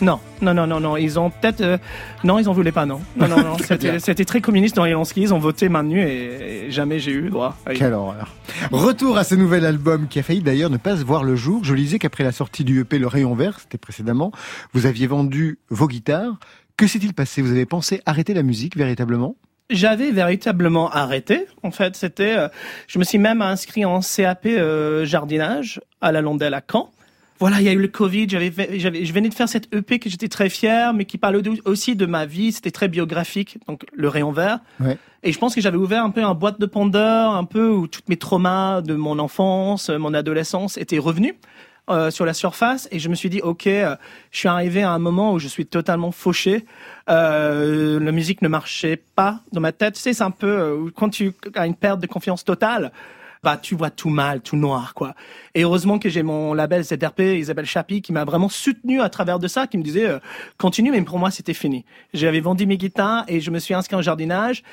Non, 0.00 0.20
non, 0.42 0.54
non, 0.54 0.66
non, 0.66 0.78
non. 0.78 0.96
Ils 0.96 1.18
ont 1.18 1.28
peut-être. 1.30 1.60
euh, 1.60 1.76
non, 2.22 2.38
ils 2.38 2.48
en 2.48 2.52
voulaient 2.52 2.70
pas, 2.70 2.86
non. 2.86 3.00
Non, 3.16 3.26
non, 3.26 3.38
non. 3.42 3.56
C'était 3.98 4.24
très 4.24 4.40
communiste 4.40 4.76
dans 4.76 4.84
les 4.84 4.92
Lansky. 4.92 5.22
Ils 5.22 5.34
ont 5.34 5.38
voté 5.40 5.68
main 5.68 5.82
nue 5.82 6.02
et, 6.02 6.66
et 6.66 6.70
jamais 6.70 7.00
j'ai 7.00 7.10
eu 7.12 7.30
droit. 7.30 7.56
à- 7.66 7.72
Quelle 7.74 7.94
horreur. 7.94 8.32
Retour 8.70 9.18
à 9.18 9.24
ce 9.24 9.34
nouvel 9.34 9.64
album 9.64 10.06
qui 10.06 10.20
a 10.20 10.22
failli 10.22 10.40
d'ailleurs 10.40 10.70
ne 10.70 10.76
pas 10.76 10.96
se 10.98 11.02
voir 11.02 11.24
le 11.24 11.34
jour. 11.34 11.64
Je 11.64 11.74
lisais 11.74 11.98
qu'après 11.98 12.22
la 12.24 12.30
sortie 12.32 12.62
du 12.62 12.80
EP 12.82 12.98
Le 13.00 13.08
Rayon 13.08 13.34
Vert, 13.34 13.58
c'était 13.58 13.78
précédemment, 13.78 14.30
vous 14.72 14.86
aviez 14.86 15.06
vendu 15.08 15.58
vos 15.70 15.88
guitares. 15.88 16.38
Que 16.78 16.86
s'est-il 16.86 17.12
passé? 17.12 17.42
Vous 17.42 17.50
avez 17.50 17.66
pensé 17.66 18.00
arrêter 18.06 18.32
la 18.34 18.42
musique 18.42 18.76
véritablement? 18.76 19.36
J'avais 19.68 20.10
véritablement 20.12 20.88
arrêté. 20.90 21.44
En 21.62 21.70
fait, 21.70 21.94
c'était. 21.96 22.36
euh, 22.38 22.48
je 22.86 22.98
me 22.98 23.04
suis 23.04 23.18
même 23.18 23.42
inscrit 23.42 23.84
en 23.84 24.00
CAP 24.00 24.46
euh, 24.46 25.04
jardinage 25.04 25.80
à 26.00 26.12
la 26.12 26.22
Londelle 26.22 26.54
à 26.54 26.62
Caen. 26.70 26.90
Voilà, 27.40 27.60
il 27.60 27.66
y 27.66 27.68
a 27.68 27.72
eu 27.72 27.78
le 27.78 27.88
Covid. 27.88 28.28
J'avais, 28.30 28.52
j'avais, 28.78 29.04
je 29.04 29.12
venais 29.12 29.28
de 29.28 29.34
faire 29.34 29.48
cette 29.48 29.72
EP 29.74 29.98
que 29.98 30.08
j'étais 30.08 30.28
très 30.28 30.48
fier, 30.48 30.94
mais 30.94 31.04
qui 31.04 31.18
parlait 31.18 31.46
au- 31.46 31.70
aussi 31.70 31.94
de 31.96 32.06
ma 32.06 32.26
vie. 32.26 32.52
C'était 32.52 32.70
très 32.70 32.88
biographique, 32.88 33.58
donc 33.68 33.84
le 33.92 34.08
rayon 34.08 34.32
vert. 34.32 34.60
Ouais. 34.80 34.96
Et 35.22 35.32
je 35.32 35.38
pense 35.38 35.54
que 35.54 35.60
j'avais 35.60 35.76
ouvert 35.76 36.02
un 36.04 36.10
peu 36.10 36.22
un 36.24 36.34
boîte 36.34 36.60
de 36.60 36.66
Pandore, 36.66 37.34
un 37.36 37.44
peu 37.44 37.68
où 37.68 37.86
tous 37.88 38.00
mes 38.08 38.16
traumas 38.16 38.80
de 38.82 38.94
mon 38.94 39.18
enfance, 39.18 39.90
mon 39.90 40.14
adolescence 40.14 40.76
étaient 40.78 40.98
revenus 40.98 41.34
euh, 41.90 42.10
sur 42.10 42.24
la 42.24 42.34
surface. 42.34 42.88
Et 42.90 42.98
je 42.98 43.08
me 43.08 43.14
suis 43.14 43.30
dit, 43.30 43.40
ok, 43.40 43.66
euh, 43.66 43.96
je 44.30 44.38
suis 44.38 44.48
arrivé 44.48 44.82
à 44.82 44.90
un 44.90 44.98
moment 44.98 45.32
où 45.32 45.38
je 45.38 45.48
suis 45.48 45.66
totalement 45.66 46.12
fauché. 46.12 46.66
Euh, 47.08 47.98
la 47.98 48.12
musique 48.12 48.42
ne 48.42 48.48
marchait 48.48 49.02
pas 49.14 49.40
dans 49.52 49.60
ma 49.60 49.72
tête. 49.72 49.94
Tu 49.94 50.00
sais, 50.00 50.12
c'est 50.12 50.22
un 50.22 50.30
peu 50.30 50.90
quand 50.94 51.08
tu 51.08 51.32
as 51.54 51.66
une 51.66 51.74
perte 51.74 52.00
de 52.00 52.06
confiance 52.06 52.44
totale. 52.44 52.92
Bah, 53.42 53.56
tu 53.56 53.76
vois 53.76 53.90
tout 53.90 54.10
mal, 54.10 54.40
tout 54.40 54.56
noir, 54.56 54.94
quoi. 54.94 55.14
Et 55.54 55.62
heureusement 55.62 55.98
que 56.00 56.08
j'ai 56.08 56.24
mon 56.24 56.54
label 56.54 56.82
ZRP, 56.82 57.20
Isabelle 57.20 57.66
Chapi, 57.66 58.02
qui 58.02 58.12
m'a 58.12 58.24
vraiment 58.24 58.48
soutenu 58.48 59.00
à 59.00 59.08
travers 59.08 59.38
de 59.38 59.46
ça, 59.46 59.68
qui 59.68 59.78
me 59.78 59.84
disait, 59.84 60.08
continue, 60.56 60.90
mais 60.90 61.02
pour 61.02 61.20
moi, 61.20 61.30
c'était 61.30 61.54
fini. 61.54 61.84
J'avais 62.12 62.40
vendu 62.40 62.66
mes 62.66 62.76
guitares 62.76 63.24
et 63.28 63.40
je 63.40 63.52
me 63.52 63.60
suis 63.60 63.74
inscrit 63.74 63.94
en 63.94 64.02
jardinage. 64.02 64.64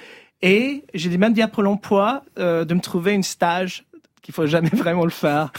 Et 0.41 0.83
j'ai 0.95 1.15
même 1.17 1.33
dit 1.33 1.43
à 1.43 1.47
Pôle 1.47 1.67
emploi 1.67 2.23
de 2.37 2.73
me 2.73 2.81
trouver 2.81 3.13
une 3.13 3.23
stage 3.23 3.85
qu'il 4.25 4.33
faut 4.33 4.47
jamais 4.47 4.69
vraiment 4.73 5.05
le 5.05 5.11
faire. 5.11 5.53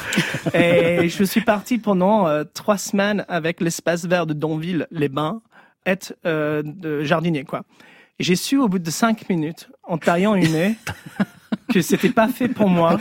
Et 0.52 1.08
je 1.08 1.24
suis 1.24 1.40
parti 1.40 1.78
pendant 1.78 2.26
euh, 2.26 2.42
trois 2.42 2.78
semaines 2.78 3.24
avec 3.28 3.60
l'espace 3.60 4.04
vert 4.04 4.26
de 4.26 4.34
Donville, 4.34 4.88
les 4.90 5.08
Bains, 5.08 5.40
être 5.86 6.14
euh, 6.26 6.62
de 6.64 7.02
jardinier, 7.04 7.44
quoi. 7.44 7.62
J'ai 8.18 8.34
su 8.34 8.58
au 8.58 8.66
bout 8.66 8.78
de 8.78 8.90
cinq 8.90 9.28
minutes, 9.28 9.68
en 9.84 9.98
taillant 9.98 10.34
une 10.34 10.54
haie, 10.54 10.74
que 11.72 11.80
c'était 11.82 12.08
pas 12.10 12.28
fait 12.28 12.48
pour 12.48 12.68
moi. 12.68 12.98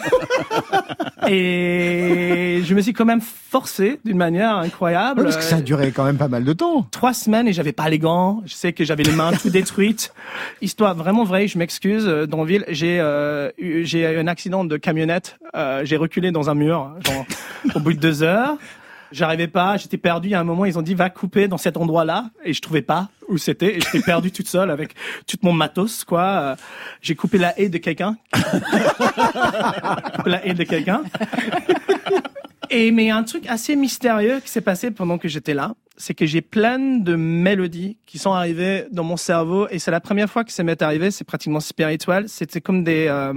Et 1.28 2.62
je 2.64 2.74
me 2.74 2.82
suis 2.82 2.94
quand 2.94 3.06
même 3.06 3.22
forcé 3.22 4.00
d'une 4.06 4.18
manière 4.18 4.56
incroyable. 4.58 5.20
Ouais, 5.22 5.26
Parce 5.26 5.38
que 5.38 5.44
ça 5.44 5.58
a 5.58 5.62
duré 5.62 5.92
quand 5.92 6.04
même 6.04 6.18
pas 6.18 6.28
mal 6.28 6.44
de 6.44 6.54
temps. 6.54 6.88
Trois 6.92 7.14
semaines 7.14 7.48
et 7.48 7.54
j'avais 7.54 7.72
pas 7.72 7.90
les 7.90 8.00
gants. 8.00 8.42
Je 8.46 8.54
sais 8.54 8.74
que 8.74 8.84
j'avais 8.84 9.04
les 9.04 9.12
mains 9.12 9.32
tout 9.34 9.50
détruites. 9.50 10.14
Histoire 10.62 10.96
vraiment 10.96 11.24
vraie. 11.24 11.48
Je 11.48 11.58
m'excuse. 11.58 12.06
euh, 12.08 12.26
Dans 12.28 12.44
ville, 12.44 12.66
j'ai 12.70 13.00
euh, 13.00 13.50
eu, 13.58 13.86
j'ai 13.86 14.02
eu 14.02 14.18
un 14.20 14.28
accident 14.28 14.66
de 14.66 14.78
camionnette. 14.78 15.38
Euh, 15.56 15.82
j'ai 15.84 15.98
reculé 15.98 16.32
dans 16.32 16.50
un 16.50 16.56
mur. 16.56 16.92
Genre, 17.06 17.26
au 17.76 17.80
bout 17.80 17.94
de 17.94 18.00
deux 18.00 18.24
heures. 18.24 18.58
J'arrivais 19.12 19.48
pas, 19.48 19.78
j'étais 19.78 19.98
perdu. 19.98 20.30
Il 20.30 20.32
y 20.32 20.36
a 20.36 20.40
un 20.40 20.44
moment, 20.44 20.66
ils 20.66 20.78
ont 20.78 20.82
dit 20.82 20.94
va 20.94 21.10
couper 21.10 21.48
dans 21.48 21.58
cet 21.58 21.78
endroit-là, 21.78 22.30
et 22.44 22.54
je 22.54 22.62
trouvais 22.62 22.82
pas 22.82 23.10
où 23.28 23.38
c'était. 23.38 23.78
Et 23.78 23.82
j'étais 23.82 24.02
perdu 24.02 24.32
toute 24.32 24.48
seule 24.48 24.72
avec 24.72 24.96
tout 25.28 25.38
mon 25.42 25.54
matos, 25.54 26.04
quoi. 26.04 26.24
Euh, 26.24 26.56
J'ai 27.02 27.16
coupé 27.16 27.38
la 27.38 27.58
haie 27.60 27.70
de 27.70 27.78
quelqu'un. 27.78 28.18
La 30.26 30.46
haie 30.46 30.54
de 30.54 30.64
quelqu'un. 30.64 31.04
Et 32.70 32.92
mais 32.92 33.12
un 33.12 33.24
truc 33.24 33.46
assez 33.48 33.76
mystérieux 33.76 34.40
qui 34.40 34.50
s'est 34.50 34.62
passé 34.62 34.90
pendant 34.92 35.18
que 35.18 35.28
j'étais 35.28 35.54
là, 35.54 35.76
c'est 35.98 36.14
que 36.14 36.26
j'ai 36.26 36.42
plein 36.42 36.80
de 36.80 37.16
mélodies 37.16 37.98
qui 38.06 38.18
sont 38.18 38.34
arrivées 38.34 38.86
dans 38.92 39.04
mon 39.04 39.18
cerveau 39.18 39.68
et 39.70 39.80
c'est 39.80 39.92
la 39.92 40.00
première 40.00 40.30
fois 40.30 40.44
que 40.44 40.52
ça 40.52 40.64
m'est 40.64 40.82
arrivé. 40.82 41.12
C'est 41.12 41.24
pratiquement 41.26 41.60
spirituel. 41.60 42.28
C'était 42.28 42.62
comme 42.62 42.84
des 42.84 43.08
euh, 43.08 43.34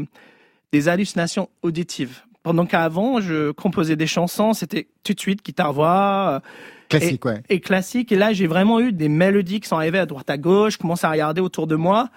des 0.73 0.89
hallucinations 0.89 1.49
auditives. 1.63 2.23
Pendant 2.49 2.65
qu'avant, 2.65 3.21
je 3.21 3.51
composais 3.51 3.95
des 3.95 4.07
chansons, 4.07 4.55
c'était 4.55 4.89
tout 5.05 5.13
de 5.13 5.21
suite 5.21 5.45
guitare 5.45 5.75
voix. 5.75 6.41
Classique, 6.89 7.21
et, 7.27 7.29
ouais. 7.29 7.43
Et 7.51 7.61
classique. 7.61 8.11
Et 8.11 8.17
là, 8.17 8.33
j'ai 8.33 8.47
vraiment 8.47 8.81
eu 8.81 8.91
des 8.91 9.11
mélodies 9.11 9.61
qui 9.61 9.69
sont 9.69 9.77
arrivées 9.77 9.99
à 9.99 10.07
droite 10.07 10.31
à 10.31 10.39
gauche. 10.39 10.73
Je 10.73 10.79
commence 10.79 11.05
à 11.05 11.11
regarder 11.11 11.43
autour 11.43 11.67
de 11.67 11.77
moi. 11.77 12.09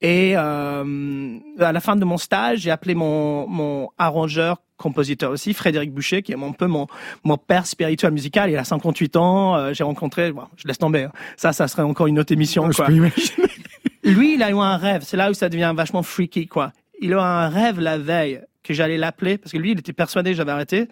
Et 0.00 0.32
euh, 0.36 1.38
à 1.60 1.70
la 1.70 1.78
fin 1.80 1.94
de 1.94 2.04
mon 2.04 2.16
stage, 2.18 2.58
j'ai 2.62 2.72
appelé 2.72 2.96
mon, 2.96 3.46
mon 3.46 3.90
arrangeur, 3.96 4.56
compositeur 4.76 5.30
aussi, 5.30 5.54
Frédéric 5.54 5.92
Boucher, 5.94 6.22
qui 6.22 6.32
est 6.32 6.42
un 6.42 6.50
peu 6.50 6.66
mon, 6.66 6.88
mon 7.22 7.36
père 7.36 7.64
spirituel 7.64 8.10
musical. 8.10 8.50
Il 8.50 8.56
a 8.56 8.64
58 8.64 9.14
ans. 9.14 9.54
euh, 9.54 9.72
j'ai 9.72 9.84
rencontré, 9.84 10.32
bon, 10.32 10.42
je 10.56 10.66
laisse 10.66 10.78
tomber. 10.78 11.04
hein. 11.04 11.12
Ça, 11.36 11.52
ça 11.52 11.68
serait 11.68 11.84
encore 11.84 12.08
une 12.08 12.18
autre 12.18 12.32
émission. 12.32 12.68
Je 12.72 12.76
quoi. 12.76 12.86
peux 12.86 12.94
imaginer. 12.94 13.46
Lui, 14.02 14.34
il 14.34 14.42
a 14.42 14.50
eu 14.50 14.54
un 14.58 14.76
rêve. 14.76 15.02
C'est 15.04 15.16
là 15.16 15.30
où 15.30 15.34
ça 15.34 15.48
devient 15.48 15.72
vachement 15.76 16.02
freaky, 16.02 16.48
quoi. 16.48 16.72
Il 17.00 17.12
a 17.12 17.16
eu 17.16 17.20
un 17.20 17.48
rêve 17.48 17.78
la 17.78 17.98
veille 17.98 18.40
que 18.62 18.74
j'allais 18.74 18.98
l'appeler, 18.98 19.38
parce 19.38 19.52
que 19.52 19.58
lui, 19.58 19.72
il 19.72 19.78
était 19.78 19.92
persuadé 19.92 20.30
que 20.30 20.36
j'avais 20.36 20.52
arrêté, 20.52 20.88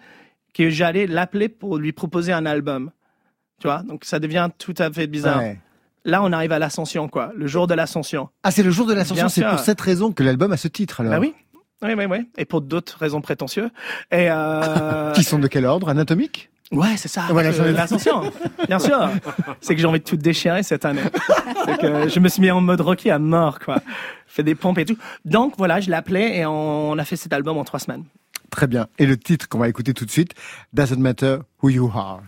que 0.53 0.69
j'allais 0.69 1.07
l'appeler 1.07 1.49
pour 1.49 1.77
lui 1.77 1.91
proposer 1.91 2.33
un 2.33 2.45
album. 2.45 2.91
Tu 3.59 3.67
vois, 3.67 3.83
donc 3.83 4.05
ça 4.05 4.19
devient 4.19 4.49
tout 4.57 4.73
à 4.77 4.91
fait 4.91 5.07
bizarre. 5.07 5.39
Ouais. 5.39 5.59
Là, 6.05 6.23
on 6.23 6.31
arrive 6.31 6.51
à 6.51 6.59
l'ascension, 6.59 7.09
quoi. 7.09 7.31
Le 7.35 7.45
jour 7.47 7.67
de 7.67 7.73
l'ascension. 7.73 8.29
Ah, 8.43 8.51
c'est 8.51 8.63
le 8.63 8.71
jour 8.71 8.87
de 8.87 8.93
l'ascension. 8.93 9.29
C'est 9.29 9.43
pour 9.43 9.59
cette 9.59 9.81
raison 9.81 10.11
que 10.11 10.23
l'album 10.23 10.51
a 10.51 10.57
ce 10.57 10.67
titre 10.67 11.01
alors. 11.01 11.11
Bah 11.11 11.19
oui. 11.19 11.33
Oui, 11.81 11.93
oui, 11.97 12.05
oui. 12.05 12.29
Et 12.37 12.45
pour 12.45 12.61
d'autres 12.61 12.97
raisons 12.99 13.21
prétentieuses. 13.21 13.69
Et 14.11 14.29
euh... 14.29 15.11
Qui 15.15 15.23
sont 15.23 15.39
de 15.39 15.47
quel 15.47 15.65
ordre? 15.65 15.87
Anatomique? 15.87 16.49
Ouais, 16.71 16.97
c'est 16.97 17.07
ça. 17.07 17.23
Voilà, 17.31 17.49
Euh, 17.49 17.53
j'en 17.53 17.65
ai- 17.65 17.71
l'ascension. 17.73 18.31
Bien 18.67 18.77
sûr. 18.79 19.09
C'est 19.61 19.73
que 19.75 19.81
j'ai 19.81 19.87
envie 19.87 19.99
de 19.99 20.03
tout 20.03 20.17
déchirer 20.17 20.61
cette 20.63 20.85
année. 20.85 21.01
C'est 21.65 21.77
que 21.79 22.07
je 22.09 22.19
me 22.19 22.27
suis 22.29 22.41
mis 22.41 22.51
en 22.51 22.61
mode 22.61 22.81
Rocky 22.81 23.09
à 23.09 23.17
mort, 23.19 23.59
quoi. 23.59 23.81
Fait 24.27 24.43
des 24.43 24.53
pompes 24.55 24.77
et 24.77 24.85
tout. 24.85 24.97
Donc 25.25 25.55
voilà, 25.57 25.79
je 25.79 25.89
l'ai 25.89 25.95
appelé 25.95 26.21
et 26.35 26.45
on 26.45 26.97
a 26.97 27.05
fait 27.05 27.15
cet 27.15 27.33
album 27.33 27.57
en 27.57 27.63
trois 27.63 27.79
semaines. 27.79 28.03
Très 28.51 28.67
bien. 28.67 28.87
Et 28.99 29.05
le 29.05 29.17
titre 29.17 29.47
qu'on 29.49 29.59
va 29.59 29.67
écouter 29.67 29.93
tout 29.93 30.05
de 30.05 30.11
suite, 30.11 30.33
Doesn't 30.73 30.97
Matter 30.99 31.37
Who 31.63 31.69
You 31.69 31.91
Are. 31.95 32.21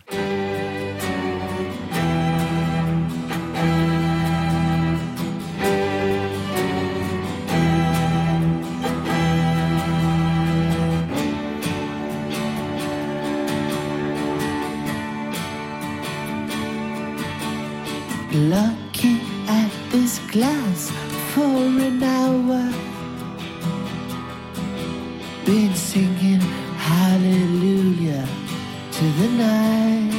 Looking 18.32 19.20
at 19.46 19.70
this 19.90 20.18
glass 20.30 20.90
for 21.34 21.42
an 21.42 22.02
hour. 22.02 22.72
Been 25.44 25.74
singing 25.74 26.40
hallelujah 26.78 28.26
to 28.92 29.04
the 29.20 29.28
night. 29.36 30.12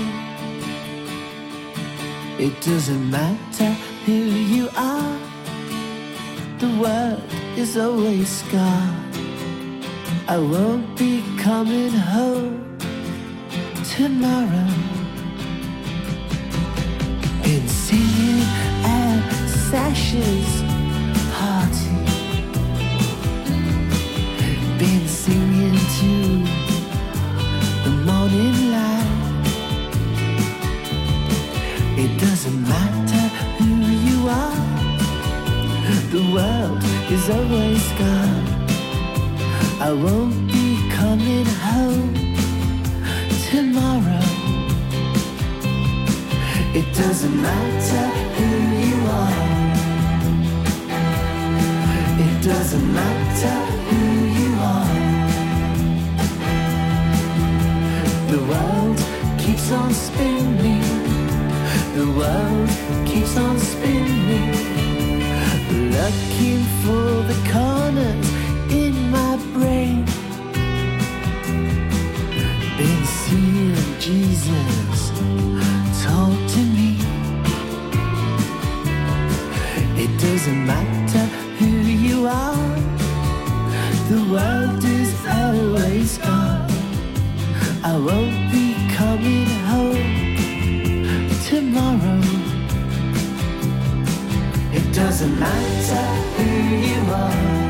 It 2.38 2.62
doesn't 2.62 3.10
matter 3.10 3.72
who 4.06 4.14
you 4.14 4.70
are, 4.78 5.20
the 6.60 6.70
world 6.80 7.24
is 7.58 7.78
always 7.78 8.30
scarred. 8.30 9.18
I 10.28 10.38
won't 10.38 10.96
be 11.00 11.24
coming 11.40 11.90
home 11.90 12.78
tomorrow. 13.98 14.93
Party. 20.14 21.90
Been 24.78 25.08
singing 25.08 25.78
to 25.98 26.14
the 27.84 27.90
morning 28.06 28.58
light. 28.70 29.46
It 31.98 32.20
doesn't 32.20 32.62
matter 32.62 33.26
who 33.58 33.70
you 34.08 34.30
are, 34.30 34.56
the 36.12 36.24
world 36.32 36.84
is 37.12 37.28
always 37.32 37.84
gone. 37.98 38.46
I 39.82 39.94
won't 39.94 40.48
be 40.48 40.78
coming 40.92 41.48
home 41.66 42.14
tomorrow. 43.50 44.28
It 46.76 46.86
doesn't 46.96 47.42
matter 47.42 48.13
doesn't 52.44 52.94
matter 52.94 53.58
who 53.88 54.02
you 54.40 54.50
are. 54.60 55.04
The 58.32 58.40
world 58.52 58.98
keeps 59.38 59.72
on 59.72 59.94
spinning. 59.94 60.84
The 61.96 62.06
world 62.20 62.70
keeps 63.08 63.38
on 63.38 63.58
spinning. 63.60 64.52
Looking 65.96 66.64
for 66.84 67.08
the 67.32 67.40
corners 67.50 68.28
in 68.70 68.94
my 69.10 69.38
brain. 69.54 70.04
Been 72.78 73.06
seeing 73.22 73.76
Jesus 74.02 75.12
talk 76.04 76.36
to 76.56 76.62
me. 76.76 77.00
It 79.96 80.12
doesn't 80.20 80.66
matter 80.66 81.23
are, 82.28 82.76
the 84.10 84.22
world 84.32 84.84
is 84.84 85.14
always 85.26 86.18
gone. 86.18 86.70
I 87.84 87.98
won't 87.98 88.52
be 88.52 88.76
coming 88.96 89.50
home 89.72 91.30
tomorrow. 91.50 92.22
It 94.72 94.94
doesn't 94.94 95.40
matter 95.40 96.06
who 96.36 96.50
you 96.88 97.00
are. 97.24 97.64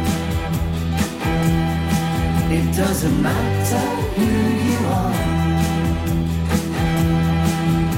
It 2.52 2.76
doesn't 2.76 3.22
matter 3.22 3.86
who 4.18 4.30
you 4.70 4.78
are. 5.02 5.34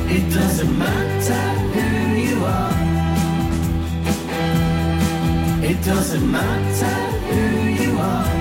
It 0.09 0.33
doesn't 0.33 0.77
matter 0.77 1.54
It 5.67 5.83
doesn't 5.83 6.31
matter 6.31 6.95
who 7.27 7.43
you 7.81 7.97
are. 7.97 8.35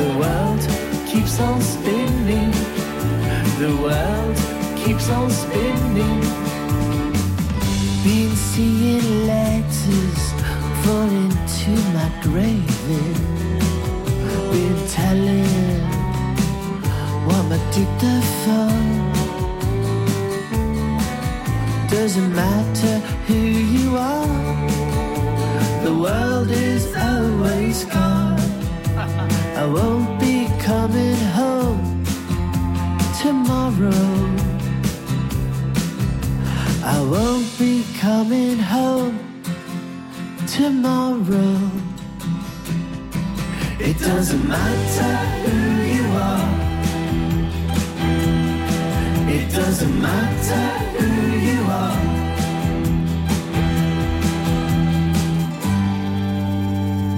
The 0.00 0.10
world 0.18 0.62
keeps 1.06 1.38
on 1.38 1.60
spinning. 1.60 2.50
The 3.62 3.72
world 3.84 4.36
keeps 4.82 5.08
on 5.10 5.30
spinning. 5.30 6.20
Been 8.02 8.34
seeing 8.50 9.26
letters 9.28 10.22
falling 10.82 11.30
to 11.60 11.70
my 11.94 12.10
grave. 12.20 12.88
Been 14.50 14.88
telling 14.88 15.84
what 17.26 17.44
my 17.44 17.60
dictaphone 17.70 19.13
doesn't 21.94 22.34
matter 22.34 22.98
who 23.28 23.40
you 23.76 23.96
are. 23.96 24.26
The 25.84 25.94
world 25.94 26.50
is 26.50 26.84
always 26.96 27.84
gone. 27.84 28.40
I 29.62 29.64
won't 29.64 30.18
be 30.18 30.48
coming 30.58 31.20
home 31.38 32.04
tomorrow. 33.22 34.10
I 36.96 36.98
won't 37.12 37.50
be 37.60 37.84
coming 38.00 38.58
home 38.58 39.16
tomorrow. 40.48 41.58
It 43.78 43.96
doesn't 44.00 44.44
matter 44.48 45.12
who 45.42 45.56
you 45.94 46.06
are. 46.30 46.50
It 49.36 49.46
doesn't 49.52 49.96
matter 50.02 50.73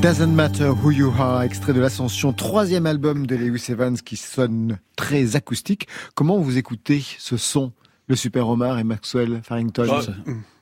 Doesn't 0.02 0.34
Matter 0.34 0.68
Who 0.82 0.90
You 0.92 1.12
Are, 1.18 1.42
extrait 1.42 1.72
de 1.72 1.80
l'Ascension, 1.80 2.32
troisième 2.32 2.86
album 2.86 3.26
de 3.26 3.34
Lewis 3.34 3.66
Evans 3.68 3.96
qui 3.96 4.16
sonne 4.16 4.78
très 4.94 5.34
acoustique. 5.36 5.88
Comment 6.14 6.38
vous 6.38 6.58
écoutez 6.58 7.02
ce 7.18 7.36
son, 7.36 7.72
le 8.06 8.14
Super 8.14 8.48
Omar 8.48 8.78
et 8.78 8.84
Maxwell 8.84 9.40
Farrington? 9.42 9.86
Ah, 9.90 10.00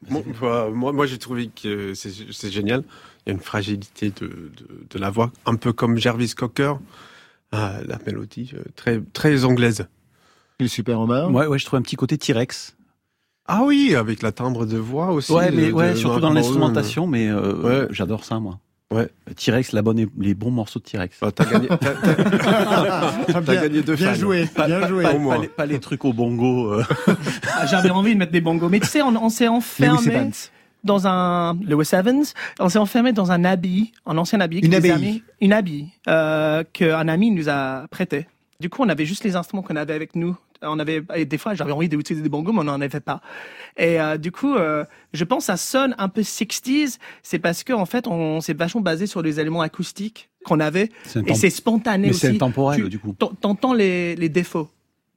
moi, 0.09 0.22
moi, 0.41 0.70
moi, 0.70 0.93
moi, 0.93 1.07
j'ai 1.07 1.18
trouvé 1.18 1.49
que 1.49 1.93
c'est 1.95 2.51
génial. 2.51 2.85
Il 3.26 3.30
y 3.30 3.32
a 3.32 3.35
une 3.35 3.41
fragilité 3.43 4.11
de, 4.11 4.26
de, 4.26 4.87
de 4.91 4.99
la 4.99 5.11
voix, 5.11 5.30
un 5.47 5.57
peu 5.57 5.72
comme 5.72 5.99
Jarvis 5.99 6.35
Cocker. 6.35 6.74
Ah, 7.53 7.78
la 7.87 7.99
mélodie 8.07 8.53
euh, 8.55 8.62
très 8.76 9.01
très 9.12 9.45
anglaise. 9.45 9.87
Le 10.61 10.68
Super 10.68 11.01
Omar? 11.01 11.30
Ouais, 11.30 11.47
ouais, 11.47 11.59
je 11.59 11.66
trouve 11.66 11.78
un 11.78 11.82
petit 11.82 11.97
côté 11.97 12.16
T-Rex. 12.16 12.76
Ah 13.47 13.62
oui, 13.64 13.95
avec 13.95 14.22
la 14.22 14.32
timbre 14.32 14.64
de 14.64 14.78
voix 14.78 15.12
aussi. 15.12 15.32
Ouais, 15.32 15.51
mais 15.51 15.68
de- 15.68 15.72
ouais, 15.72 15.91
de 15.91 15.97
surtout 15.97 16.20
dans 16.20 16.32
l'instrumentation, 16.32 17.07
mais 17.07 17.28
euh, 17.28 17.82
Ouais. 17.85 17.87
j'adore 17.91 18.24
ça, 18.24 18.41
moi. 18.41 18.59
Ouais. 18.95 19.09
T-Rex, 19.34 19.72
la 19.72 19.82
bonne, 19.82 20.07
les 20.18 20.34
bons 20.34 20.51
morceaux 20.51 20.78
de 20.78 20.84
T-Rex. 20.84 21.18
Bah, 21.20 21.30
t'as 21.34 21.45
gagné, 21.47 21.68
t'as- 21.68 21.76
t'as- 21.76 22.14
t'as 23.32 23.40
Bien- 23.40 23.62
gagné 23.62 23.82
deux 23.82 23.97
bien 23.97 24.14
fans. 24.14 24.20
joué, 24.20 24.47
Pas, 24.47 24.66
bien 24.66 24.80
pas- 24.80 24.88
joué. 24.88 25.03
pas- 25.03 25.38
les, 25.38 25.49
pas 25.49 25.66
les 25.66 25.80
trucs 25.80 26.05
au 26.05 26.12
bongo. 26.12 26.72
euh. 26.74 26.84
Ah, 27.57 27.66
J'avais 27.66 27.90
envie 27.90 28.14
de 28.14 28.18
mettre 28.18 28.32
des 28.32 28.40
bongos. 28.40 28.68
Mais 28.68 28.80
tu 28.80 28.86
sais, 28.86 29.03
on, 29.03 29.09
on 29.22 29.28
s'est 29.28 29.49
enfermé 29.49 30.30
dans 30.84 31.07
un 31.07 31.55
Lewis 31.62 31.88
Evans. 31.92 32.24
On 32.61 32.68
s'est 32.68 32.78
enfermé 32.78 33.12
dans 33.12 33.32
un 33.32 33.45
habit, 33.45 33.92
un 34.07 34.16
ancien 34.18 34.40
habit. 34.40 34.59
Une 34.59 34.74
abbaye. 34.74 34.90
amis- 34.92 35.22
une 35.40 35.53
habit 35.53 35.88
euh, 36.09 36.62
qu'un 36.72 37.09
ami 37.09 37.30
nous 37.30 37.49
a 37.49 37.86
prêté. 37.90 38.26
Du 38.61 38.68
coup, 38.70 38.82
on 38.82 38.88
avait 38.88 39.07
juste 39.07 39.24
les 39.24 39.34
instruments 39.34 39.62
qu'on 39.62 39.76
avait 39.76 39.95
avec 39.95 40.14
nous. 40.14 40.36
On 40.63 40.79
avait 40.79 41.03
des 41.27 41.39
fois, 41.39 41.55
j'avais 41.55 41.73
envie 41.73 41.89
d'utiliser 41.89 42.23
des 42.23 42.29
bongos, 42.29 42.53
mais 42.53 42.61
on 42.61 42.65
n'en 42.65 42.81
avait 42.81 43.01
pas. 43.01 43.21
Et 43.77 44.01
euh, 44.01 44.17
du 44.17 44.33
coup, 44.33 44.55
euh, 44.55 44.85
je 45.13 45.25
pense 45.25 45.41
que 45.43 45.47
ça 45.47 45.57
sonne 45.57 45.95
un 45.99 46.09
peu 46.09 46.23
60s. 46.23 46.99
C'est 47.23 47.39
parce 47.39 47.65
que 47.65 47.73
en 47.73 47.87
fait, 47.87 48.07
on 48.07 48.41
s'est 48.41 48.55
vachement 48.55 48.81
basé 48.81 49.07
sur 49.07 49.21
les 49.23 49.41
éléments 49.41 49.61
acoustiques 49.63 50.31
qu'on 50.45 50.61
avait. 50.61 50.91
C'est 51.05 51.29
Et 51.29 51.35
c'est 51.35 51.51
spontané 51.51 52.09
Mais 52.09 52.11
aussi. 52.11 52.21
c'est 52.21 52.35
intemporel, 52.35 52.83
Tu- 52.83 52.89
du 52.89 52.99
coup. 52.99 53.15
t'en- 53.19 53.33
T'entends 53.35 53.75
les, 53.75 54.15
les 54.17 54.29
défauts. 54.29 54.69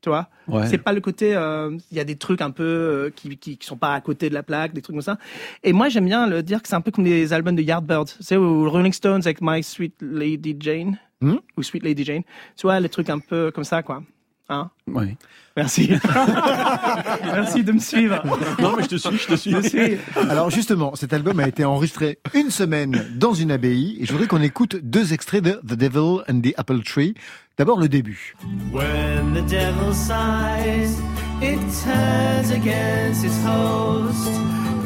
Tu 0.02 0.10
vois 0.10 0.30
Ouais. 0.48 0.68
C'est 0.68 0.78
pas 0.78 0.94
le 0.94 1.02
côté. 1.02 1.36
euh, 1.36 1.76
Il 1.92 1.98
y 1.98 2.00
a 2.00 2.04
des 2.04 2.16
trucs 2.18 2.42
un 2.42 2.52
peu 2.52 2.64
euh, 2.64 3.10
qui, 3.16 3.36
qui, 3.38 3.58
qui 3.58 3.66
sont 3.68 3.78
pas 3.78 3.94
à 3.96 4.02
côté 4.02 4.30
de 4.30 4.34
la 4.36 4.44
plaque, 4.44 4.74
des 4.74 4.82
trucs 4.82 4.96
comme 4.96 5.02
ça. 5.02 5.18
Et 5.64 5.74
moi, 5.74 5.90
j'aime 5.90 6.06
bien 6.06 6.28
le 6.28 6.44
dire 6.44 6.62
que 6.62 6.68
c'est 6.68 6.76
un 6.76 6.82
peu 6.82 6.92
comme 6.92 7.04
les 7.06 7.34
albums 7.34 7.56
de 7.56 7.62
Yardbirds. 7.64 8.06
Tu 8.06 8.24
sais, 8.24 8.38
ou 8.38 8.70
Rolling 8.70 8.94
Stones 8.94 9.22
avec 9.26 9.40
My 9.42 9.64
Sweet 9.64 9.96
Lady 10.02 10.56
Jane. 10.60 10.98
Hmm? 11.20 11.38
Ou 11.58 11.64
Sweet 11.64 11.84
Lady 11.84 12.06
Jane. 12.06 12.22
Tu 12.56 12.62
vois, 12.68 12.80
les 12.80 12.90
trucs 12.90 13.10
un 13.10 13.18
peu 13.20 13.50
comme 13.52 13.64
ça, 13.64 13.82
quoi. 13.82 14.04
Hein 14.50 14.70
Ouais. 14.88 15.16
Merci. 15.58 15.90
Merci 17.24 17.64
de 17.64 17.72
me 17.72 17.80
suivre. 17.80 18.22
Non, 18.60 18.76
mais 18.78 18.84
je 18.84 18.90
te 18.90 18.96
suis, 18.96 19.18
je 19.18 19.28
te 19.28 19.36
suis. 19.36 19.52
Je 19.52 19.62
suis. 19.62 19.98
Alors 20.30 20.50
justement, 20.52 20.96
cet 20.96 21.14
album 21.14 21.40
a 21.40 21.48
été 21.48 21.66
enregistré 21.66 22.20
une 22.34 22.52
semaine 22.52 23.04
dans 23.16 23.34
une 23.34 23.52
abbaye 23.52 23.98
et 24.00 24.06
je 24.06 24.12
voudrais 24.12 24.28
qu'on 24.28 24.42
écoute 24.42 24.76
deux 24.82 25.14
extraits 25.14 25.44
de 25.44 25.60
The 25.68 25.78
Devil 25.78 26.22
and 26.30 26.42
the 26.42 26.54
Apple 26.58 26.84
Tree. 26.84 27.16
D'abord 27.58 27.80
le 27.80 27.90
début. 27.90 28.36
When 28.72 29.34
the 29.34 29.42
devil 29.50 29.94
sighs, 29.94 30.96
it 31.42 31.60
turns 31.84 32.52
against 32.52 33.26
its 33.26 33.44
host. 33.44 34.30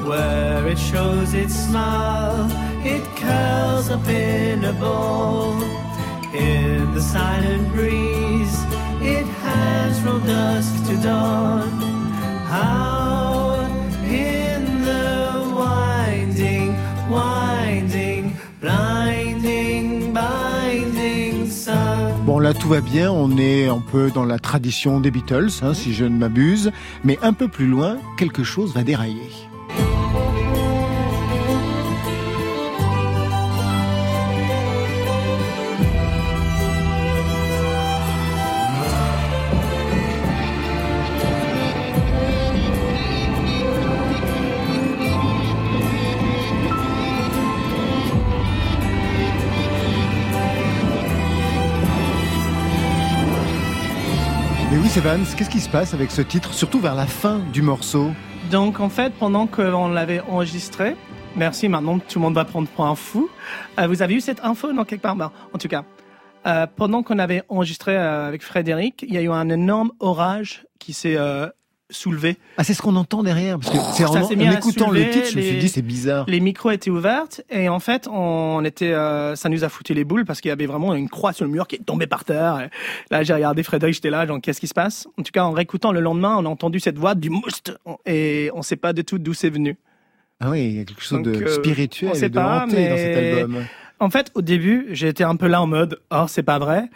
Where 0.07 0.65
it 0.71 0.79
shows 0.79 1.33
its 1.35 1.53
smile, 1.53 2.47
it 2.83 3.03
curls 3.17 3.91
up 3.91 4.07
in 4.07 4.63
a 4.63 4.73
ball. 4.73 5.61
In 6.33 6.93
the 6.93 7.01
silent 7.01 7.73
breeze, 7.75 8.57
it 9.01 9.25
hangs 9.43 9.99
from 9.99 10.25
dusk 10.25 10.73
to 10.87 10.95
dawn. 10.97 11.69
How 12.47 13.65
in 14.05 14.83
the 14.83 15.43
winding, 15.55 16.75
winding, 17.09 18.35
blinding, 18.59 20.13
binding 20.13 21.47
sun. 21.49 22.13
Bon 22.25 22.39
là 22.39 22.53
tout 22.53 22.69
va 22.69 22.81
bien, 22.81 23.11
on 23.11 23.37
est 23.37 23.67
un 23.67 23.79
peu 23.79 24.11
dans 24.11 24.25
la 24.25 24.39
tradition 24.39 24.99
des 24.99 25.11
Beatles, 25.11 25.49
hein, 25.61 25.73
si 25.73 25.93
je 25.93 26.05
ne 26.05 26.17
m'abuse, 26.17 26.71
mais 27.03 27.17
un 27.21 27.33
peu 27.33 27.47
plus 27.47 27.67
loin, 27.67 27.97
quelque 28.17 28.43
chose 28.43 28.73
va 28.73 28.83
dérailler. 28.83 29.50
Evans, 54.97 55.23
qu'est-ce 55.37 55.49
qui 55.49 55.61
se 55.61 55.69
passe 55.69 55.93
avec 55.93 56.11
ce 56.11 56.21
titre, 56.21 56.53
surtout 56.53 56.81
vers 56.81 56.95
la 56.95 57.05
fin 57.05 57.39
du 57.53 57.61
morceau 57.61 58.11
Donc 58.51 58.81
en 58.81 58.89
fait, 58.89 59.13
pendant 59.13 59.47
qu'on 59.47 59.87
l'avait 59.87 60.19
enregistré, 60.19 60.97
merci, 61.37 61.69
maintenant 61.69 61.97
tout 61.97 62.19
le 62.19 62.23
monde 62.23 62.33
va 62.33 62.43
prendre 62.43 62.67
pour 62.67 62.85
un 62.85 62.95
fou. 62.95 63.29
Euh, 63.79 63.87
vous 63.87 64.01
avez 64.01 64.15
eu 64.15 64.19
cette 64.19 64.43
info 64.43 64.73
dans 64.73 64.83
quelque 64.83 65.01
part? 65.01 65.15
Ben, 65.15 65.31
En 65.53 65.57
tout 65.57 65.69
cas, 65.69 65.85
euh, 66.45 66.67
pendant 66.75 67.03
qu'on 67.03 67.19
avait 67.19 67.41
enregistré 67.47 67.95
euh, 67.95 68.27
avec 68.27 68.43
Frédéric, 68.43 69.05
il 69.07 69.13
y 69.13 69.17
a 69.17 69.21
eu 69.21 69.29
un 69.29 69.47
énorme 69.47 69.91
orage 70.01 70.65
qui 70.77 70.91
s'est 70.91 71.17
soulevé. 71.91 72.37
Ah, 72.57 72.63
c'est 72.63 72.73
ce 72.73 72.81
qu'on 72.81 72.95
entend 72.95 73.21
derrière, 73.23 73.59
parce 73.59 73.71
que 73.71 73.77
c'est 73.95 74.05
en, 74.05 74.15
en 74.15 74.29
écoutant 74.51 74.87
soulever, 74.87 75.05
le 75.05 75.11
titre, 75.11 75.27
je 75.31 75.37
me 75.37 75.41
suis 75.41 75.57
dit 75.57 75.69
c'est 75.69 75.81
bizarre. 75.81 76.25
Les 76.27 76.39
micros 76.39 76.71
étaient 76.71 76.89
ouverts 76.89 77.25
et 77.49 77.69
en 77.69 77.79
fait, 77.79 78.07
on 78.11 78.63
était, 78.65 78.93
euh, 78.93 79.35
ça 79.35 79.49
nous 79.49 79.63
a 79.63 79.69
foutu 79.69 79.93
les 79.93 80.03
boules 80.03 80.25
parce 80.25 80.41
qu'il 80.41 80.49
y 80.49 80.51
avait 80.51 80.65
vraiment 80.65 80.93
une 80.93 81.09
croix 81.09 81.33
sur 81.33 81.45
le 81.45 81.51
mur 81.51 81.67
qui 81.67 81.75
est 81.75 81.85
tombée 81.85 82.07
par 82.07 82.23
terre. 82.25 82.61
Et 82.61 82.69
là, 83.13 83.23
j'ai 83.23 83.33
regardé 83.33 83.63
Frédéric, 83.63 83.95
j'étais 83.95 84.09
là, 84.09 84.25
genre 84.25 84.39
qu'est-ce 84.41 84.59
qui 84.59 84.67
se 84.67 84.73
passe? 84.73 85.07
En 85.17 85.23
tout 85.23 85.31
cas, 85.31 85.43
en 85.43 85.51
réécoutant 85.51 85.91
le 85.91 85.99
lendemain, 85.99 86.35
on 86.39 86.45
a 86.45 86.49
entendu 86.49 86.79
cette 86.79 86.97
voix 86.97 87.15
du 87.15 87.29
moust 87.29 87.73
et 88.05 88.49
on 88.55 88.61
sait 88.61 88.75
pas 88.77 88.93
du 88.93 89.03
tout 89.03 89.19
d'où 89.19 89.33
c'est 89.33 89.49
venu. 89.49 89.77
Ah 90.39 90.49
oui, 90.49 90.63
il 90.63 90.77
y 90.77 90.81
a 90.81 90.85
quelque 90.85 91.03
chose 91.03 91.21
Donc, 91.21 91.25
de 91.33 91.43
euh, 91.43 91.53
spirituel 91.55 92.11
et 92.15 92.29
de 92.29 92.33
pas, 92.33 92.63
hanté 92.63 92.89
dans 92.89 92.97
cet 92.97 93.15
mais- 93.15 93.39
album. 93.41 93.63
En 93.99 94.09
fait, 94.09 94.31
au 94.33 94.41
début, 94.41 94.87
j'étais 94.91 95.23
un 95.23 95.35
peu 95.35 95.45
là 95.45 95.61
en 95.61 95.67
mode, 95.67 95.99
oh, 96.09 96.25
c'est 96.27 96.41
pas 96.41 96.57
vrai. 96.57 96.89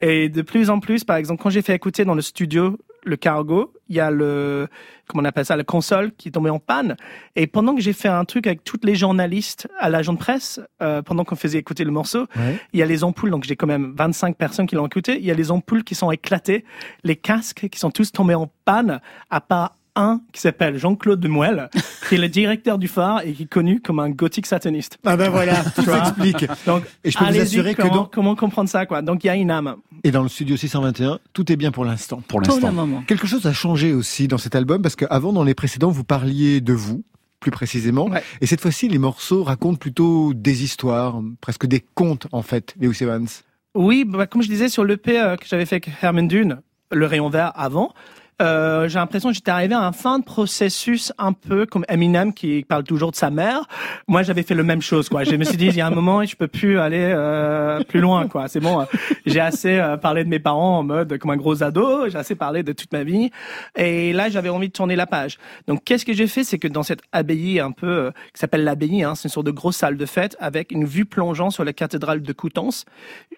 Et 0.00 0.28
de 0.28 0.42
plus 0.42 0.70
en 0.70 0.78
plus, 0.78 1.02
par 1.02 1.16
exemple, 1.16 1.42
quand 1.42 1.50
j'ai 1.50 1.62
fait 1.62 1.74
écouter 1.74 2.04
dans 2.04 2.14
le 2.14 2.22
studio 2.22 2.78
le 3.04 3.16
cargo, 3.16 3.72
il 3.92 3.96
y 3.96 4.00
a 4.00 4.10
le, 4.10 4.68
comment 5.06 5.22
on 5.22 5.24
appelle 5.26 5.44
ça, 5.44 5.54
la 5.54 5.64
console 5.64 6.12
qui 6.16 6.28
est 6.28 6.32
tombée 6.32 6.48
en 6.48 6.58
panne. 6.58 6.96
Et 7.36 7.46
pendant 7.46 7.74
que 7.74 7.82
j'ai 7.82 7.92
fait 7.92 8.08
un 8.08 8.24
truc 8.24 8.46
avec 8.46 8.64
toutes 8.64 8.84
les 8.86 8.94
journalistes 8.94 9.68
à 9.78 9.90
l'agent 9.90 10.14
de 10.14 10.18
presse, 10.18 10.60
euh, 10.82 11.02
pendant 11.02 11.24
qu'on 11.24 11.36
faisait 11.36 11.58
écouter 11.58 11.84
le 11.84 11.90
morceau, 11.90 12.26
Ouais. 12.36 12.58
il 12.72 12.80
y 12.80 12.82
a 12.82 12.86
les 12.86 13.04
ampoules, 13.04 13.30
donc 13.30 13.44
j'ai 13.44 13.54
quand 13.54 13.66
même 13.66 13.92
25 13.96 14.36
personnes 14.38 14.66
qui 14.66 14.74
l'ont 14.76 14.86
écouté. 14.86 15.18
Il 15.18 15.24
y 15.26 15.30
a 15.30 15.34
les 15.34 15.50
ampoules 15.50 15.84
qui 15.84 15.94
sont 15.94 16.10
éclatées, 16.10 16.64
les 17.04 17.16
casques 17.16 17.68
qui 17.70 17.78
sont 17.78 17.90
tous 17.90 18.12
tombés 18.12 18.34
en 18.34 18.50
panne, 18.64 19.00
à 19.28 19.40
part 19.42 19.76
un 19.96 20.20
qui 20.32 20.40
s'appelle 20.40 20.78
Jean-Claude 20.78 21.20
Demuel, 21.20 21.68
qui 22.08 22.14
est 22.14 22.18
le 22.18 22.28
directeur 22.28 22.78
du 22.78 22.88
phare 22.88 23.22
et 23.24 23.32
qui 23.32 23.42
est 23.44 23.46
connu 23.46 23.80
comme 23.80 23.98
un 23.98 24.10
gothique 24.10 24.46
sataniste. 24.46 24.98
Ah 25.04 25.16
ben 25.16 25.30
voilà, 25.30 25.56
tout 25.62 25.82
Tu 25.82 25.88
vois 25.88 26.04
s'explique. 26.04 26.46
Donc, 26.66 26.84
Et 27.04 27.10
je 27.10 27.18
peux 27.18 27.24
vous 27.24 27.40
assurer 27.40 27.74
que 27.74 27.82
comment, 27.82 27.94
dans- 27.94 28.04
comment 28.06 28.34
comprendre 28.36 28.68
ça, 28.68 28.86
quoi. 28.86 29.02
Donc, 29.02 29.24
il 29.24 29.26
y 29.26 29.30
a 29.30 29.36
une 29.36 29.50
âme. 29.50 29.76
Et 30.04 30.10
dans 30.10 30.22
le 30.22 30.28
studio 30.28 30.56
621, 30.56 31.18
tout 31.32 31.50
est 31.52 31.56
bien 31.56 31.70
pour 31.70 31.84
l'instant. 31.84 32.22
Pour 32.26 32.40
l'instant. 32.40 32.72
moment. 32.72 33.02
Quelque 33.06 33.26
chose 33.26 33.46
a 33.46 33.52
changé 33.52 33.92
aussi 33.92 34.28
dans 34.28 34.38
cet 34.38 34.54
album 34.54 34.82
parce 34.82 34.96
qu'avant, 34.96 35.32
dans 35.32 35.44
les 35.44 35.54
précédents, 35.54 35.90
vous 35.90 36.04
parliez 36.04 36.60
de 36.60 36.72
vous, 36.72 37.04
plus 37.40 37.50
précisément. 37.50 38.08
Ouais. 38.08 38.22
Et 38.40 38.46
cette 38.46 38.60
fois-ci, 38.60 38.88
les 38.88 38.98
morceaux 38.98 39.44
racontent 39.44 39.76
plutôt 39.76 40.32
des 40.34 40.64
histoires, 40.64 41.20
presque 41.40 41.66
des 41.66 41.80
contes, 41.94 42.26
en 42.32 42.42
fait, 42.42 42.74
Lewis 42.80 42.98
Evans. 43.02 43.26
Oui, 43.74 44.04
bah, 44.06 44.26
comme 44.26 44.42
je 44.42 44.48
disais 44.48 44.68
sur 44.68 44.84
l'EP 44.84 45.18
euh, 45.18 45.36
que 45.36 45.46
j'avais 45.46 45.66
fait 45.66 45.76
avec 45.76 45.90
Herman 46.02 46.28
Dune, 46.28 46.60
le 46.90 47.06
rayon 47.06 47.30
vert 47.30 47.52
avant, 47.54 47.94
euh, 48.40 48.88
j'ai 48.88 48.98
l'impression 48.98 49.28
que 49.28 49.34
j'étais 49.34 49.50
arrivé 49.50 49.74
à 49.74 49.80
un 49.80 49.92
fin 49.92 50.18
de 50.18 50.24
processus 50.24 51.12
un 51.18 51.32
peu 51.32 51.66
comme 51.66 51.84
Eminem 51.88 52.32
qui 52.32 52.64
parle 52.66 52.84
toujours 52.84 53.10
de 53.10 53.16
sa 53.16 53.30
mère. 53.30 53.66
Moi, 54.08 54.22
j'avais 54.22 54.42
fait 54.42 54.54
le 54.54 54.64
même 54.64 54.82
chose, 54.82 55.08
quoi. 55.08 55.24
Je 55.24 55.36
me 55.36 55.44
suis 55.44 55.56
dit, 55.56 55.66
il 55.66 55.76
y 55.76 55.80
a 55.80 55.86
un 55.86 55.90
moment, 55.90 56.24
je 56.24 56.36
peux 56.36 56.48
plus 56.48 56.78
aller 56.78 57.12
euh, 57.14 57.82
plus 57.84 58.00
loin, 58.00 58.26
quoi. 58.28 58.48
C'est 58.48 58.60
bon, 58.60 58.80
euh, 58.80 58.84
j'ai 59.26 59.40
assez 59.40 59.78
euh, 59.78 59.96
parlé 59.96 60.24
de 60.24 60.28
mes 60.28 60.38
parents 60.38 60.78
en 60.78 60.82
mode 60.82 61.18
comme 61.18 61.30
un 61.30 61.36
gros 61.36 61.62
ado, 61.62 62.08
j'ai 62.08 62.18
assez 62.18 62.34
parlé 62.34 62.62
de 62.62 62.72
toute 62.72 62.92
ma 62.92 63.04
vie. 63.04 63.30
Et 63.76 64.12
là, 64.12 64.28
j'avais 64.28 64.48
envie 64.48 64.68
de 64.68 64.72
tourner 64.72 64.96
la 64.96 65.06
page. 65.06 65.38
Donc, 65.66 65.84
qu'est-ce 65.84 66.04
que 66.04 66.12
j'ai 66.12 66.26
fait, 66.26 66.44
c'est 66.44 66.58
que 66.58 66.68
dans 66.68 66.82
cette 66.82 67.02
abbaye 67.12 67.60
un 67.60 67.72
peu 67.72 67.86
euh, 67.86 68.10
qui 68.32 68.40
s'appelle 68.40 68.64
l'abbaye, 68.64 69.02
hein, 69.02 69.14
c'est 69.14 69.28
une 69.28 69.32
sorte 69.32 69.46
de 69.46 69.52
grosse 69.52 69.76
salle 69.76 69.96
de 69.96 70.06
fête 70.06 70.36
avec 70.40 70.72
une 70.72 70.84
vue 70.84 71.04
plongeant 71.04 71.50
sur 71.50 71.64
la 71.64 71.72
cathédrale 71.72 72.22
de 72.22 72.32
Coutances. 72.32 72.84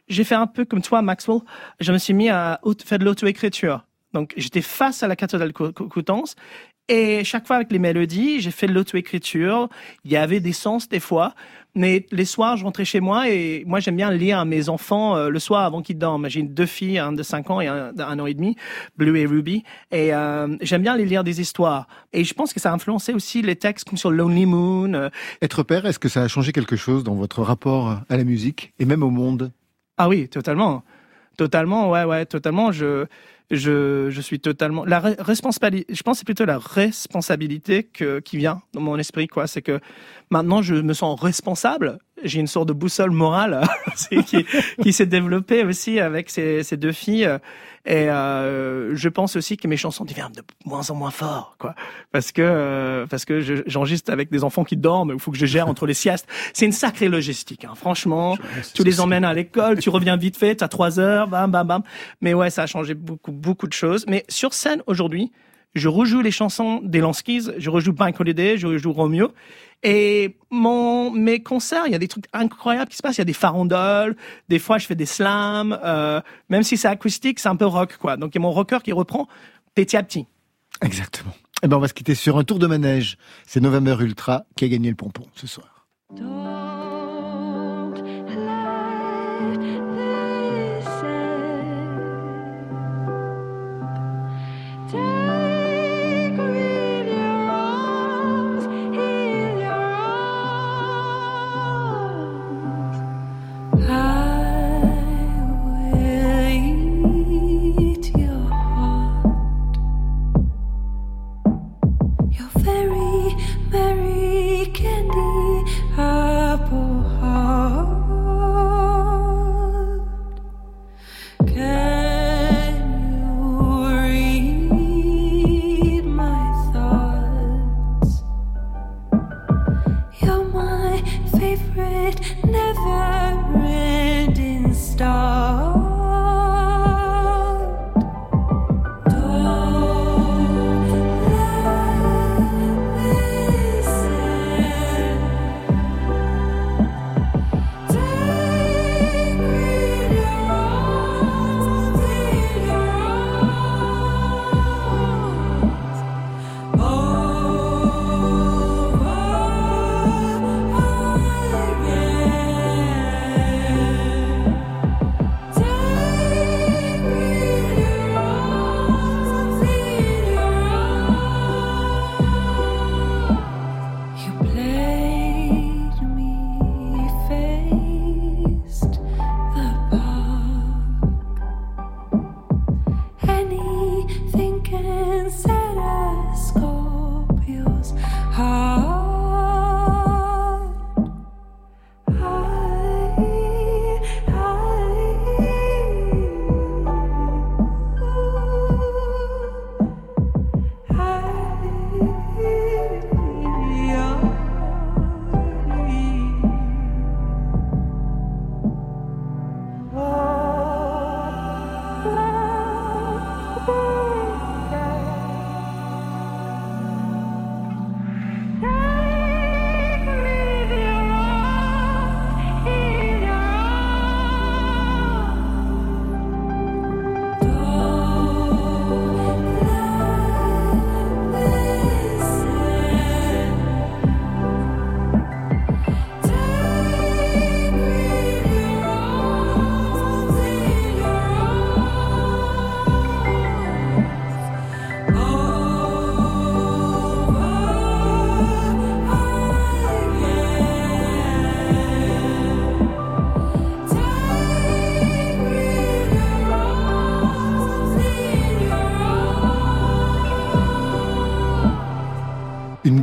J'ai 0.09 0.25
fait 0.25 0.35
un 0.35 0.47
peu 0.47 0.65
comme 0.65 0.83
toi, 0.83 1.03
Maxwell. 1.03 1.41
Je 1.81 1.93
me 1.93 1.99
suis 1.99 2.15
mis 2.15 2.29
à 2.29 2.61
faire 2.85 2.99
de 2.99 3.05
l'auto-écriture. 3.05 3.85
Donc, 4.15 4.33
j'étais 4.37 4.63
face 4.63 5.03
à 5.03 5.09
la 5.09 5.17
cathédrale 5.17 5.53
Coutances. 5.53 6.37
Et 6.89 7.25
chaque 7.25 7.47
fois 7.47 7.57
avec 7.57 7.73
les 7.73 7.79
mélodies, 7.79 8.41
j'ai 8.41 8.51
fait 8.51 8.67
de 8.67 8.73
l'auto-écriture. 8.73 9.69
Il 10.05 10.13
y 10.13 10.17
avait 10.17 10.41
des 10.41 10.53
sens 10.53 10.89
des 10.89 11.01
fois. 11.01 11.35
Mais 11.75 12.07
les 12.13 12.27
soirs, 12.27 12.57
je 12.57 12.65
rentrais 12.65 12.85
chez 12.85 13.01
moi 13.01 13.29
et 13.29 13.65
moi, 13.67 13.81
j'aime 13.81 13.97
bien 13.97 14.11
lire 14.13 14.39
à 14.39 14.45
mes 14.45 14.69
enfants 14.69 15.17
euh, 15.17 15.29
le 15.29 15.39
soir 15.41 15.65
avant 15.65 15.83
qu'ils 15.83 15.99
dorment. 15.99 16.29
J'ai 16.29 16.43
deux 16.43 16.67
filles, 16.67 16.99
un 16.99 17.13
de 17.13 17.23
5 17.23 17.51
ans 17.51 17.61
et 17.61 17.67
un 17.67 17.93
d'un 17.93 18.19
an 18.21 18.27
et 18.27 18.35
demi, 18.35 18.55
Blue 18.97 19.19
et 19.19 19.27
Ruby. 19.27 19.65
Et 19.91 20.15
euh, 20.15 20.57
j'aime 20.61 20.83
bien 20.83 20.95
les 20.97 21.07
lire 21.07 21.25
des 21.25 21.41
histoires. 21.41 21.89
Et 22.13 22.23
je 22.23 22.35
pense 22.35 22.53
que 22.53 22.61
ça 22.61 22.71
a 22.71 22.75
influencé 22.75 23.13
aussi 23.15 23.43
les 23.43 23.57
textes 23.57 23.89
comme 23.89 23.99
sur 23.99 24.11
Lonely 24.13 24.47
Moon. 24.47 24.93
euh, 24.95 25.09
Être 25.43 25.63
père, 25.65 25.87
est-ce 25.87 25.99
que 25.99 26.09
ça 26.11 26.23
a 26.23 26.29
changé 26.29 26.53
quelque 26.53 26.77
chose 26.77 27.03
dans 27.03 27.15
votre 27.15 27.43
rapport 27.43 28.03
à 28.09 28.17
la 28.17 28.25
musique 28.25 28.73
et 28.79 28.85
même 28.85 29.03
au 29.03 29.11
monde? 29.11 29.51
Ah 29.97 30.09
oui, 30.09 30.29
totalement. 30.29 30.85
Totalement, 31.37 31.91
ouais, 31.91 32.05
ouais, 32.05 32.27
totalement. 32.27 32.71
Je, 32.71 33.07
je, 33.51 34.21
suis 34.21 34.41
totalement. 34.41 34.85
La 34.85 35.01
re- 35.01 35.21
responsabilité, 35.21 35.95
je 35.95 36.03
pense 36.03 36.19
c'est 36.19 36.25
plutôt 36.25 36.45
la 36.45 36.59
responsabilité 36.59 37.85
qui 38.25 38.37
vient 38.37 38.63
dans 38.73 38.81
mon 38.81 38.99
esprit, 38.99 39.27
quoi. 39.27 39.47
C'est 39.47 39.63
que 39.63 39.81
maintenant, 40.31 40.63
je 40.63 40.75
me 40.75 40.95
sens 40.95 41.21
responsable. 41.21 41.99
J'ai 42.25 42.41
une 42.41 42.47
sorte 42.47 42.69
de 42.69 42.73
boussole 42.73 43.11
morale 43.11 43.61
c'est- 43.95 44.23
qui, 44.25 44.45
qui 44.83 44.93
s'est 44.93 45.07
développée 45.07 45.65
aussi 45.65 46.01
avec 46.01 46.31
ces, 46.31 46.63
ces 46.63 46.77
deux 46.77 46.93
filles. 46.93 47.29
Et 47.87 48.09
euh, 48.09 48.97
je 48.97 49.11
pense 49.11 49.37
aussi 49.37 49.59
que 49.59 49.69
mes 49.69 49.77
chansons 49.77 50.07
deviennent 50.07 50.33
de 50.35 50.41
moins 50.65 50.89
en 50.91 50.95
moins 50.95 51.11
fortes, 51.11 51.55
quoi. 51.59 51.75
Parce 52.13 52.33
que, 52.33 52.41
euh, 52.41 53.07
parce 53.07 53.27
que 53.27 53.41
je- 53.41 53.63
j'enregistre 53.67 54.11
avec 54.11 54.31
des 54.31 54.43
enfants 54.43 54.65
qui 54.65 54.79
dorment, 54.79 55.11
il 55.13 55.21
faut 55.21 55.31
que 55.31 55.37
je 55.37 55.45
gère 55.45 55.69
entre 55.69 55.85
les 55.87 55.93
siestes. 55.93 56.27
C'est 56.55 56.65
une 56.65 56.73
sacrée 56.73 57.09
logistique, 57.11 57.67
hein. 57.67 57.75
franchement. 57.75 58.39
Tu 58.75 58.85
les 58.85 59.01
emmènes 59.01 59.25
à 59.27 59.35
l'école, 59.35 59.79
tu 59.81 59.91
reviens 59.91 60.17
vite 60.17 60.39
fait, 60.39 60.55
t'as 60.57 60.69
trois 60.69 60.99
heures, 60.99 61.29
bam, 61.29 61.51
bam, 61.51 61.67
bam. 61.67 61.83
Mais 62.23 62.33
ouais, 62.33 62.49
ça 62.49 62.63
a 62.63 62.67
changé 62.67 62.95
beaucoup, 62.95 63.33
beaucoup 63.33 63.67
de 63.67 63.75
choses. 63.75 64.07
Mais 64.09 64.25
sur 64.31 64.55
scène, 64.55 64.83
aujourd'hui, 64.87 65.31
je 65.75 65.89
rejoue 65.89 66.23
les 66.23 66.31
chansons 66.31 66.81
des 66.85 67.01
Lanskis, 67.01 67.51
je 67.59 67.69
rejoue 67.69 67.93
Bank 67.93 68.19
Holiday, 68.19 68.57
je 68.57 68.67
rejoue 68.67 68.93
Romeo. 68.93 69.33
Et 69.85 70.39
mon, 70.51 71.11
mes 71.11 71.43
concerts, 71.43 71.83
il 71.87 71.93
y 71.93 71.95
a 71.95 71.99
des 71.99 72.09
trucs 72.09 72.25
incroyables 72.33 72.91
qui 72.91 72.97
se 72.97 73.03
passent. 73.03 73.17
Il 73.17 73.21
y 73.21 73.23
a 73.23 73.27
des 73.27 73.35
farondoles, 73.35 74.17
des 74.49 74.59
fois 74.59 74.79
je 74.79 74.87
fais 74.87 74.95
des 74.95 75.07
slams, 75.07 75.79
euh, 75.85 76.21
même 76.49 76.63
si 76.63 76.79
c'est 76.79 76.89
acoustique, 76.89 77.39
c'est 77.39 77.51
un 77.51 77.57
peu 77.57 77.67
rock, 77.67 77.99
quoi. 77.99 78.17
Donc 78.17 78.35
il 78.35 78.39
y 78.39 78.41
a 78.41 78.43
mon 78.43 78.51
rocker 78.51 78.79
qui 78.83 78.93
reprend 78.93 79.29
petit 79.75 79.97
à 79.97 80.03
petit. 80.03 80.27
Exactement. 80.81 81.35
Eh 81.63 81.69
ben, 81.69 81.77
on 81.77 81.81
va 81.81 81.89
se 81.89 81.95
quitter 81.95 82.15
sur 82.15 82.39
un 82.39 82.45
tour 82.45 82.59
de 82.59 82.67
manège. 82.67 83.19
C'est 83.47 83.61
November 83.61 83.97
Ultra 84.01 84.45
qui 84.57 84.65
a 84.65 84.69
gagné 84.69 84.89
le 84.89 84.97
pompon 84.97 85.27
ce 85.35 85.47
soir. 85.47 85.87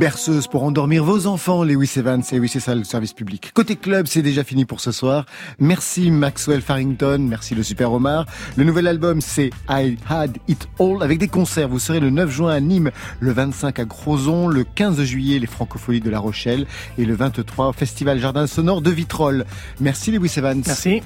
Berceuse 0.02 0.48
pour 0.48 0.64
endormir 0.64 1.04
vos 1.04 1.28
enfants, 1.28 1.62
Lewis 1.62 1.92
Evans. 1.96 2.24
Et 2.32 2.40
oui, 2.40 2.48
c'est 2.48 2.58
ça 2.58 2.74
le 2.74 2.82
service 2.82 3.12
public. 3.12 3.52
Côté 3.54 3.76
club, 3.76 4.08
c'est 4.08 4.20
déjà 4.20 4.42
fini 4.42 4.64
pour 4.64 4.80
ce 4.80 4.90
soir. 4.90 5.26
Merci 5.60 6.10
Maxwell 6.10 6.60
Farrington, 6.60 7.18
merci 7.20 7.54
le 7.54 7.62
Super 7.62 7.92
Omar. 7.92 8.26
Le 8.56 8.64
nouvel 8.64 8.88
album, 8.88 9.20
c'est 9.20 9.50
I 9.70 9.96
Had 10.08 10.38
It 10.48 10.66
All 10.80 11.04
avec 11.04 11.18
des 11.18 11.28
concerts. 11.28 11.68
Vous 11.68 11.78
serez 11.78 12.00
le 12.00 12.10
9 12.10 12.28
juin 12.32 12.52
à 12.52 12.58
Nîmes, 12.58 12.90
le 13.20 13.30
25 13.30 13.78
à 13.78 13.84
Crozon, 13.84 14.48
le 14.48 14.64
15 14.64 15.04
juillet 15.04 15.38
les 15.38 15.46
Francopholies 15.46 16.00
de 16.00 16.10
La 16.10 16.18
Rochelle 16.18 16.66
et 16.98 17.04
le 17.04 17.14
23 17.14 17.68
au 17.68 17.72
Festival 17.72 18.18
Jardin 18.18 18.48
Sonore 18.48 18.82
de 18.82 18.90
Vitrolles. 18.90 19.46
Merci 19.78 20.10
Lewis 20.10 20.32
Evans. 20.36 20.62
Merci. 20.66 21.00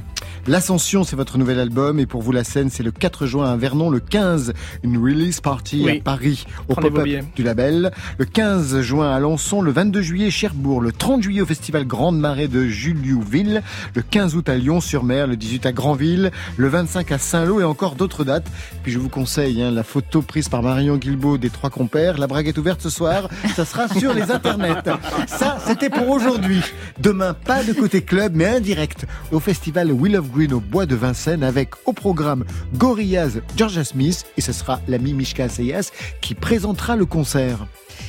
L'Ascension, 0.47 1.05
c'est 1.05 1.16
votre 1.16 1.38
nouvel 1.38 1.59
album 1.59 1.99
et 1.99 2.07
pour 2.07 2.22
vous 2.22 2.32
la 2.32 2.44
scène, 2.44 2.70
c'est 2.70 2.84
le 2.84 2.92
4 2.92 3.26
juin 3.26 3.53
à 3.53 3.57
Vernon, 3.57 3.90
le 3.90 4.01
15 4.01 4.55
une 4.84 4.97
release 4.97 5.40
party 5.40 5.82
Oui. 5.84 5.99
à 5.99 6.03
Paris 6.03 6.47
au 6.68 6.74
pop-up 6.74 7.07
du 7.34 7.42
label, 7.42 7.90
le 8.18 8.24
15 8.24 8.80
juin 8.87 9.12
à 9.12 9.18
Lançon, 9.18 9.62
le 9.62 9.72
22 9.72 10.01
juillet 10.01 10.30
Cherbourg, 10.30 10.80
le 10.80 10.93
30 10.93 11.20
juillet 11.20 11.41
au 11.41 11.47
festival 11.47 11.84
Grande 11.87 12.20
Marée 12.20 12.47
de 12.47 12.66
Juliouville, 12.66 13.64
le 13.97 14.03
15 14.03 14.37
août 14.37 14.49
à 14.49 14.55
Lyon-sur-Mer, 14.55 15.26
le 15.26 15.37
18 15.37 15.66
à 15.66 15.72
Granville, 15.72 16.30
le 16.57 16.68
25 16.68 17.11
à 17.11 17.18
Saint-Lô 17.18 17.59
et 17.59 17.64
encore 17.64 17.97
d'autres 17.97 18.22
dates. 18.22 18.47
Puis 18.84 18.93
je 18.93 19.01
vous 19.01 19.09
conseille 19.09 19.61
hein, 19.61 19.72
la 19.72 19.82
photo 19.82 20.22
prise 20.22 20.49
par 20.49 20.62
Marion 20.62 20.99
Guilbault 20.99 21.37
des 21.37 21.51
trois 21.51 21.68
compères. 21.68 22.16
La 22.16 22.28
braguette 22.28 22.59
ouverte 22.59 22.80
ce 22.80 22.89
soir, 22.89 23.28
ça 23.57 23.64
sera 23.64 23.89
sur 23.89 24.14
les 24.14 24.30
internets. 24.30 24.84
Ça, 25.26 25.59
c'était 25.66 25.91
pour 25.91 26.09
aujourd'hui. 26.09 26.61
Demain, 27.01 27.34
pas 27.34 27.64
de 27.64 27.72
côté 27.72 28.03
club, 28.03 28.37
mais 28.37 28.47
indirect 28.47 29.05
au 29.32 29.41
festival 29.41 29.91
Will 29.91 30.16
of 30.16 30.30
Green 30.30 30.53
au 30.53 30.61
bois 30.61 30.87
de 30.87 30.95
Vincennes 30.95 31.43
avec 31.43 31.70
au 31.87 31.93
programme 31.93 32.45
Gorillaz 32.74 33.41
Georgia 33.57 33.82
Smith 33.82 34.26
et 34.37 34.41
ce 34.41 34.53
sera 34.53 34.80
l'ami 34.87 35.12
Mishka 35.12 35.43
Assayas 35.43 35.91
qui 36.20 36.37
présentera 36.37 36.95
le 36.95 37.05
concert. 37.05 37.66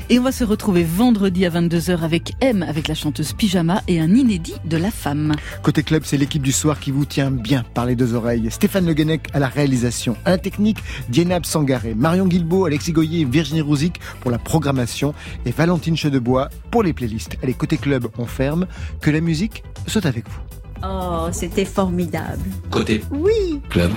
Et 0.10 0.20
on 0.20 0.24
va 0.24 0.32
se 0.32 0.44
retrouver 0.44 0.84
vendredi 0.84 1.46
à 1.46 1.50
22h 1.50 2.00
avec 2.02 2.34
M, 2.42 2.64
avec 2.64 2.88
la 2.88 2.96
chanteuse 2.96 3.34
Pyjama 3.34 3.82
et 3.88 4.00
un 4.00 4.14
inédit 4.16 4.56
de 4.66 4.78
la 4.78 4.92
femme. 4.92 5.34
Côté 5.64 5.84
club, 5.84 6.04
c'est 6.06 6.18
l'équipe 6.18 6.42
du 6.42 6.52
soir 6.52 6.80
qui 6.80 6.92
vous 6.92 7.06
tient 7.06 7.32
bien 7.32 7.64
par 7.74 7.86
les 7.86 7.96
deux 7.96 8.14
oreilles. 8.14 8.50
Stéphane 8.52 8.86
Le 8.86 8.94
Guenec 8.94 9.28
à 9.34 9.40
la 9.40 9.48
réalisation, 9.48 10.16
à 10.26 10.32
la 10.32 10.38
technique, 10.38 10.78
Dienab 11.10 11.46
Sangaré, 11.46 11.94
Marion 11.96 12.28
Guilbault, 12.28 12.66
Alexis 12.66 12.92
Goyer 12.94 13.22
et 13.22 13.26
Virginie 13.26 13.62
Rouzic 13.62 14.00
pour 14.22 14.32
la 14.32 14.38
programmation 14.38 15.14
et 15.46 15.52
Valentine 15.52 15.98
Chedebois 15.98 16.50
pour 16.72 16.84
les 16.84 16.94
playlists. 16.94 17.38
Allez, 17.44 17.54
côté 17.54 17.78
club, 17.78 18.08
on 18.18 18.26
ferme. 18.26 18.68
Que 19.02 19.12
la 19.12 19.22
musique 19.22 19.64
soit 19.88 20.06
avec 20.06 20.26
vous. 20.30 20.40
Oh, 20.84 21.28
c'était 21.32 21.66
formidable. 21.66 22.44
Côté 22.70 23.04
Oui. 23.12 23.62
club. 23.70 23.92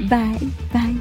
Bye, 0.00 0.48
bye. 0.72 0.96